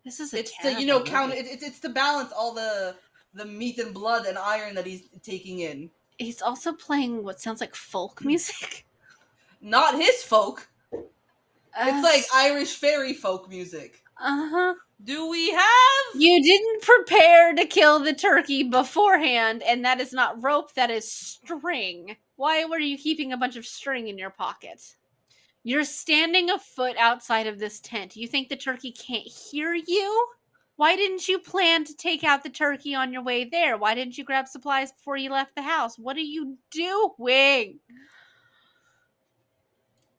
This 0.04 0.20
is 0.20 0.34
a 0.34 0.40
it's 0.40 0.56
to 0.58 0.80
you 0.80 0.86
know 0.86 1.02
count 1.02 1.32
it, 1.34 1.46
it's 1.46 1.62
it's 1.62 1.80
to 1.80 1.88
balance 1.88 2.32
all 2.32 2.52
the 2.54 2.96
the 3.34 3.44
meat 3.44 3.78
and 3.78 3.92
blood 3.94 4.26
and 4.26 4.38
iron 4.38 4.74
that 4.74 4.86
he's 4.86 5.02
taking 5.22 5.60
in. 5.60 5.90
He's 6.18 6.42
also 6.42 6.72
playing 6.72 7.22
what 7.22 7.40
sounds 7.40 7.60
like 7.60 7.74
folk 7.74 8.24
music. 8.24 8.86
Not 9.60 9.94
his 9.96 10.22
folk. 10.22 10.68
It's 10.92 12.02
like 12.02 12.22
Uh, 12.34 12.48
Irish 12.48 12.74
fairy 12.76 13.12
folk 13.14 13.48
music. 13.48 14.02
Uh 14.20 14.48
huh. 14.50 14.74
Do 15.02 15.28
we 15.28 15.52
have? 15.52 16.14
You 16.16 16.42
didn't 16.42 16.82
prepare 16.82 17.54
to 17.54 17.64
kill 17.66 18.00
the 18.00 18.12
turkey 18.12 18.64
beforehand, 18.64 19.62
and 19.62 19.84
that 19.84 20.00
is 20.00 20.12
not 20.12 20.42
rope, 20.42 20.74
that 20.74 20.90
is 20.90 21.10
string. 21.10 22.16
Why 22.36 22.64
were 22.64 22.80
you 22.80 22.98
keeping 22.98 23.32
a 23.32 23.36
bunch 23.36 23.56
of 23.56 23.64
string 23.64 24.08
in 24.08 24.18
your 24.18 24.30
pocket? 24.30 24.96
You're 25.62 25.84
standing 25.84 26.50
a 26.50 26.58
foot 26.58 26.96
outside 26.96 27.46
of 27.46 27.58
this 27.58 27.80
tent. 27.80 28.16
You 28.16 28.26
think 28.26 28.48
the 28.48 28.56
turkey 28.56 28.90
can't 28.90 29.26
hear 29.26 29.74
you? 29.74 30.28
Why 30.76 30.96
didn't 30.96 31.28
you 31.28 31.38
plan 31.38 31.84
to 31.84 31.94
take 31.94 32.24
out 32.24 32.42
the 32.42 32.50
turkey 32.50 32.94
on 32.94 33.12
your 33.12 33.22
way 33.22 33.44
there? 33.44 33.76
Why 33.76 33.94
didn't 33.94 34.16
you 34.16 34.24
grab 34.24 34.48
supplies 34.48 34.92
before 34.92 35.16
you 35.16 35.30
left 35.30 35.54
the 35.56 35.62
house? 35.62 35.98
What 35.98 36.16
are 36.16 36.20
you 36.20 36.56
doing? 36.70 37.80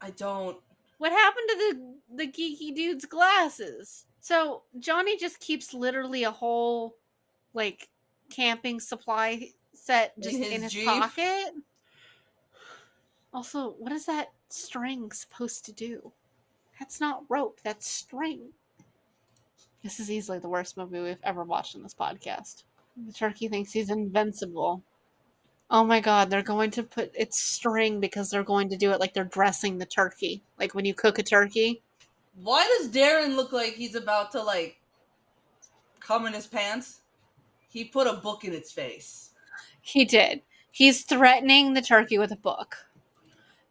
I 0.02 0.12
don't. 0.12 0.58
What 1.00 1.12
happened 1.12 1.50
to 1.50 1.58
the 1.58 2.26
the 2.26 2.32
geeky 2.32 2.76
dude's 2.76 3.06
glasses? 3.06 4.06
So 4.22 4.64
Johnny 4.80 5.18
just 5.18 5.40
keeps 5.40 5.74
literally 5.74 6.24
a 6.24 6.32
whole 6.32 6.96
like 7.54 7.90
camping 8.30 8.80
supply 8.80 9.50
set 9.74 10.14
just 10.20 10.36
in 10.36 10.62
his 10.62 10.74
his, 10.74 10.84
pocket. 10.84 11.54
Also, 13.34 13.76
what 13.80 13.92
is 13.92 14.06
that 14.06 14.32
string 14.50 15.12
supposed 15.12 15.66
to 15.66 15.72
do? 15.72 16.12
That's 16.80 17.00
not 17.00 17.24
rope, 17.30 17.60
that's 17.64 17.88
string. 17.90 18.50
This 19.84 20.00
is 20.00 20.12
easily 20.12 20.40
the 20.40 20.50
worst 20.50 20.76
movie 20.76 21.00
we've 21.00 21.18
ever 21.24 21.44
watched 21.44 21.76
in 21.76 21.84
this 21.84 21.94
podcast. 21.94 22.64
The 23.08 23.14
turkey 23.14 23.48
thinks 23.48 23.72
he's 23.72 23.90
invincible. 23.90 24.84
Oh 25.72 25.84
my 25.84 26.00
god, 26.00 26.30
they're 26.30 26.42
going 26.42 26.72
to 26.72 26.84
put 26.84 27.12
it's 27.14 27.40
string 27.40 28.00
because 28.00 28.30
they're 28.30 28.44
going 28.44 28.70
to 28.70 28.78
do 28.78 28.92
it 28.92 29.00
like 29.00 29.14
they're 29.14 29.24
dressing 29.24 29.78
the 29.78 29.86
turkey. 29.86 30.42
Like 30.58 30.74
when 30.74 30.86
you 30.86 30.94
cook 30.94 31.20
a 31.20 31.24
turkey. 31.24 31.82
Why 32.42 32.66
does 32.78 32.90
Darren 32.90 33.36
look 33.36 33.52
like 33.52 33.74
he's 33.74 33.96
about 33.96 34.32
to 34.32 34.42
like 34.42 34.80
come 36.00 36.26
in 36.26 36.34
his 36.34 36.48
pants? 36.48 37.02
He 37.70 37.84
put 37.84 38.08
a 38.08 38.14
book 38.14 38.44
in 38.44 38.54
its 38.54 38.72
face. 38.72 39.30
He 39.82 40.06
did. 40.06 40.42
He's 40.72 41.04
threatening 41.04 41.74
the 41.74 41.82
turkey 41.82 42.18
with 42.18 42.32
a 42.32 42.38
book. 42.38 42.78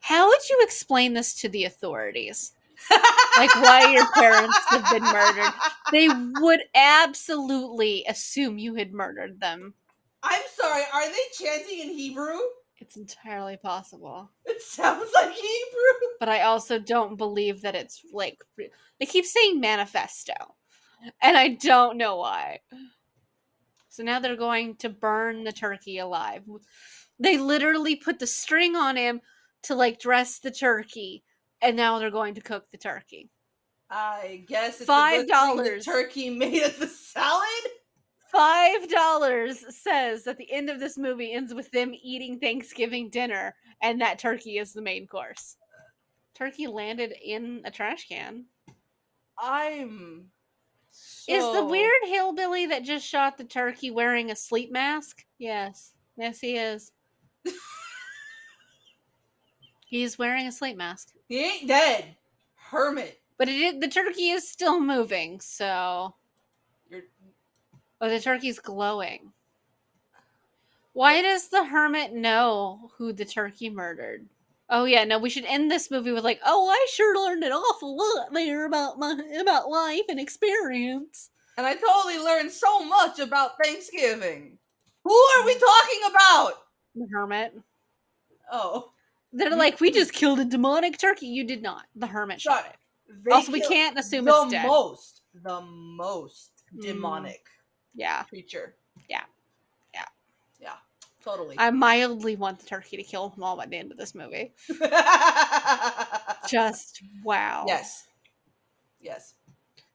How 0.01 0.29
would 0.29 0.49
you 0.49 0.59
explain 0.63 1.15
this 1.15 1.35
to 1.41 1.49
the 1.49 1.65
authorities? 1.65 2.53
Like 3.37 3.55
why 3.55 3.93
your 3.93 4.11
parents 4.15 4.59
have 4.69 4.91
been 4.91 5.05
murdered? 5.05 5.53
They 5.93 6.09
would 6.41 6.61
absolutely 6.75 8.05
assume 8.09 8.59
you 8.59 8.75
had 8.75 8.93
murdered 8.93 9.39
them. 9.39 9.75
I'm 10.23 10.43
sorry. 10.57 10.83
Are 10.93 11.09
they 11.09 11.19
chanting 11.45 11.81
in 11.81 11.91
Hebrew? 11.91 12.39
It's 12.81 12.97
entirely 12.97 13.57
possible. 13.57 14.31
It 14.45 14.63
sounds 14.63 15.11
like 15.15 15.33
Hebrew. 15.33 16.09
But 16.21 16.29
I 16.29 16.43
also 16.43 16.79
don't 16.79 17.17
believe 17.17 17.63
that 17.63 17.75
it's 17.75 18.03
like 18.13 18.39
they 18.57 19.07
keep 19.07 19.25
saying 19.25 19.61
manifesto. 19.61 20.35
And 21.21 21.37
I 21.37 21.49
don't 21.49 21.97
know 21.97 22.17
why. 22.17 22.61
So 23.89 24.03
now 24.03 24.21
they're 24.21 24.37
going 24.37 24.77
to 24.77 24.89
burn 24.89 25.45
the 25.45 25.53
turkey 25.53 25.99
alive. 25.99 26.43
They 27.19 27.37
literally 27.37 27.97
put 27.97 28.19
the 28.21 28.27
string 28.27 28.77
on 28.77 28.97
him 28.97 29.21
to 29.65 29.75
like 29.75 29.99
dress 29.99 30.39
the 30.39 30.53
turkey, 30.53 31.25
and 31.61 31.77
now 31.77 31.99
they're 31.99 32.11
going 32.11 32.35
to 32.35 32.41
cook 32.41 32.71
the 32.71 32.79
turkey. 32.79 33.31
I 33.91 34.45
guess 34.47 34.77
it's 34.77 34.85
Five 34.87 35.23
a 35.23 35.27
good 35.27 35.29
thing 35.35 35.57
the 35.57 35.63
dollars. 35.63 35.85
turkey 35.85 36.31
made 36.31 36.63
of 36.63 36.79
the 36.79 36.87
salad. 36.87 37.43
Five 38.31 38.89
dollars 38.91 39.65
says 39.75 40.25
that 40.25 40.37
the 40.37 40.53
end 40.53 40.69
of 40.69 40.81
this 40.81 40.99
movie 40.99 41.33
ends 41.33 41.55
with 41.55 41.71
them 41.71 41.95
eating 42.03 42.39
Thanksgiving 42.39 43.09
dinner, 43.09 43.55
and 43.83 44.01
that 44.01 44.19
turkey 44.19 44.59
is 44.59 44.73
the 44.73 44.83
main 44.83 45.07
course. 45.07 45.57
Turkey 46.35 46.67
landed 46.67 47.15
in 47.25 47.63
a 47.65 47.71
trash 47.71 48.07
can. 48.07 48.45
I'm. 49.39 50.27
Is 51.27 51.45
the 51.45 51.65
weird 51.65 52.03
hillbilly 52.05 52.67
that 52.67 52.83
just 52.83 53.07
shot 53.07 53.39
the 53.39 53.45
turkey 53.45 53.91
wearing 53.91 54.31
a 54.31 54.37
sleep 54.37 54.73
mask? 54.73 55.25
Yes. 55.39 55.93
Yes, 56.17 56.41
he 56.41 56.57
is. 56.57 56.93
He's 59.87 60.19
wearing 60.19 60.47
a 60.47 60.53
sleep 60.53 60.77
mask. 60.77 61.15
He 61.29 61.41
ain't 61.45 61.69
dead. 61.69 62.17
Hermit. 62.57 63.21
But 63.39 63.49
it 63.49 63.81
the 63.81 63.89
turkey 63.89 64.31
is 64.31 64.49
still 64.49 64.81
moving, 64.81 65.41
so 65.41 66.15
oh, 68.01 68.09
the 68.09 68.21
turkey's 68.21 68.59
glowing. 68.59 69.33
Why 70.93 71.23
does 71.23 71.49
the 71.49 71.65
hermit 71.65 72.13
know 72.13 72.91
who 72.97 73.13
the 73.13 73.25
turkey 73.25 73.71
murdered? 73.71 74.27
Oh 74.71 74.85
yeah, 74.85 75.05
no, 75.05 75.19
we 75.19 75.31
should 75.31 75.45
end 75.45 75.71
this 75.71 75.91
movie 75.91 76.13
with 76.13 76.25
like, 76.25 76.41
oh, 76.45 76.69
I 76.69 76.87
sure 76.91 77.17
learned 77.25 77.45
an 77.45 77.53
awful 77.53 77.97
lot 77.97 78.33
there 78.33 78.67
about 78.67 78.99
my 78.99 79.17
about 79.41 79.69
life 79.71 80.03
and 80.09 80.21
experience. 80.21 81.31
and 81.57 81.67
I 81.67 81.75
totally 81.75 82.19
learned 82.19 82.51
so 82.51 82.85
much 82.85 83.19
about 83.19 83.53
Thanksgiving. 83.63 84.59
Who 85.05 85.15
are 85.15 85.47
we 85.47 85.55
talking 85.55 86.01
about? 86.11 86.53
The 86.95 87.07
hermit. 87.13 87.55
Oh, 88.53 88.91
They're 89.33 89.51
like, 89.57 89.81
we 89.81 89.91
just 89.91 90.13
killed 90.13 90.41
a 90.41 90.45
demonic 90.45 90.99
turkey. 90.99 91.27
You 91.27 91.45
did 91.45 91.63
not. 91.63 91.85
The 91.95 92.07
hermit 92.07 92.41
shot 92.41 92.65
Shut 92.65 92.75
it. 92.75 93.25
they 93.25 93.31
Also, 93.31 93.53
we 93.53 93.61
can't 93.61 93.99
assume 93.99 94.25
the 94.25 94.43
it's 94.43 94.51
dead. 94.51 94.67
most, 94.67 95.23
the 95.43 95.61
most 95.63 96.51
Mm. 96.75 96.83
Yeah. 97.95 98.23
creature. 98.25 98.75
Yeah. 99.09 99.23
Yeah. 99.95 100.05
yeah, 100.61 100.75
totally. 101.25 101.57
I 101.59 101.71
mildly 101.71 102.37
want 102.37 102.59
the 102.59 102.67
turkey 102.67 102.97
to 102.97 103.03
kill 103.03 103.31
them 103.31 103.43
all 103.43 103.57
by 103.57 103.67
the 103.67 103.77
end 103.77 103.91
of 103.91 103.99
this 103.99 104.15
movie. 104.15 104.53
Just 106.49 107.03
wow. 107.25 107.65
yes, 107.67 108.07
yes. 109.01 109.35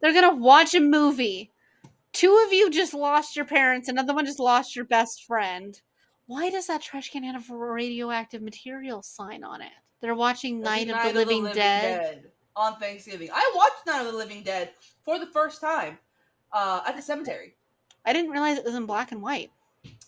They're 0.02 0.14
gonna 0.14 0.36
watch 0.36 0.76
a 0.76 0.80
movie. 0.80 1.52
Two 2.12 2.44
of 2.46 2.54
you 2.54 2.70
just 2.70 2.94
lost 2.94 3.36
your 3.36 3.46
parents, 3.46 3.88
another 3.90 4.14
one 4.14 4.26
just 4.26 4.40
lost 4.40 4.76
your 4.76 4.86
best 4.86 5.24
friend. 5.24 5.82
Why 6.28 6.50
does 6.50 6.68
that 6.68 6.82
trash 6.82 7.10
can 7.10 7.24
have 7.24 7.50
a 7.50 7.56
radioactive 7.56 8.42
material 8.42 9.02
sign 9.02 9.44
on 9.44 9.62
it? 9.62 9.72
They're 10.02 10.16
watching 10.16 10.60
Night, 10.62 10.90
of, 10.90 11.14
the 11.14 11.20
Living, 11.20 11.46
Dead. 11.54 12.30
on 12.56 12.78
Thanksgiving. 12.78 13.30
I 13.34 13.54
watched 13.56 13.88
Night 13.88 14.06
of 14.06 14.12
the 14.12 14.18
Living 14.18 14.44
Dead 14.44 14.72
for 15.04 15.18
the 15.18 15.28
first 15.28 15.62
time 15.62 15.98
uh, 16.52 16.82
at 16.86 16.96
the 16.96 17.02
cemetery. 17.02 17.56
I 18.06 18.14
didn't 18.14 18.32
realize 18.32 18.58
it 18.58 18.66
was 18.66 18.76
in 18.76 18.86
black 18.86 19.12
and 19.12 19.22
white. 19.22 19.52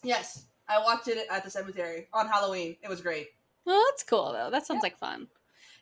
Yes, 0.03 0.45
I 0.67 0.79
watched 0.79 1.07
it 1.07 1.27
at 1.29 1.43
the 1.43 1.49
cemetery 1.49 2.07
on 2.13 2.27
Halloween. 2.27 2.75
It 2.81 2.89
was 2.89 3.01
great. 3.01 3.29
Well, 3.65 3.83
that's 3.89 4.03
cool 4.03 4.31
though. 4.33 4.49
That 4.49 4.65
sounds 4.65 4.83
like 4.83 4.97
fun. 4.97 5.27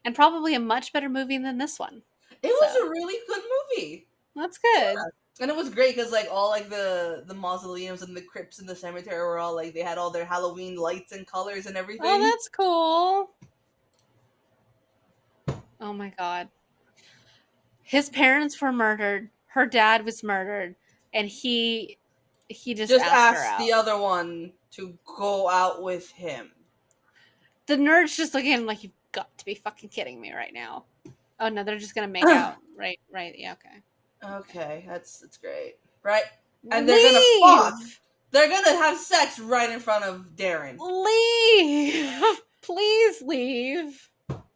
And 0.05 0.15
probably 0.15 0.55
a 0.55 0.59
much 0.59 0.93
better 0.93 1.09
movie 1.09 1.37
than 1.37 1.57
this 1.57 1.79
one. 1.79 2.01
It 2.41 2.47
was 2.47 2.75
a 2.75 2.89
really 2.89 3.19
good 3.27 3.43
movie. 3.77 4.07
That's 4.35 4.57
good. 4.57 4.97
And 5.39 5.49
it 5.49 5.57
was 5.57 5.69
great 5.69 5.95
because 5.95 6.11
like 6.11 6.27
all 6.31 6.49
like 6.49 6.69
the 6.69 7.23
the 7.25 7.33
mausoleums 7.33 8.03
and 8.03 8.15
the 8.15 8.21
crypts 8.21 8.59
in 8.59 8.67
the 8.67 8.75
cemetery 8.75 9.17
were 9.17 9.39
all 9.39 9.55
like 9.55 9.73
they 9.73 9.81
had 9.81 9.97
all 9.97 10.11
their 10.11 10.25
Halloween 10.25 10.75
lights 10.75 11.11
and 11.11 11.25
colors 11.25 11.65
and 11.65 11.75
everything. 11.75 12.05
Oh, 12.05 12.21
that's 12.21 12.47
cool. 12.47 13.31
Oh 15.81 15.93
my 15.93 16.13
god. 16.17 16.49
His 17.81 18.09
parents 18.09 18.61
were 18.61 18.71
murdered. 18.71 19.29
Her 19.47 19.65
dad 19.65 20.05
was 20.05 20.23
murdered, 20.23 20.75
and 21.13 21.27
he 21.27 21.97
he 22.53 22.73
just, 22.73 22.91
just 22.91 23.03
asked, 23.05 23.37
her 23.37 23.43
ask 23.43 23.59
the 23.59 23.73
other 23.73 23.97
one 23.97 24.53
to 24.71 24.97
go 25.05 25.49
out 25.49 25.83
with 25.83 26.09
him. 26.11 26.51
the 27.67 27.75
nerd's 27.75 28.15
just 28.17 28.33
looking 28.33 28.53
at 28.53 28.59
him 28.59 28.65
like 28.65 28.83
you've 28.83 28.93
got 29.11 29.35
to 29.37 29.45
be 29.45 29.55
fucking 29.55 29.89
kidding 29.89 30.19
me 30.19 30.33
right 30.33 30.53
now. 30.53 30.85
Oh 31.39 31.49
no, 31.49 31.63
they're 31.63 31.77
just 31.77 31.95
gonna 31.95 32.07
make 32.07 32.23
out. 32.27 32.55
Right, 32.77 32.99
right, 33.11 33.33
yeah, 33.37 33.53
okay. 33.53 34.35
Okay, 34.39 34.85
that's 34.87 35.19
that's 35.19 35.37
great. 35.37 35.75
Right? 36.01 36.23
And 36.71 36.87
they're 36.87 37.11
gonna 37.11 37.23
fuck. 37.41 37.73
They're 38.31 38.49
gonna 38.49 38.77
have 38.77 38.97
sex 38.97 39.39
right 39.39 39.69
in 39.69 39.79
front 39.79 40.05
of 40.05 40.27
Darren. 40.35 40.77
Leave! 40.79 42.41
Please 42.61 43.21
leave. 43.21 44.09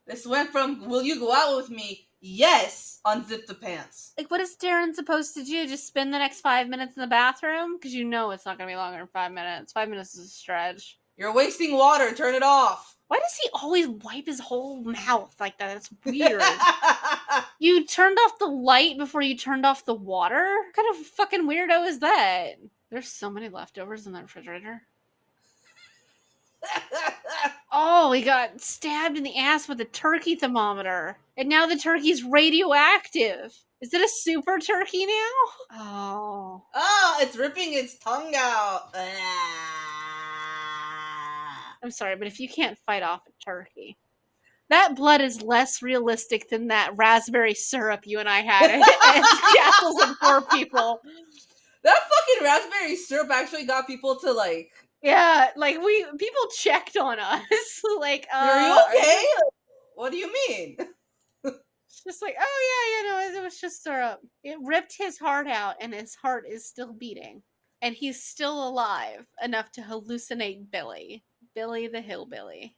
This 0.06 0.26
went 0.26 0.50
from 0.52 0.88
"Will 0.88 1.04
you 1.04 1.20
go 1.20 1.34
out 1.34 1.58
with 1.58 1.70
me?" 1.70 2.07
Yes, 2.20 2.99
unzip 3.05 3.45
the 3.45 3.53
pants. 3.53 4.13
Like, 4.18 4.32
what 4.32 4.41
is 4.41 4.55
Darren 4.55 4.93
supposed 4.95 5.36
to 5.36 5.43
do? 5.43 5.68
Just 5.68 5.86
spend 5.88 6.13
the 6.13 6.18
next 6.18 6.41
five 6.41 6.68
minutes 6.68 6.95
in 6.95 7.01
the 7.01 7.07
bathroom? 7.07 7.78
Because 7.78 7.93
you 7.93 8.03
know 8.05 8.32
it's 8.32 8.45
not 8.45 8.57
gonna 8.57 8.72
be 8.72 8.76
longer 8.76 8.97
than 8.97 9.07
five 9.07 9.32
minutes. 9.32 9.72
Five 9.72 9.89
minutes 9.89 10.15
is 10.15 10.26
a 10.26 10.30
stretch. 10.30 10.97
You're 11.15 11.34
wasting 11.34 11.74
water. 11.78 12.13
Turn 12.13 12.36
it 12.36 12.43
off. 12.43 12.95
Why 13.07 13.20
does 13.20 13.38
he 13.41 13.49
always 13.53 13.88
wipe 13.88 14.26
his 14.26 14.39
whole 14.39 14.84
mouth 14.84 15.36
like 15.39 15.57
that? 15.59 15.74
That's 15.74 15.89
weird. 16.05 16.41
you 17.59 17.86
turned 17.86 18.18
off 18.26 18.39
the 18.39 18.45
light 18.47 18.97
before 18.97 19.22
you 19.22 19.38
turned 19.38 19.65
off 19.65 19.86
the 19.86 19.93
water? 19.93 20.55
What 20.65 20.76
kind 20.76 20.89
of 20.89 20.97
fucking 21.07 21.43
weirdo 21.47 21.88
is 21.88 21.99
that? 21.99 22.55
There's 22.89 23.07
so 23.07 23.30
many 23.30 23.49
leftovers 23.49 24.07
in 24.07 24.13
the 24.13 24.22
refrigerator. 24.22 24.82
Oh, 27.72 28.11
he 28.13 28.22
got 28.22 28.61
stabbed 28.61 29.18
in 29.18 29.24
the 29.24 29.38
ass 29.38 29.68
with 29.68 29.80
a 29.82 29.86
turkey 29.86 30.36
thermometer. 30.36 31.18
And 31.38 31.49
now 31.49 31.67
the 31.67 31.77
turkey's 31.77 32.23
radioactive. 32.23 33.53
Is 33.79 33.93
it 33.93 34.01
a 34.01 34.09
super 34.09 34.57
turkey 34.57 35.05
now? 35.05 35.31
Oh. 35.71 36.63
oh, 36.73 37.17
it's 37.21 37.38
ripping 37.38 37.73
its 37.73 37.99
tongue 37.99 38.33
out. 38.35 38.89
I'm 41.83 41.91
sorry, 41.91 42.15
but 42.15 42.25
if 42.25 42.39
you 42.39 42.49
can't 42.49 42.75
fight 42.88 43.03
off 43.03 43.21
a 43.27 43.31
turkey, 43.45 43.97
that 44.69 44.95
blood 44.95 45.21
is 45.21 45.43
less 45.43 45.83
realistic 45.83 46.49
than 46.49 46.69
that 46.69 46.97
raspberry 46.97 47.53
syrup 47.53 48.07
you 48.07 48.19
and 48.19 48.27
I 48.27 48.39
had 48.39 48.71
at, 48.71 48.81
at 48.81 49.23
Castles 49.55 50.01
and 50.01 50.15
Poor 50.19 50.41
People. 50.41 50.99
That 51.83 51.99
fucking 51.99 52.43
raspberry 52.43 52.95
syrup 52.95 53.29
actually 53.31 53.65
got 53.65 53.85
people 53.85 54.15
to 54.21 54.31
like. 54.31 54.71
Yeah, 55.03 55.51
like 55.55 55.79
we 55.79 56.03
people 56.17 56.41
checked 56.57 56.97
on 56.97 57.19
us. 57.19 57.41
like, 57.99 58.27
uh, 58.33 58.38
Are 58.38 58.67
you 58.67 58.97
okay? 58.97 59.25
What 59.93 60.11
do 60.11 60.17
you 60.17 60.33
mean? 60.49 60.77
It's 61.98 62.04
just 62.04 62.22
like, 62.22 62.36
oh 62.39 63.02
yeah, 63.02 63.10
yeah, 63.10 63.32
no, 63.34 63.39
it 63.39 63.43
was 63.43 63.60
just 63.60 63.82
syrup. 63.82 64.22
It 64.43 64.60
ripped 64.62 64.95
his 64.95 65.18
heart 65.18 65.48
out, 65.48 65.78
and 65.82 65.95
his 65.95 66.14
heart 66.14 66.45
is 66.48 66.64
still 66.64 66.93
beating, 66.93 67.41
and 67.82 67.95
he's 67.95 68.22
still 68.22 68.68
alive 68.68 69.26
enough 69.43 69.72
to 69.72 69.82
hallucinate 69.82 70.70
Billy, 70.70 71.24
Billy 71.56 71.88
the 71.88 72.00
hillbilly. 72.00 72.76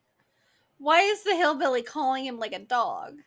Why 0.77 1.01
is 1.01 1.23
the 1.23 1.35
hillbilly 1.35 1.81
calling 1.81 2.25
him 2.25 2.39
like 2.39 2.53
a 2.53 2.59
dog? 2.59 3.17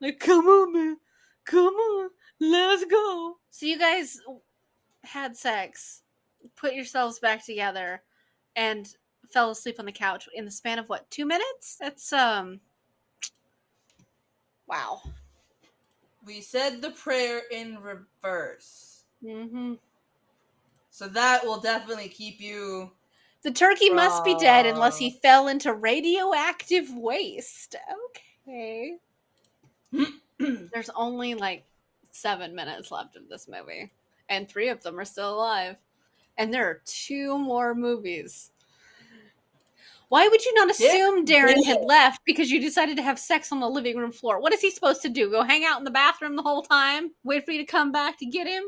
Like, 0.00 0.18
come 0.18 0.46
on, 0.46 0.72
man, 0.72 0.96
come 1.44 1.74
on, 1.74 2.08
let's 2.40 2.86
go. 2.86 3.36
So 3.50 3.66
you 3.66 3.78
guys 3.78 4.18
had 5.02 5.36
sex, 5.36 6.00
put 6.56 6.72
yourselves 6.72 7.18
back 7.18 7.44
together, 7.44 8.02
and 8.56 8.88
fell 9.30 9.50
asleep 9.50 9.76
on 9.78 9.84
the 9.84 9.92
couch 9.92 10.26
in 10.34 10.46
the 10.46 10.50
span 10.50 10.78
of 10.78 10.88
what 10.88 11.10
two 11.10 11.26
minutes? 11.26 11.76
That's 11.78 12.14
um. 12.14 12.60
Wow. 14.66 15.02
We 16.24 16.40
said 16.40 16.80
the 16.80 16.90
prayer 16.90 17.42
in 17.50 17.78
reverse. 17.80 19.04
Mm-hmm. 19.22 19.74
So 20.90 21.08
that 21.08 21.44
will 21.44 21.60
definitely 21.60 22.08
keep 22.08 22.40
you. 22.40 22.90
The 23.42 23.50
turkey 23.50 23.90
must 23.90 24.24
be 24.24 24.34
dead 24.36 24.64
unless 24.64 24.96
he 24.96 25.10
fell 25.10 25.48
into 25.48 25.74
radioactive 25.74 26.88
waste. 26.94 27.76
Okay. 28.46 28.96
There's 30.38 30.90
only 30.94 31.34
like 31.34 31.64
seven 32.12 32.54
minutes 32.54 32.90
left 32.90 33.16
of 33.16 33.28
this 33.28 33.48
movie, 33.48 33.90
and 34.28 34.48
three 34.48 34.68
of 34.68 34.82
them 34.82 34.98
are 34.98 35.04
still 35.04 35.34
alive. 35.34 35.76
And 36.38 36.52
there 36.52 36.68
are 36.68 36.80
two 36.84 37.38
more 37.38 37.74
movies. 37.74 38.50
Why 40.08 40.28
would 40.28 40.44
you 40.44 40.54
not 40.54 40.70
assume 40.70 41.24
Darren 41.24 41.64
had 41.64 41.82
left 41.84 42.20
because 42.24 42.50
you 42.50 42.60
decided 42.60 42.96
to 42.96 43.02
have 43.02 43.18
sex 43.18 43.50
on 43.50 43.60
the 43.60 43.68
living 43.68 43.96
room 43.96 44.12
floor? 44.12 44.40
What 44.40 44.52
is 44.52 44.60
he 44.60 44.70
supposed 44.70 45.02
to 45.02 45.08
do? 45.08 45.30
Go 45.30 45.42
hang 45.42 45.64
out 45.64 45.78
in 45.78 45.84
the 45.84 45.90
bathroom 45.90 46.36
the 46.36 46.42
whole 46.42 46.62
time? 46.62 47.10
Wait 47.24 47.44
for 47.44 47.52
you 47.52 47.58
to 47.58 47.64
come 47.70 47.90
back 47.90 48.18
to 48.18 48.26
get 48.26 48.46
him? 48.46 48.62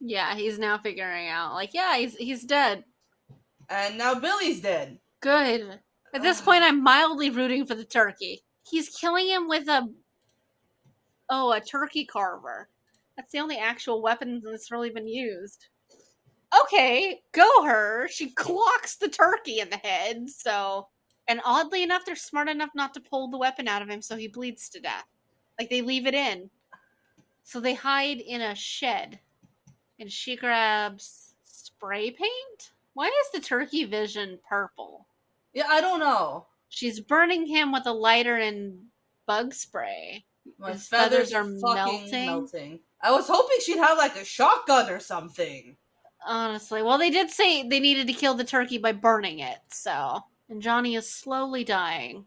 Yeah, 0.00 0.34
he's 0.34 0.58
now 0.58 0.76
figuring 0.78 1.28
out. 1.28 1.54
Like, 1.54 1.72
yeah, 1.72 1.96
he's 1.96 2.16
he's 2.16 2.44
dead. 2.44 2.84
and 3.70 3.96
now 3.96 4.14
Billy's 4.14 4.60
dead. 4.60 4.98
Good. 5.20 5.80
At 6.12 6.22
this 6.22 6.40
point, 6.40 6.62
I'm 6.62 6.82
mildly 6.82 7.30
rooting 7.30 7.66
for 7.66 7.74
the 7.74 7.84
turkey. 7.84 8.42
He's 8.68 8.88
killing 8.88 9.26
him 9.26 9.48
with 9.48 9.68
a 9.68 9.88
oh, 11.30 11.52
a 11.52 11.60
turkey 11.60 12.04
carver. 12.04 12.68
That's 13.16 13.32
the 13.32 13.38
only 13.38 13.58
actual 13.58 14.02
weapon 14.02 14.42
that's 14.44 14.70
really 14.70 14.90
been 14.90 15.08
used. 15.08 15.68
Okay, 16.62 17.22
go 17.32 17.64
her. 17.64 18.08
She 18.08 18.30
clocks 18.34 18.96
the 18.96 19.08
turkey 19.08 19.60
in 19.60 19.70
the 19.70 19.76
head. 19.76 20.28
So, 20.30 20.88
and 21.28 21.40
oddly 21.44 21.82
enough, 21.82 22.04
they're 22.04 22.16
smart 22.16 22.48
enough 22.48 22.70
not 22.74 22.94
to 22.94 23.00
pull 23.00 23.28
the 23.28 23.38
weapon 23.38 23.68
out 23.68 23.82
of 23.82 23.88
him, 23.88 24.02
so 24.02 24.16
he 24.16 24.28
bleeds 24.28 24.68
to 24.70 24.80
death. 24.80 25.06
Like 25.58 25.70
they 25.70 25.82
leave 25.82 26.06
it 26.06 26.14
in. 26.14 26.50
So 27.44 27.60
they 27.60 27.74
hide 27.74 28.20
in 28.20 28.40
a 28.40 28.54
shed, 28.54 29.18
and 30.00 30.10
she 30.10 30.36
grabs 30.36 31.34
spray 31.44 32.10
paint. 32.10 32.72
Why 32.94 33.06
is 33.06 33.30
the 33.32 33.40
turkey 33.46 33.84
vision 33.84 34.38
purple? 34.48 35.06
Yeah, 35.52 35.66
I 35.68 35.80
don't 35.80 36.00
know. 36.00 36.46
She's 36.68 37.00
burning 37.00 37.46
him 37.46 37.70
with 37.72 37.86
a 37.86 37.92
lighter 37.92 38.36
and 38.36 38.78
bug 39.26 39.54
spray. 39.54 40.24
My 40.58 40.72
His 40.72 40.88
feathers, 40.88 41.32
feathers 41.32 41.32
are 41.34 41.44
melting. 41.44 42.26
melting. 42.26 42.80
I 43.02 43.12
was 43.12 43.28
hoping 43.28 43.58
she'd 43.64 43.78
have 43.78 43.98
like 43.98 44.16
a 44.16 44.24
shotgun 44.24 44.90
or 44.90 45.00
something. 45.00 45.76
Honestly, 46.26 46.82
well, 46.82 46.98
they 46.98 47.10
did 47.10 47.30
say 47.30 47.68
they 47.68 47.80
needed 47.80 48.06
to 48.06 48.12
kill 48.12 48.34
the 48.34 48.44
turkey 48.44 48.78
by 48.78 48.92
burning 48.92 49.40
it, 49.40 49.58
so. 49.68 50.20
And 50.48 50.62
Johnny 50.62 50.94
is 50.94 51.10
slowly 51.10 51.64
dying. 51.64 52.24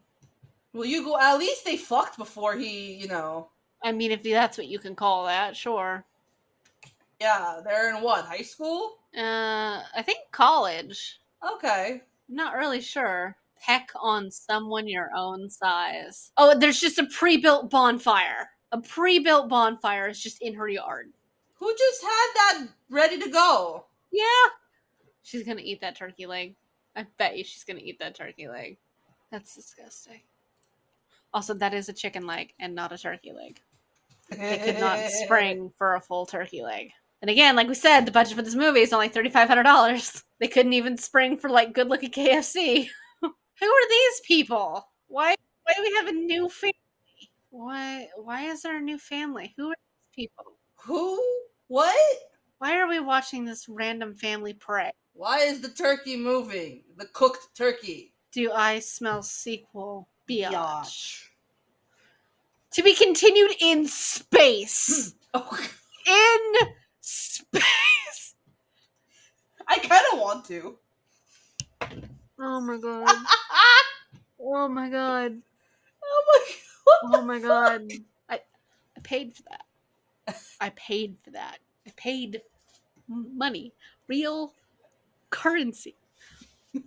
Well, 0.74 0.86
you 0.86 1.04
go. 1.04 1.20
At 1.20 1.40
least 1.40 1.66
they 1.66 1.78
fucked 1.78 2.18
before 2.18 2.56
he, 2.56 2.94
you 2.94 3.08
know. 3.08 3.50
I 3.84 3.92
mean, 3.92 4.12
if 4.12 4.24
that's 4.24 4.58
what 4.58 4.68
you 4.68 4.80
can 4.80 4.96
call 4.96 5.26
that, 5.26 5.56
sure. 5.56 6.04
Yeah, 7.20 7.62
they're 7.64 7.96
in 7.96 8.04
what 8.04 8.26
high 8.26 8.44
school? 8.44 8.98
Uh, 9.18 9.82
I 9.96 10.04
think 10.04 10.20
college. 10.32 11.20
Okay. 11.56 12.02
Not 12.30 12.56
really 12.56 12.82
sure. 12.82 13.36
Peck 13.60 13.90
on 14.00 14.30
someone 14.30 14.88
your 14.88 15.10
own 15.16 15.50
size. 15.50 16.32
Oh, 16.38 16.58
there's 16.58 16.80
just 16.80 17.00
a 17.00 17.08
pre-built 17.08 17.72
bonfire. 17.72 18.50
A 18.72 18.80
pre-built 18.80 19.50
bonfire 19.50 20.10
is 20.10 20.22
just 20.22 20.42
in 20.42 20.54
her 20.54 20.68
yard. 20.68 21.12
Who 21.56 21.74
just 21.76 22.04
had 22.04 22.28
that 22.36 22.68
ready 22.92 23.18
to 23.20 23.30
go? 23.30 23.86
Yeah. 24.12 24.50
She's 25.24 25.44
gonna 25.44 25.62
eat 25.64 25.82
that 25.82 25.96
turkey 25.96 26.26
leg. 26.26 26.56
I 26.96 27.06
bet 27.18 27.38
you 27.38 27.44
she's 27.44 27.64
gonna 27.64 27.82
eat 27.84 28.00
that 28.00 28.16
turkey 28.16 28.48
leg. 28.48 28.78
That's 29.32 29.56
disgusting. 29.56 30.22
Also, 31.34 31.54
that 31.56 31.74
is 31.74 31.90
a 31.90 31.94
chicken 31.94 32.26
leg 32.26 32.54
and 32.60 32.74
not 32.74 32.92
a 32.92 32.98
turkey 32.98 33.34
leg. 33.34 33.60
They 34.30 34.58
could 34.58 34.80
not 34.80 35.00
spring 35.12 35.72
for 35.78 35.96
a 35.96 36.02
full 36.02 36.26
turkey 36.26 36.62
leg. 36.62 36.92
And 37.22 37.30
again, 37.32 37.56
like 37.56 37.68
we 37.68 37.76
said, 37.76 38.06
the 38.06 38.12
budget 38.12 38.36
for 38.36 38.42
this 38.42 38.56
movie 38.56 38.82
is 38.82 38.94
only 38.94 39.10
thirty 39.10 39.30
five 39.30 39.48
hundred 39.48 39.64
dollars. 39.64 40.24
They 40.40 40.48
couldn't 40.48 40.74
even 40.74 41.00
spring 41.00 41.40
for 41.40 41.50
like 41.50 41.74
good 41.74 41.90
looking 41.90 42.12
KFC. 42.12 42.88
Who 43.22 43.28
are 43.28 43.90
these 43.90 44.22
people? 44.24 44.88
Why 45.08 45.34
why 45.64 45.74
do 45.76 45.82
we 45.82 45.96
have 45.96 46.08
a 46.08 46.12
new 46.12 46.48
family? 46.48 46.76
Why 47.50 48.08
why 48.18 48.44
is 48.44 48.62
there 48.62 48.78
a 48.78 48.82
new 48.82 49.00
family? 49.00 49.56
Who 49.58 49.72
are 49.72 49.76
these 49.76 50.28
people? 50.28 50.60
Who? 50.86 51.20
What? 51.70 51.96
Why 52.60 52.80
are 52.80 52.88
we 52.88 53.00
watching 53.00 53.46
this 53.46 53.70
random 53.70 54.16
family 54.16 54.54
pray? 54.54 54.92
Why 55.14 55.40
is 55.40 55.62
the 55.62 55.70
turkey 55.70 56.18
moving? 56.18 56.84
The 56.98 57.06
cooked 57.06 57.56
turkey. 57.56 58.14
Do 58.32 58.52
I 58.52 58.80
smell 58.80 59.22
sequel? 59.24 60.08
Biatch. 60.30 60.52
Biatch. 60.52 61.24
To 62.74 62.84
be 62.84 62.94
continued 62.94 63.52
in 63.62 63.88
space. 63.88 65.14
Oh, 65.34 65.60
in 66.08 66.70
space. 67.02 68.36
I 69.68 69.78
kind 69.78 70.02
of 70.14 70.20
want 70.20 70.46
to. 70.46 70.78
Oh 72.40 72.62
my 72.62 72.78
god. 72.82 73.08
Oh, 73.08 73.84
oh 74.40 74.68
my 74.70 74.90
god. 74.90 75.42
Oh 76.04 76.24
my 76.32 76.40
god. 76.50 77.14
Oh 77.14 77.22
my 77.24 77.40
god. 77.40 77.92
I 78.30 78.40
I 78.96 79.00
paid 79.04 79.36
for 79.36 79.44
that. 79.50 80.38
I 80.60 80.70
paid 80.70 81.18
for 81.24 81.32
that. 81.32 81.60
Paid 81.96 82.42
money, 83.08 83.74
real 84.08 84.54
currency 85.30 85.96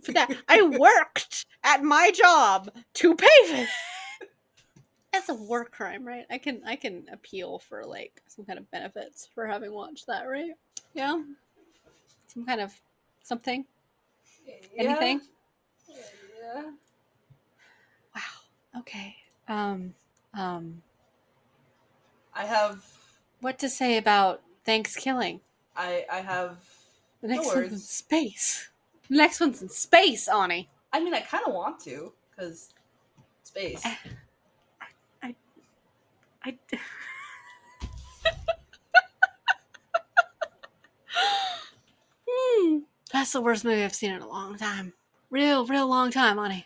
for 0.03 0.11
that. 0.13 0.31
I 0.47 0.61
worked 0.61 1.45
at 1.63 1.83
my 1.83 2.11
job 2.11 2.71
to 2.95 3.15
pay 3.15 3.27
for 3.47 3.55
it. 3.55 3.69
That's 5.11 5.29
a 5.29 5.33
war 5.33 5.65
crime, 5.65 6.07
right? 6.07 6.25
I 6.29 6.37
can 6.37 6.61
I 6.65 6.75
can 6.77 7.05
appeal 7.11 7.59
for 7.59 7.83
like 7.83 8.21
some 8.27 8.45
kind 8.45 8.57
of 8.57 8.69
benefits 8.71 9.27
for 9.33 9.45
having 9.45 9.73
watched 9.73 10.07
that, 10.07 10.23
right? 10.23 10.51
Yeah. 10.93 11.21
Some 12.27 12.45
kind 12.45 12.61
of 12.61 12.73
something. 13.23 13.65
Anything? 14.77 15.21
Yeah. 15.89 16.61
Wow. 18.15 18.79
Okay. 18.79 19.15
Um 19.49 19.93
um 20.33 20.81
I 22.33 22.45
have. 22.45 22.85
what 23.41 23.59
to 23.59 23.69
say 23.69 23.97
about 23.97 24.41
Thanksgiving? 24.65 25.41
I 25.75 26.05
I 26.11 26.19
have. 26.21 26.57
The 27.21 27.27
No 27.27 27.35
next 27.35 27.55
one's 27.55 27.71
in 27.73 27.79
space. 27.79 28.69
The 29.09 29.17
next 29.17 29.39
one's 29.39 29.61
in 29.61 29.69
space, 29.69 30.27
Ani. 30.27 30.69
I 30.93 30.99
mean, 31.03 31.13
I 31.13 31.21
kind 31.21 31.43
of 31.45 31.53
want 31.53 31.79
to 31.81 32.13
because 32.29 32.73
space. 33.43 33.83
I. 35.23 36.57
Hmm. 42.27 42.79
That's 43.11 43.33
the 43.33 43.41
worst 43.41 43.65
movie 43.65 43.83
I've 43.83 43.93
seen 43.93 44.11
in 44.11 44.21
a 44.21 44.27
long 44.27 44.57
time. 44.57 44.93
Real, 45.29 45.65
real 45.65 45.87
long 45.87 46.11
time, 46.11 46.39
Ani. 46.39 46.65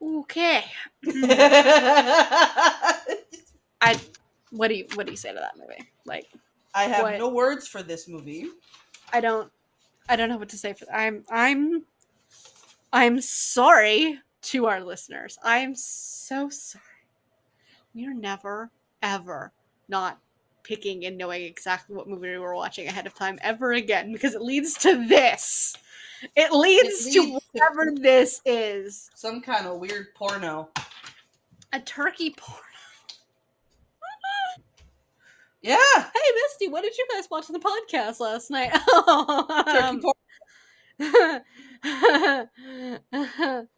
Okay. 0.00 0.64
I. 3.80 3.98
What 4.50 4.68
do 4.68 4.74
you 4.74 4.86
What 4.94 5.06
do 5.06 5.12
you 5.12 5.16
say 5.16 5.32
to 5.32 5.38
that 5.40 5.56
movie? 5.58 5.88
Like, 6.04 6.26
I 6.74 6.84
have 6.84 7.02
What? 7.02 7.18
no 7.18 7.28
words 7.28 7.68
for 7.68 7.82
this 7.82 8.08
movie. 8.08 8.46
I 9.12 9.20
don't. 9.20 9.50
I 10.08 10.16
don't 10.16 10.28
know 10.28 10.36
what 10.38 10.48
to 10.50 10.58
say 10.58 10.72
for. 10.72 10.86
I'm. 10.92 11.24
I'm. 11.30 11.84
I'm 12.92 13.20
sorry 13.20 14.18
to 14.42 14.66
our 14.66 14.80
listeners. 14.82 15.38
I'm 15.42 15.74
so 15.74 16.48
sorry. 16.50 16.82
We 17.94 18.06
are 18.06 18.14
never, 18.14 18.70
ever 19.02 19.52
not 19.88 20.18
picking 20.62 21.04
and 21.06 21.16
knowing 21.18 21.42
exactly 21.42 21.94
what 21.96 22.08
movie 22.08 22.30
we 22.30 22.38
were 22.38 22.54
watching 22.54 22.86
ahead 22.86 23.06
of 23.06 23.14
time 23.14 23.38
ever 23.42 23.72
again 23.72 24.12
because 24.12 24.34
it 24.34 24.42
leads 24.42 24.74
to 24.78 25.06
this. 25.06 25.74
It 26.36 26.52
leads, 26.52 27.06
It 27.06 27.20
leads 27.20 27.34
to- 27.34 27.40
whatever 27.52 27.92
this 27.98 28.40
is. 28.46 29.10
Some 29.14 29.40
kind 29.40 29.66
of 29.66 29.78
weird 29.78 30.14
porno. 30.14 30.70
A 31.72 31.80
turkey 31.80 32.30
porn. 32.36 32.60
Yeah. 35.62 35.78
Hey, 35.94 36.30
Misty, 36.34 36.68
what 36.68 36.82
did 36.82 36.98
you 36.98 37.06
guys 37.12 37.28
watch 37.30 37.48
on 37.48 37.54
the 37.54 37.60
podcast 37.60 38.20
last 38.20 38.50
night? 38.50 38.72
Um, 39.08 40.02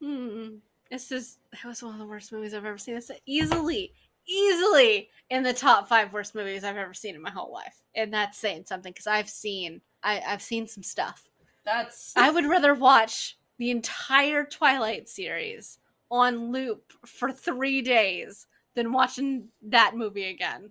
hmm. 0.00 0.48
This 0.90 1.12
is 1.12 1.38
that 1.52 1.64
was 1.64 1.82
one 1.82 1.94
of 1.94 1.98
the 1.98 2.06
worst 2.06 2.32
movies 2.32 2.54
I've 2.54 2.64
ever 2.64 2.78
seen. 2.78 2.96
It's 2.96 3.10
easily, 3.26 3.92
easily 4.26 5.08
in 5.30 5.42
the 5.42 5.52
top 5.52 5.88
five 5.88 6.12
worst 6.12 6.34
movies 6.34 6.64
I've 6.64 6.76
ever 6.76 6.94
seen 6.94 7.14
in 7.14 7.22
my 7.22 7.30
whole 7.30 7.52
life, 7.52 7.82
and 7.94 8.12
that's 8.12 8.38
saying 8.38 8.64
something 8.66 8.92
because 8.92 9.06
I've 9.06 9.28
seen 9.28 9.80
I, 10.02 10.20
I've 10.26 10.42
seen 10.42 10.66
some 10.66 10.82
stuff. 10.82 11.28
That's. 11.64 12.12
I 12.16 12.30
would 12.30 12.46
rather 12.46 12.74
watch 12.74 13.38
the 13.58 13.70
entire 13.70 14.44
Twilight 14.44 15.08
series 15.08 15.78
on 16.10 16.52
loop 16.52 16.92
for 17.06 17.30
three 17.30 17.82
days 17.82 18.46
than 18.74 18.92
watching 18.92 19.48
that 19.62 19.96
movie 19.96 20.28
again. 20.28 20.70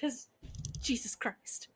Because, 0.00 0.28
Jesus 0.82 1.14
Christ, 1.14 1.68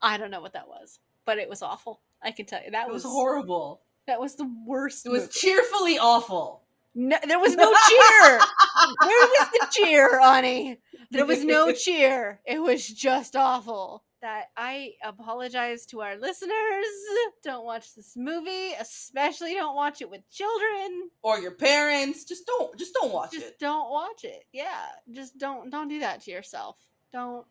I 0.00 0.16
don't 0.16 0.30
know 0.30 0.40
what 0.40 0.54
that 0.54 0.68
was, 0.68 0.98
but 1.24 1.38
it 1.38 1.48
was 1.48 1.62
awful. 1.62 2.00
I 2.22 2.32
can 2.32 2.46
tell 2.46 2.60
you 2.64 2.70
that 2.72 2.88
was 2.88 3.04
was 3.04 3.12
horrible. 3.12 3.80
That 4.06 4.20
was 4.20 4.34
the 4.34 4.50
worst. 4.66 5.06
It 5.06 5.10
was 5.10 5.22
movie. 5.22 5.32
cheerfully 5.32 5.98
awful. 5.98 6.62
No, 6.94 7.16
there 7.26 7.38
was 7.38 7.54
no 7.56 7.72
cheer. 7.72 8.38
Where 9.02 9.26
was 9.28 9.48
the 9.52 9.66
cheer, 9.70 10.20
Ani? 10.20 10.78
There 11.10 11.24
was 11.24 11.44
no 11.44 11.72
cheer. 11.84 12.40
It 12.44 12.60
was 12.60 12.86
just 12.86 13.36
awful. 13.36 14.04
That 14.20 14.50
I 14.56 14.92
apologize 15.02 15.84
to 15.86 16.00
our 16.00 16.16
listeners. 16.16 16.52
Don't 17.42 17.64
watch 17.64 17.94
this 17.94 18.14
movie, 18.16 18.72
especially 18.78 19.54
don't 19.54 19.74
watch 19.74 20.00
it 20.00 20.10
with 20.10 20.28
children. 20.30 21.10
Or 21.22 21.38
your 21.40 21.52
parents. 21.52 22.24
Just 22.24 22.46
don't. 22.46 22.76
Just 22.78 22.94
don't 22.94 23.12
watch 23.12 23.32
Just 23.32 23.46
it. 23.46 23.48
Just 23.48 23.60
don't 23.60 23.90
watch 23.90 24.24
it. 24.24 24.44
Yeah, 24.52 24.86
just 25.12 25.38
don't 25.38 25.70
don't 25.70 25.88
do 25.88 26.00
that 26.00 26.22
to 26.22 26.30
yourself. 26.30 26.76
Don't. 27.12 27.46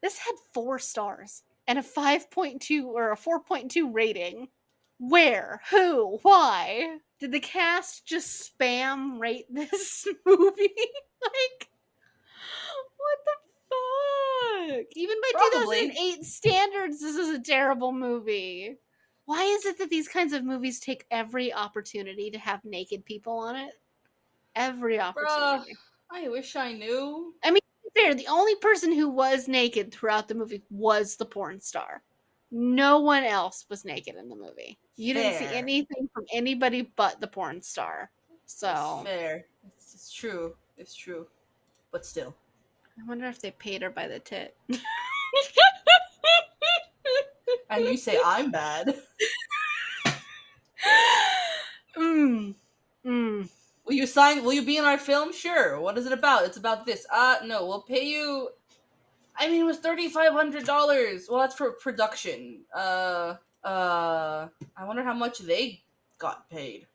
This 0.00 0.18
had 0.18 0.34
4 0.52 0.78
stars 0.78 1.42
and 1.66 1.78
a 1.78 1.82
5.2 1.82 2.84
or 2.84 3.12
a 3.12 3.16
4.2 3.16 3.92
rating. 3.92 4.48
Where? 4.98 5.60
Who? 5.70 6.18
Why? 6.22 6.98
Did 7.20 7.32
the 7.32 7.40
cast 7.40 8.06
just 8.06 8.52
spam 8.58 9.20
rate 9.20 9.46
this 9.50 10.06
movie? 10.24 10.40
like, 11.22 11.68
what 12.96 13.18
the 13.24 14.78
fuck? 14.78 14.86
Even 14.94 15.16
by 15.20 15.30
Probably. 15.32 15.88
2008 15.88 16.24
standards, 16.24 17.00
this 17.00 17.16
is 17.16 17.28
a 17.28 17.40
terrible 17.40 17.92
movie. 17.92 18.76
Why 19.26 19.42
is 19.44 19.66
it 19.66 19.78
that 19.78 19.90
these 19.90 20.08
kinds 20.08 20.32
of 20.32 20.44
movies 20.44 20.80
take 20.80 21.04
every 21.10 21.52
opportunity 21.52 22.30
to 22.30 22.38
have 22.38 22.64
naked 22.64 23.04
people 23.04 23.38
on 23.38 23.56
it? 23.56 23.74
Every 24.56 24.98
opportunity. 24.98 25.76
I 26.10 26.28
wish 26.28 26.56
I 26.56 26.72
knew. 26.72 27.34
Fair, 27.98 28.14
the 28.14 28.26
only 28.28 28.54
person 28.56 28.92
who 28.92 29.08
was 29.08 29.48
naked 29.48 29.92
throughout 29.92 30.28
the 30.28 30.34
movie 30.34 30.62
was 30.70 31.16
the 31.16 31.24
porn 31.24 31.60
star. 31.60 32.02
No 32.50 33.00
one 33.00 33.24
else 33.24 33.66
was 33.68 33.84
naked 33.84 34.14
in 34.16 34.28
the 34.28 34.36
movie. 34.36 34.78
You 34.96 35.14
didn't 35.14 35.38
see 35.38 35.54
anything 35.54 36.08
from 36.14 36.24
anybody 36.32 36.92
but 36.96 37.20
the 37.20 37.26
porn 37.26 37.60
star. 37.60 38.10
So 38.46 38.66
That's 38.66 39.16
fair. 39.16 39.44
It's, 39.66 39.94
it's 39.94 40.12
true. 40.12 40.54
It's 40.76 40.94
true. 40.94 41.26
But 41.90 42.06
still. 42.06 42.34
I 42.98 43.06
wonder 43.08 43.26
if 43.26 43.40
they 43.40 43.50
paid 43.50 43.82
her 43.82 43.90
by 43.90 44.08
the 44.08 44.18
tit. 44.18 44.56
And 47.70 47.84
you 47.84 47.96
say 47.96 48.18
I'm 48.24 48.50
bad. 48.50 48.94
mm. 51.96 52.54
Mm. 53.04 53.48
Will 53.88 53.94
you 53.94 54.06
sign? 54.06 54.44
Will 54.44 54.52
you 54.52 54.62
be 54.62 54.76
in 54.76 54.84
our 54.84 54.98
film? 54.98 55.32
Sure. 55.32 55.80
What 55.80 55.96
is 55.96 56.04
it 56.04 56.12
about? 56.12 56.44
It's 56.44 56.58
about 56.58 56.84
this. 56.84 57.06
Uh, 57.10 57.36
no. 57.44 57.66
We'll 57.66 57.82
pay 57.82 58.04
you. 58.04 58.50
I 59.36 59.48
mean, 59.48 59.62
it 59.62 59.64
was 59.64 59.78
thirty 59.78 60.08
five 60.08 60.32
hundred 60.32 60.66
dollars. 60.66 61.26
Well, 61.30 61.40
that's 61.40 61.54
for 61.54 61.72
production. 61.72 62.60
Uh, 62.74 63.36
uh. 63.64 64.48
I 64.76 64.84
wonder 64.84 65.02
how 65.02 65.14
much 65.14 65.38
they 65.38 65.82
got 66.18 66.50
paid. 66.50 66.86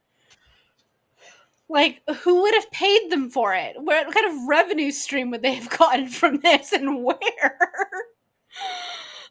Like, 1.68 2.02
who 2.22 2.44
would 2.44 2.54
have 2.54 2.70
paid 2.70 3.10
them 3.10 3.32
for 3.32 3.56
it? 3.56 3.76
What 3.80 4.14
kind 4.14 4.28
of 4.28 4.48
revenue 4.48 4.92
stream 4.92 5.32
would 5.32 5.42
they 5.42 5.56
have 5.56 5.70
gotten 5.70 6.08
from 6.08 6.42
this 6.42 6.74
and 6.74 7.04
where? 7.04 7.18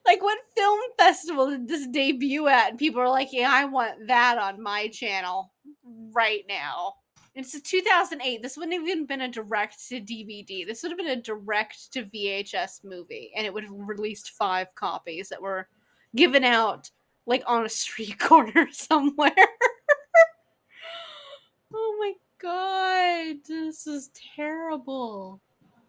like, 0.06 0.20
what 0.20 0.38
film 0.56 0.80
festival 0.98 1.50
did 1.50 1.68
this 1.68 1.86
debut 1.86 2.48
at? 2.48 2.70
And 2.70 2.78
people 2.78 3.00
are 3.00 3.08
like, 3.08 3.32
yeah, 3.32 3.50
I 3.52 3.66
want 3.66 4.08
that 4.08 4.38
on 4.38 4.60
my 4.60 4.88
channel 4.88 5.52
right 6.12 6.42
now. 6.48 6.94
It's 7.34 7.54
a 7.54 7.60
2008. 7.60 8.42
This 8.42 8.56
wouldn't 8.56 8.74
have 8.74 8.86
even 8.86 9.06
been 9.06 9.22
a 9.22 9.28
direct 9.28 9.88
to 9.88 10.00
DVD. 10.00 10.66
This 10.66 10.82
would 10.82 10.92
have 10.92 10.98
been 10.98 11.06
a 11.06 11.16
direct 11.16 11.92
to 11.92 12.04
VHS 12.04 12.84
movie, 12.84 13.32
and 13.34 13.46
it 13.46 13.54
would 13.54 13.64
have 13.64 13.72
released 13.74 14.32
five 14.32 14.74
copies 14.74 15.30
that 15.30 15.40
were 15.40 15.68
given 16.14 16.44
out 16.44 16.90
like 17.26 17.42
on 17.46 17.64
a 17.64 17.68
street 17.68 18.18
corner 18.18 18.68
somewhere. 18.70 19.30
oh 21.74 21.96
my 21.98 22.12
god, 22.38 23.36
this 23.46 23.86
is 23.86 24.10
terrible. 24.36 25.40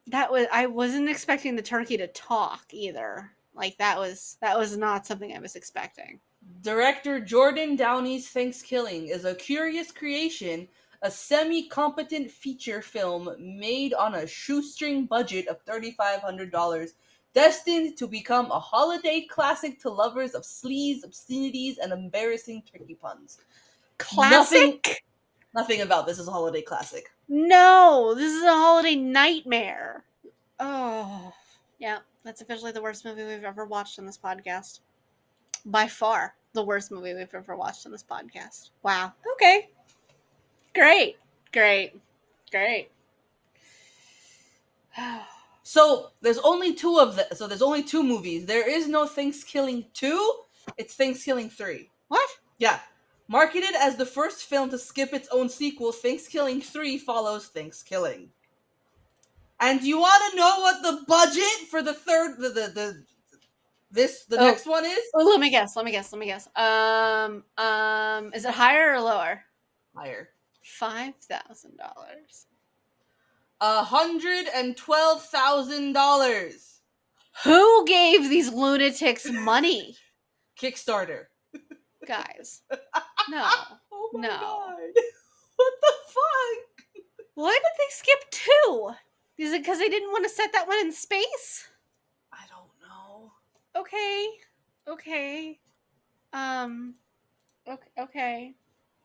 That 0.07 0.31
was 0.31 0.47
I 0.51 0.67
wasn't 0.67 1.09
expecting 1.09 1.55
the 1.55 1.61
turkey 1.61 1.97
to 1.97 2.07
talk 2.07 2.65
either. 2.71 3.31
Like 3.53 3.77
that 3.77 3.97
was 3.97 4.37
that 4.41 4.57
was 4.57 4.77
not 4.77 5.05
something 5.05 5.35
I 5.35 5.39
was 5.39 5.55
expecting. 5.55 6.19
Director 6.61 7.19
Jordan 7.19 7.77
Downey's 7.77 8.33
ThanksKilling 8.33 9.09
is 9.09 9.25
a 9.25 9.35
curious 9.35 9.91
creation, 9.91 10.67
a 11.03 11.11
semi 11.11 11.67
competent 11.67 12.31
feature 12.31 12.81
film 12.81 13.35
made 13.37 13.93
on 13.93 14.15
a 14.15 14.25
shoestring 14.25 15.05
budget 15.05 15.47
of 15.47 15.63
$3,500, 15.65 16.93
destined 17.33 17.97
to 17.97 18.07
become 18.07 18.49
a 18.49 18.59
holiday 18.59 19.27
classic 19.29 19.79
to 19.81 19.89
lovers 19.89 20.33
of 20.33 20.43
sleaze, 20.43 21.03
obscenities, 21.03 21.77
and 21.77 21.91
embarrassing 21.91 22.63
turkey 22.71 22.95
puns. 22.95 23.37
Classic? 23.97 25.03
Nothing 25.53 25.81
about 25.81 26.07
this 26.07 26.19
is 26.19 26.27
a 26.27 26.31
holiday 26.31 26.61
classic. 26.61 27.11
No, 27.27 28.13
this 28.15 28.31
is 28.31 28.43
a 28.43 28.47
holiday 28.47 28.95
nightmare. 28.95 30.05
Oh, 30.59 31.33
yeah, 31.79 31.99
that's 32.23 32.41
officially 32.41 32.71
the 32.71 32.81
worst 32.81 33.03
movie 33.03 33.25
we've 33.25 33.43
ever 33.43 33.65
watched 33.65 33.99
on 33.99 34.05
this 34.05 34.17
podcast. 34.17 34.79
By 35.65 35.87
far, 35.87 36.35
the 36.53 36.63
worst 36.63 36.91
movie 36.91 37.13
we've 37.13 37.33
ever 37.33 37.55
watched 37.55 37.85
on 37.85 37.91
this 37.91 38.03
podcast. 38.03 38.69
Wow. 38.83 39.13
Okay. 39.33 39.69
Great. 40.75 41.17
Great. 41.51 41.93
Great. 42.51 42.89
So 45.63 46.11
there's 46.21 46.37
only 46.39 46.73
two 46.75 46.99
of 46.99 47.15
the 47.15 47.27
so 47.35 47.47
there's 47.47 47.61
only 47.61 47.83
two 47.83 48.03
movies. 48.03 48.45
There 48.45 48.67
is 48.69 48.87
no 48.87 49.05
ThanksKilling 49.07 49.85
2, 49.93 50.33
it's 50.77 50.95
ThanksKilling 50.95 51.51
3. 51.51 51.89
what? 52.09 52.29
Yeah. 52.59 52.79
Marketed 53.27 53.73
as 53.79 53.95
the 53.95 54.05
first 54.05 54.43
film 54.43 54.69
to 54.69 54.77
skip 54.77 55.13
its 55.13 55.29
own 55.31 55.49
sequel, 55.49 55.91
ThanksKilling 55.93 56.61
3 56.61 56.97
follows 56.99 57.49
ThanksKilling. 57.55 58.27
And 59.59 59.81
you 59.81 59.97
want 59.99 60.31
to 60.31 60.37
know 60.37 60.59
what 60.59 60.83
the 60.83 61.05
budget 61.07 61.67
for 61.71 61.81
the 61.81 61.93
third 61.93 62.37
the 62.37 62.49
the, 62.49 62.67
the 62.75 63.03
this 63.89 64.25
the 64.25 64.37
Oh. 64.39 64.45
next 64.45 64.65
one 64.67 64.85
is? 64.85 64.99
Oh, 65.15 65.23
let 65.23 65.39
me 65.39 65.49
guess. 65.49 65.75
Let 65.75 65.85
me 65.85 65.91
guess. 65.91 66.11
Let 66.11 66.19
me 66.19 66.25
guess. 66.25 66.47
Um, 66.55 67.43
um, 67.57 68.33
is 68.33 68.43
it 68.45 68.51
higher 68.53 68.93
or 68.93 68.99
lower? 69.01 69.41
Higher. 69.95 70.29
Five 70.63 71.15
thousand 71.17 71.77
dollars. 71.77 72.47
A 73.61 73.83
hundred 73.83 74.47
and 74.55 74.75
twelve 74.75 75.23
thousand 75.25 75.93
dollars. 75.93 76.79
Who 77.43 77.85
gave 77.85 78.29
these 78.29 78.51
lunatics 78.51 79.29
money, 79.31 79.97
Kickstarter. 80.59 81.25
guys? 82.07 82.61
No. 83.29 83.47
Oh 83.91 84.09
my 84.13 84.21
No. 84.21 84.27
god. 84.29 84.79
what 85.55 85.73
the 85.81 85.93
fuck? 86.07 87.03
Why 87.35 87.53
did 87.53 87.71
they 87.79 87.89
skip 87.89 88.31
two? 88.31 88.91
Is 89.37 89.53
it 89.53 89.61
because 89.61 89.79
they 89.79 89.87
didn't 89.87 90.11
want 90.11 90.25
to 90.25 90.29
set 90.29 90.51
that 90.51 90.67
one 90.67 90.77
in 90.79 90.91
space? 90.91 91.69
I 92.33 92.43
don't 92.49 92.69
know. 92.81 93.31
Okay. 93.77 94.27
Okay. 94.89 95.59
Um. 96.33 96.95
Okay. 97.65 97.89
Okay. 97.97 98.55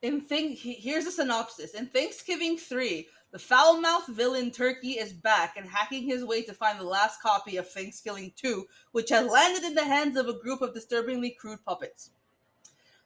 In 0.00 0.20
thing 0.20 0.54
here's 0.54 1.06
a 1.06 1.10
synopsis. 1.10 1.74
In 1.74 1.88
ThanksKilling 1.88 2.60
3, 2.60 3.08
the 3.32 3.38
foul-mouthed 3.38 4.08
villain 4.08 4.52
Turkey 4.52 4.92
is 4.92 5.12
back 5.12 5.56
and 5.56 5.68
hacking 5.68 6.04
his 6.04 6.24
way 6.24 6.42
to 6.42 6.54
find 6.54 6.78
the 6.78 6.84
last 6.84 7.20
copy 7.20 7.56
of 7.56 7.68
ThanksKilling 7.68 8.36
2, 8.36 8.64
which 8.92 9.10
has 9.10 9.28
landed 9.28 9.64
in 9.64 9.74
the 9.74 9.84
hands 9.84 10.16
of 10.16 10.28
a 10.28 10.38
group 10.38 10.62
of 10.62 10.72
disturbingly 10.72 11.30
crude 11.30 11.64
puppets. 11.64 12.10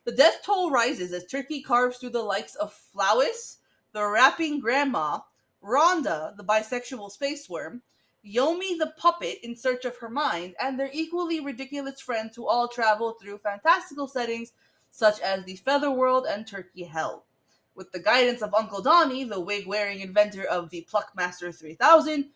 The 0.05 0.12
death 0.12 0.43
toll 0.45 0.70
rises 0.70 1.12
as 1.12 1.24
Turkey 1.24 1.62
carves 1.62 1.97
through 1.97 2.11
the 2.11 2.22
likes 2.22 2.57
of 2.57 2.74
Flois, 2.74 3.57
the 3.93 4.07
rapping 4.07 4.61
grandma, 4.61 5.20
Rhonda, 5.64 6.36
the 6.36 6.45
bisexual 6.45 7.11
space 7.11 7.49
worm, 7.49 7.80
Yomi 8.24 8.78
the 8.78 8.93
puppet 8.99 9.38
in 9.43 9.57
search 9.57 9.86
of 9.86 9.97
her 9.97 10.11
mind, 10.11 10.55
and 10.61 10.78
their 10.78 10.90
equally 10.93 11.40
ridiculous 11.40 12.03
friends 12.03 12.36
who 12.36 12.47
all 12.47 12.68
travel 12.68 13.12
through 13.12 13.38
fantastical 13.38 14.07
settings 14.07 14.53
such 14.93 15.18
as 15.20 15.45
the 15.45 15.57
Featherworld 15.57 16.26
and 16.26 16.47
Turkey 16.47 16.84
Hell. 16.84 17.24
With 17.74 17.90
the 17.93 17.99
guidance 17.99 18.43
of 18.43 18.55
Uncle 18.55 18.82
Donnie, 18.82 19.24
the 19.24 19.40
wig 19.40 19.66
wearing 19.66 20.01
inventor 20.01 20.45
of 20.45 20.68
the 20.68 20.86
Pluckmaster 20.93 21.53
3000, 21.53 22.26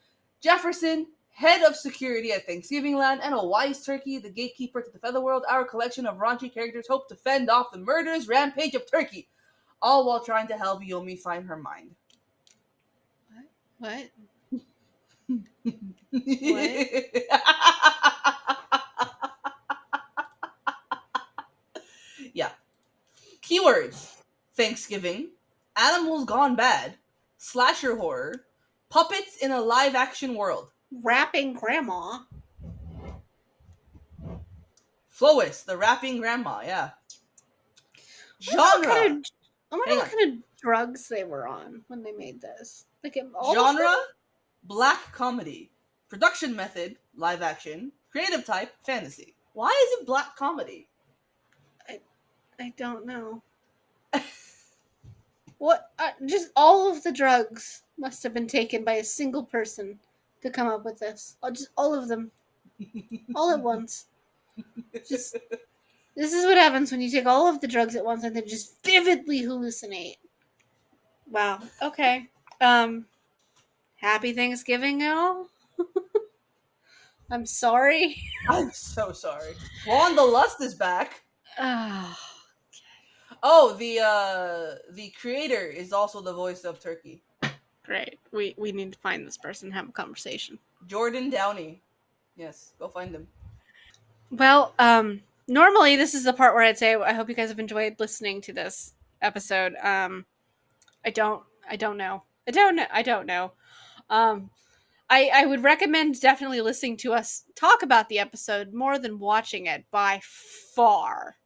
Jefferson, 0.41 1.07
head 1.35 1.63
of 1.63 1.77
security 1.77 2.33
at 2.33 2.47
Thanksgiving 2.47 2.97
Land, 2.97 3.21
and 3.23 3.35
a 3.35 3.45
wise 3.45 3.85
turkey, 3.85 4.17
the 4.17 4.31
gatekeeper 4.31 4.81
to 4.81 4.91
the 4.91 4.99
Featherworld, 4.99 5.45
our 5.51 5.65
collection 5.65 6.07
of 6.07 6.17
raunchy 6.17 6.53
characters 6.53 6.87
hope 6.89 7.09
to 7.11 7.15
fend 7.15 7.51
off 7.51 7.71
the 7.71 7.79
murderous 7.79 8.27
rampage 8.27 8.75
of 8.75 8.91
Turkey, 8.91 9.29
all 9.83 10.07
while 10.07 10.25
trying 10.25 10.49
to 10.49 10.57
help 10.57 10.83
Yomi 10.83 11.21
find 11.21 11.47
her 11.47 11.59
mind. 11.59 11.95
What? 13.79 14.11
yeah. 16.11 17.39
Keywords 23.47 24.13
Thanksgiving, 24.55 25.29
Animals 25.77 26.25
Gone 26.25 26.57
Bad, 26.57 26.95
Slasher 27.39 27.97
Horror, 27.97 28.45
Puppets 28.89 29.37
in 29.41 29.53
a 29.53 29.61
Live 29.61 29.95
Action 29.95 30.35
World, 30.35 30.71
Rapping 31.05 31.53
grandma. 31.55 32.21
Flois, 35.09 35.65
the 35.65 35.77
Rapping 35.77 36.19
Grandma, 36.21 36.61
yeah. 36.65 36.91
I 38.53 38.57
wonder 38.57 38.59
what 38.59 38.85
Genre 38.85 38.95
kind 38.95 39.25
of- 39.25 39.31
I 39.73 39.77
wonder 39.77 39.89
Hang 39.91 39.99
what 39.99 40.05
on. 40.05 40.11
kind 40.19 40.33
of 40.33 40.43
drugs 40.59 41.09
they 41.09 41.25
were 41.25 41.47
on 41.47 41.85
when 41.89 42.03
they 42.03 42.13
made 42.13 42.41
this. 42.41 42.85
Like 43.03 43.15
Genre 43.15 43.75
them? 43.79 43.99
Black 44.65 45.13
Comedy. 45.13 45.71
Production 46.09 46.55
method 46.55 46.99
Live 47.15 47.43
Action. 47.43 47.93
Creative 48.11 48.45
type 48.45 48.75
Fantasy. 48.85 49.35
Why 49.55 49.69
is 49.69 50.01
it 50.01 50.07
Black 50.07 50.37
Comedy? 50.37 50.89
I 52.61 52.73
don't 52.77 53.07
know. 53.07 53.43
what? 55.59 55.91
Uh, 55.99 56.11
just 56.27 56.51
all 56.57 56.91
of 56.91 57.03
the 57.03 57.13
drugs 57.13 57.83
must 57.99 58.23
have 58.23 58.35
been 58.35 58.47
taken 58.47 58.85
by 58.85 58.95
a 58.95 59.05
single 59.05 59.45
person 59.45 59.99
to 60.43 60.51
come 60.51 60.69
up 60.69 60.85
with 60.85 60.99
this. 60.99 61.37
Uh, 61.43 61.51
Just 61.51 61.71
all 61.77 61.95
of 61.95 62.09
them, 62.09 62.31
all 63.35 63.51
at 63.51 63.61
once. 63.63 64.07
Just 65.09 65.37
this 66.17 66.33
is 66.33 66.47
what 66.47 66.57
happens 66.57 66.91
when 66.91 67.01
you 67.03 67.11
take 67.11 67.27
all 67.27 67.47
of 67.47 67.61
the 67.61 67.69
drugs 67.69 67.95
at 67.95 68.05
once 68.05 68.25
and 68.25 68.35
then 68.35 68.47
just 68.47 68.83
vividly 68.85 69.43
hallucinate. 69.43 70.17
Wow. 71.31 71.61
Okay. 71.83 72.29
Um. 72.61 73.07
Happy 73.97 74.33
Thanksgiving, 74.33 75.01
y'all. 75.01 75.47
I'm 77.31 77.45
sorry. 77.47 78.17
I'm 78.49 78.71
so 78.71 79.13
sorry. 79.13 79.55
Wanda 79.87 80.23
Lust 80.23 80.61
is 80.63 80.75
back. 80.75 81.23
Ah. 81.59 82.19
Oh, 83.49 83.75
the 83.75 84.01
uh 84.01 84.75
the 84.91 85.11
creator 85.11 85.67
is 85.67 85.93
also 85.93 86.21
the 86.21 86.33
voice 86.33 86.65
of 86.65 86.81
Turkey. 86.81 87.23
Great. 87.85 88.19
We 88.33 88.57
we 88.59 88.73
need 88.73 88.93
to 88.95 88.99
find 88.99 89.25
this 89.25 89.39
person, 89.39 89.69
and 89.69 89.75
have 89.75 89.89
a 89.89 89.93
conversation. 89.93 90.59
Jordan 90.89 91.31
Downey. 91.31 91.81
Yes, 92.37 92.73
go 92.81 92.89
find 92.89 93.15
him. 93.15 93.29
Well, 94.33 94.75
um, 94.81 95.23
normally 95.47 95.95
this 95.95 96.13
is 96.13 96.25
the 96.25 96.33
part 96.33 96.57
where 96.57 96.65
I'd 96.65 96.77
say 96.77 96.97
I 96.97 97.13
hope 97.13 97.29
you 97.29 97.37
guys 97.37 97.51
have 97.51 97.61
enjoyed 97.61 98.01
listening 98.01 98.41
to 98.43 98.53
this 98.53 98.95
episode. 99.23 99.77
Um, 99.81 100.27
I 101.05 101.11
don't, 101.11 101.45
I 101.71 101.77
don't 101.77 101.97
know, 101.97 102.25
I 102.49 102.51
don't 102.51 102.75
know, 102.75 102.87
I 102.91 103.03
don't 103.03 103.27
know. 103.27 103.53
Um, 104.11 104.51
I 105.09 105.31
I 105.33 105.47
would 105.47 105.63
recommend 105.63 106.21
definitely 106.21 106.63
listening 106.63 106.97
to 106.99 107.13
us 107.13 107.45
talk 107.55 107.85
about 107.85 108.09
the 108.09 108.19
episode 108.19 108.73
more 108.73 108.99
than 108.99 109.21
watching 109.21 109.67
it 109.67 109.85
by 109.93 110.21
far, 110.25 111.37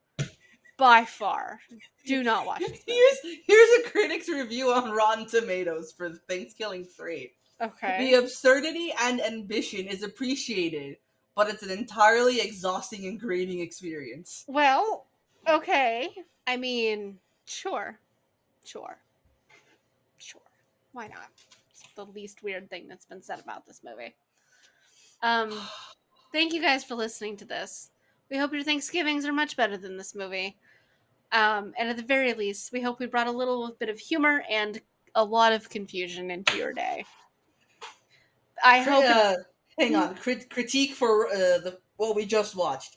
by 0.81 1.05
far. 1.05 1.61
Do 2.07 2.25
not 2.25 2.47
watch 2.47 2.63
it. 2.63 2.81
Here's 2.87 3.39
here's 3.47 3.87
a 3.87 3.91
critic's 3.91 4.29
review 4.29 4.73
on 4.73 4.91
Rotten 4.91 5.27
Tomatoes 5.27 5.93
for 5.93 6.11
ThanksKilling 6.29 6.91
3. 6.91 7.31
Okay. 7.61 7.99
The 7.99 8.15
absurdity 8.19 8.93
and 9.01 9.21
ambition 9.21 9.87
is 9.87 10.03
appreciated, 10.03 10.97
but 11.37 11.51
it's 11.51 11.63
an 11.63 11.71
entirely 11.71 12.41
exhausting 12.41 13.07
and 13.07 13.21
grating 13.21 13.61
experience. 13.61 14.45
Well, 14.49 15.07
okay. 15.47 16.11
I 16.47 16.57
mean, 16.57 17.19
sure, 17.45 17.99
sure, 18.65 18.97
sure. 20.17 20.41
Why 20.93 21.09
not? 21.09 21.29
It's 21.71 21.85
the 21.95 22.07
least 22.07 22.43
weird 22.43 22.71
thing 22.71 22.89
that's 22.89 23.05
been 23.05 23.23
said 23.23 23.41
about 23.41 23.67
this 23.67 23.83
movie. 23.85 24.15
Um, 25.23 25.53
thank 26.33 26.55
you 26.55 26.63
guys 26.63 26.83
for 26.83 26.95
listening 26.95 27.37
to 27.37 27.45
this. 27.45 27.91
We 28.31 28.39
hope 28.39 28.55
your 28.55 28.63
Thanksgivings 28.63 29.27
are 29.27 29.33
much 29.33 29.57
better 29.57 29.77
than 29.77 29.99
this 29.99 30.15
movie. 30.15 30.57
Um, 31.33 31.73
and 31.79 31.89
at 31.89 31.97
the 31.97 32.03
very 32.03 32.35
least, 32.35 32.73
we 32.73 32.81
hope 32.81 32.99
we 32.99 33.07
brought 33.07 33.29
a 33.29 33.33
little 33.33 33.77
bit 33.79 33.89
of 33.89 33.99
humor 33.99 34.43
and 34.51 34.81
a 35.15 35.25
lot 35.25 35.53
of 35.53 35.69
confusion 35.69 36.31
into 36.31 36.57
your 36.57 36.73
day. 36.73 37.05
I 38.65 38.81
hope. 38.81 39.05
Uh, 39.07 39.35
hang 39.79 39.97
on, 39.97 40.15
Crit- 40.17 40.51
critique 40.51 40.93
for 40.95 41.29
uh, 41.29 41.59
the 41.59 41.79
what 41.97 42.17
we 42.17 42.27
just 42.27 42.57
watched. 42.57 42.97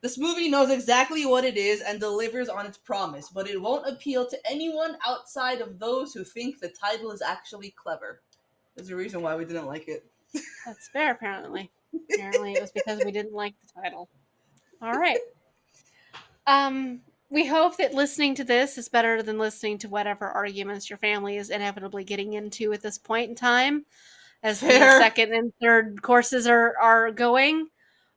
This 0.00 0.18
movie 0.18 0.48
knows 0.48 0.70
exactly 0.70 1.24
what 1.24 1.44
it 1.44 1.56
is 1.56 1.80
and 1.80 2.00
delivers 2.00 2.48
on 2.48 2.66
its 2.66 2.76
promise, 2.76 3.28
but 3.28 3.48
it 3.48 3.60
won't 3.60 3.88
appeal 3.88 4.26
to 4.26 4.36
anyone 4.50 4.96
outside 5.06 5.60
of 5.60 5.78
those 5.78 6.12
who 6.12 6.24
think 6.24 6.58
the 6.58 6.68
title 6.68 7.12
is 7.12 7.22
actually 7.22 7.70
clever. 7.70 8.20
There's 8.74 8.90
a 8.90 8.96
reason 8.96 9.22
why 9.22 9.36
we 9.36 9.44
didn't 9.44 9.66
like 9.66 9.86
it. 9.86 10.04
That's 10.66 10.88
fair, 10.88 11.12
apparently. 11.12 11.70
Apparently, 12.12 12.54
it 12.54 12.60
was 12.60 12.72
because 12.72 13.04
we 13.04 13.12
didn't 13.12 13.34
like 13.34 13.54
the 13.60 13.80
title. 13.80 14.08
All 14.80 14.94
right. 14.94 15.18
Um, 16.48 17.00
we 17.32 17.46
hope 17.46 17.78
that 17.78 17.94
listening 17.94 18.34
to 18.36 18.44
this 18.44 18.76
is 18.76 18.90
better 18.90 19.22
than 19.22 19.38
listening 19.38 19.78
to 19.78 19.88
whatever 19.88 20.26
arguments 20.28 20.90
your 20.90 20.98
family 20.98 21.38
is 21.38 21.48
inevitably 21.50 22.04
getting 22.04 22.34
into 22.34 22.72
at 22.74 22.82
this 22.82 22.98
point 22.98 23.30
in 23.30 23.34
time, 23.36 23.86
as 24.42 24.60
the 24.60 24.68
second 24.68 25.32
and 25.32 25.52
third 25.60 26.02
courses 26.02 26.46
are 26.46 26.76
are 26.78 27.10
going. 27.10 27.68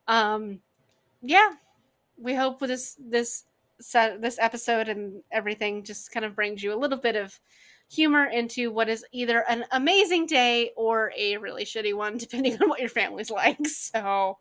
Um, 0.08 0.60
yeah, 1.22 1.52
we 2.18 2.36
hope 2.36 2.60
with 2.62 2.70
this 2.70 2.98
this 3.00 3.46
set 3.80 4.22
this 4.22 4.38
episode 4.40 4.90
and 4.90 5.24
everything 5.32 5.84
just 5.84 6.12
kind 6.12 6.26
of 6.26 6.36
brings 6.36 6.62
you 6.62 6.74
a 6.74 6.78
little 6.78 6.98
bit 7.00 7.16
of 7.16 7.40
humor 7.90 8.26
into 8.26 8.72
what 8.72 8.90
is 8.90 9.06
either 9.14 9.46
an 9.48 9.64
amazing 9.72 10.26
day 10.26 10.72
or 10.76 11.14
a 11.18 11.38
really 11.38 11.64
shitty 11.64 11.94
one, 11.96 12.18
depending 12.20 12.62
on 12.62 12.70
what 12.70 12.82
your 12.82 12.90
family's 12.90 13.32
like. 13.32 13.66
So, 13.68 14.40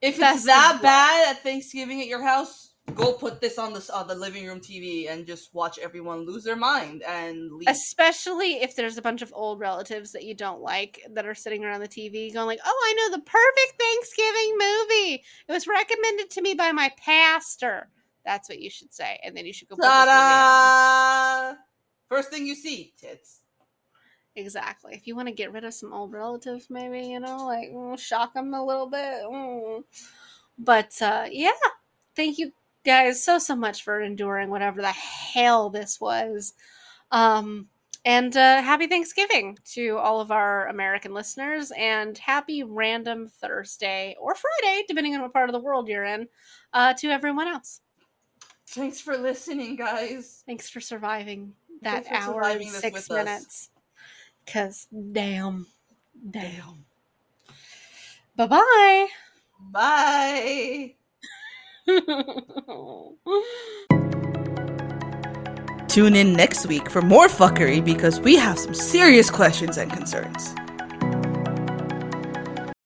If 0.00 0.18
it's 0.18 0.44
that 0.46 0.78
bad 0.82 1.30
at 1.36 1.42
Thanksgiving 1.42 2.00
at 2.00 2.06
your 2.06 2.22
house, 2.22 2.69
go 2.94 3.12
put 3.12 3.40
this 3.40 3.58
on 3.58 3.72
the 3.72 3.90
on 3.92 4.06
the 4.06 4.14
living 4.14 4.46
room 4.46 4.60
TV 4.60 5.10
and 5.10 5.26
just 5.26 5.54
watch 5.54 5.78
everyone 5.78 6.26
lose 6.26 6.44
their 6.44 6.56
mind 6.56 7.02
and 7.02 7.52
leave. 7.52 7.68
especially 7.68 8.62
if 8.62 8.76
there's 8.76 8.98
a 8.98 9.02
bunch 9.02 9.22
of 9.22 9.32
old 9.34 9.60
relatives 9.60 10.12
that 10.12 10.24
you 10.24 10.34
don't 10.34 10.60
like 10.60 11.00
that 11.10 11.26
are 11.26 11.34
sitting 11.34 11.64
around 11.64 11.80
the 11.80 11.88
TV 11.88 12.32
going 12.32 12.46
like, 12.46 12.60
"Oh, 12.64 12.86
I 12.86 12.94
know 12.94 13.16
the 13.16 13.22
perfect 13.22 13.80
Thanksgiving 13.80 14.58
movie. 14.58 15.24
It 15.48 15.52
was 15.52 15.66
recommended 15.66 16.30
to 16.30 16.42
me 16.42 16.54
by 16.54 16.72
my 16.72 16.92
pastor." 16.96 17.88
That's 18.24 18.48
what 18.48 18.60
you 18.60 18.70
should 18.70 18.92
say, 18.92 19.18
and 19.24 19.36
then 19.36 19.46
you 19.46 19.52
should 19.52 19.68
go 19.68 19.76
put 19.76 19.82
this 19.82 19.90
movie 19.90 20.16
on. 20.16 20.70
Ta-da! 20.70 21.56
First 22.08 22.30
thing 22.30 22.46
you 22.46 22.54
see, 22.54 22.92
tits. 22.98 23.40
Exactly. 24.36 24.94
If 24.94 25.06
you 25.06 25.16
want 25.16 25.28
to 25.28 25.34
get 25.34 25.52
rid 25.52 25.64
of 25.64 25.74
some 25.74 25.92
old 25.92 26.12
relatives, 26.12 26.68
maybe 26.70 27.06
you 27.06 27.20
know, 27.20 27.46
like 27.46 27.70
mm, 27.70 27.98
shock 27.98 28.34
them 28.34 28.54
a 28.54 28.64
little 28.64 28.88
bit. 28.88 29.22
mm. 29.24 29.84
But 30.58 30.92
uh, 31.00 31.26
yeah, 31.30 31.50
thank 32.14 32.38
you 32.38 32.52
guys 32.84 33.22
so 33.22 33.38
so 33.38 33.56
much 33.56 33.82
for 33.82 34.00
enduring 34.00 34.50
whatever 34.50 34.80
the 34.80 34.88
hell 34.88 35.70
this 35.70 36.00
was. 36.00 36.54
Um, 37.10 37.68
and 38.04 38.34
uh, 38.34 38.62
happy 38.62 38.86
Thanksgiving 38.86 39.58
to 39.72 39.98
all 39.98 40.20
of 40.20 40.30
our 40.30 40.66
American 40.68 41.12
listeners, 41.12 41.70
and 41.76 42.16
happy 42.16 42.62
random 42.62 43.28
Thursday 43.28 44.16
or 44.18 44.34
Friday, 44.34 44.84
depending 44.88 45.14
on 45.14 45.22
what 45.22 45.32
part 45.34 45.50
of 45.50 45.52
the 45.52 45.60
world 45.60 45.88
you're 45.88 46.04
in, 46.04 46.26
uh, 46.72 46.94
to 46.94 47.08
everyone 47.08 47.48
else. 47.48 47.82
Thanks 48.68 49.00
for 49.00 49.16
listening, 49.16 49.76
guys. 49.76 50.42
Thanks 50.46 50.70
for 50.70 50.80
surviving 50.80 51.52
that 51.82 52.06
for 52.06 52.14
hour 52.14 52.20
and 52.20 52.34
surviving 52.34 52.72
this 52.72 52.80
six 52.80 53.10
minutes. 53.10 53.70
Cause 54.46 54.86
damn, 55.12 55.66
damn. 56.30 56.86
Bye 58.36 58.46
bye. 58.46 59.06
Bye. 59.60 60.94
Tune 65.88 66.14
in 66.14 66.32
next 66.34 66.66
week 66.66 66.90
for 66.90 67.02
more 67.02 67.26
fuckery 67.26 67.84
because 67.84 68.20
we 68.20 68.36
have 68.36 68.58
some 68.58 68.74
serious 68.74 69.28
questions 69.30 69.76
and 69.76 69.90
concerns. 69.92 70.54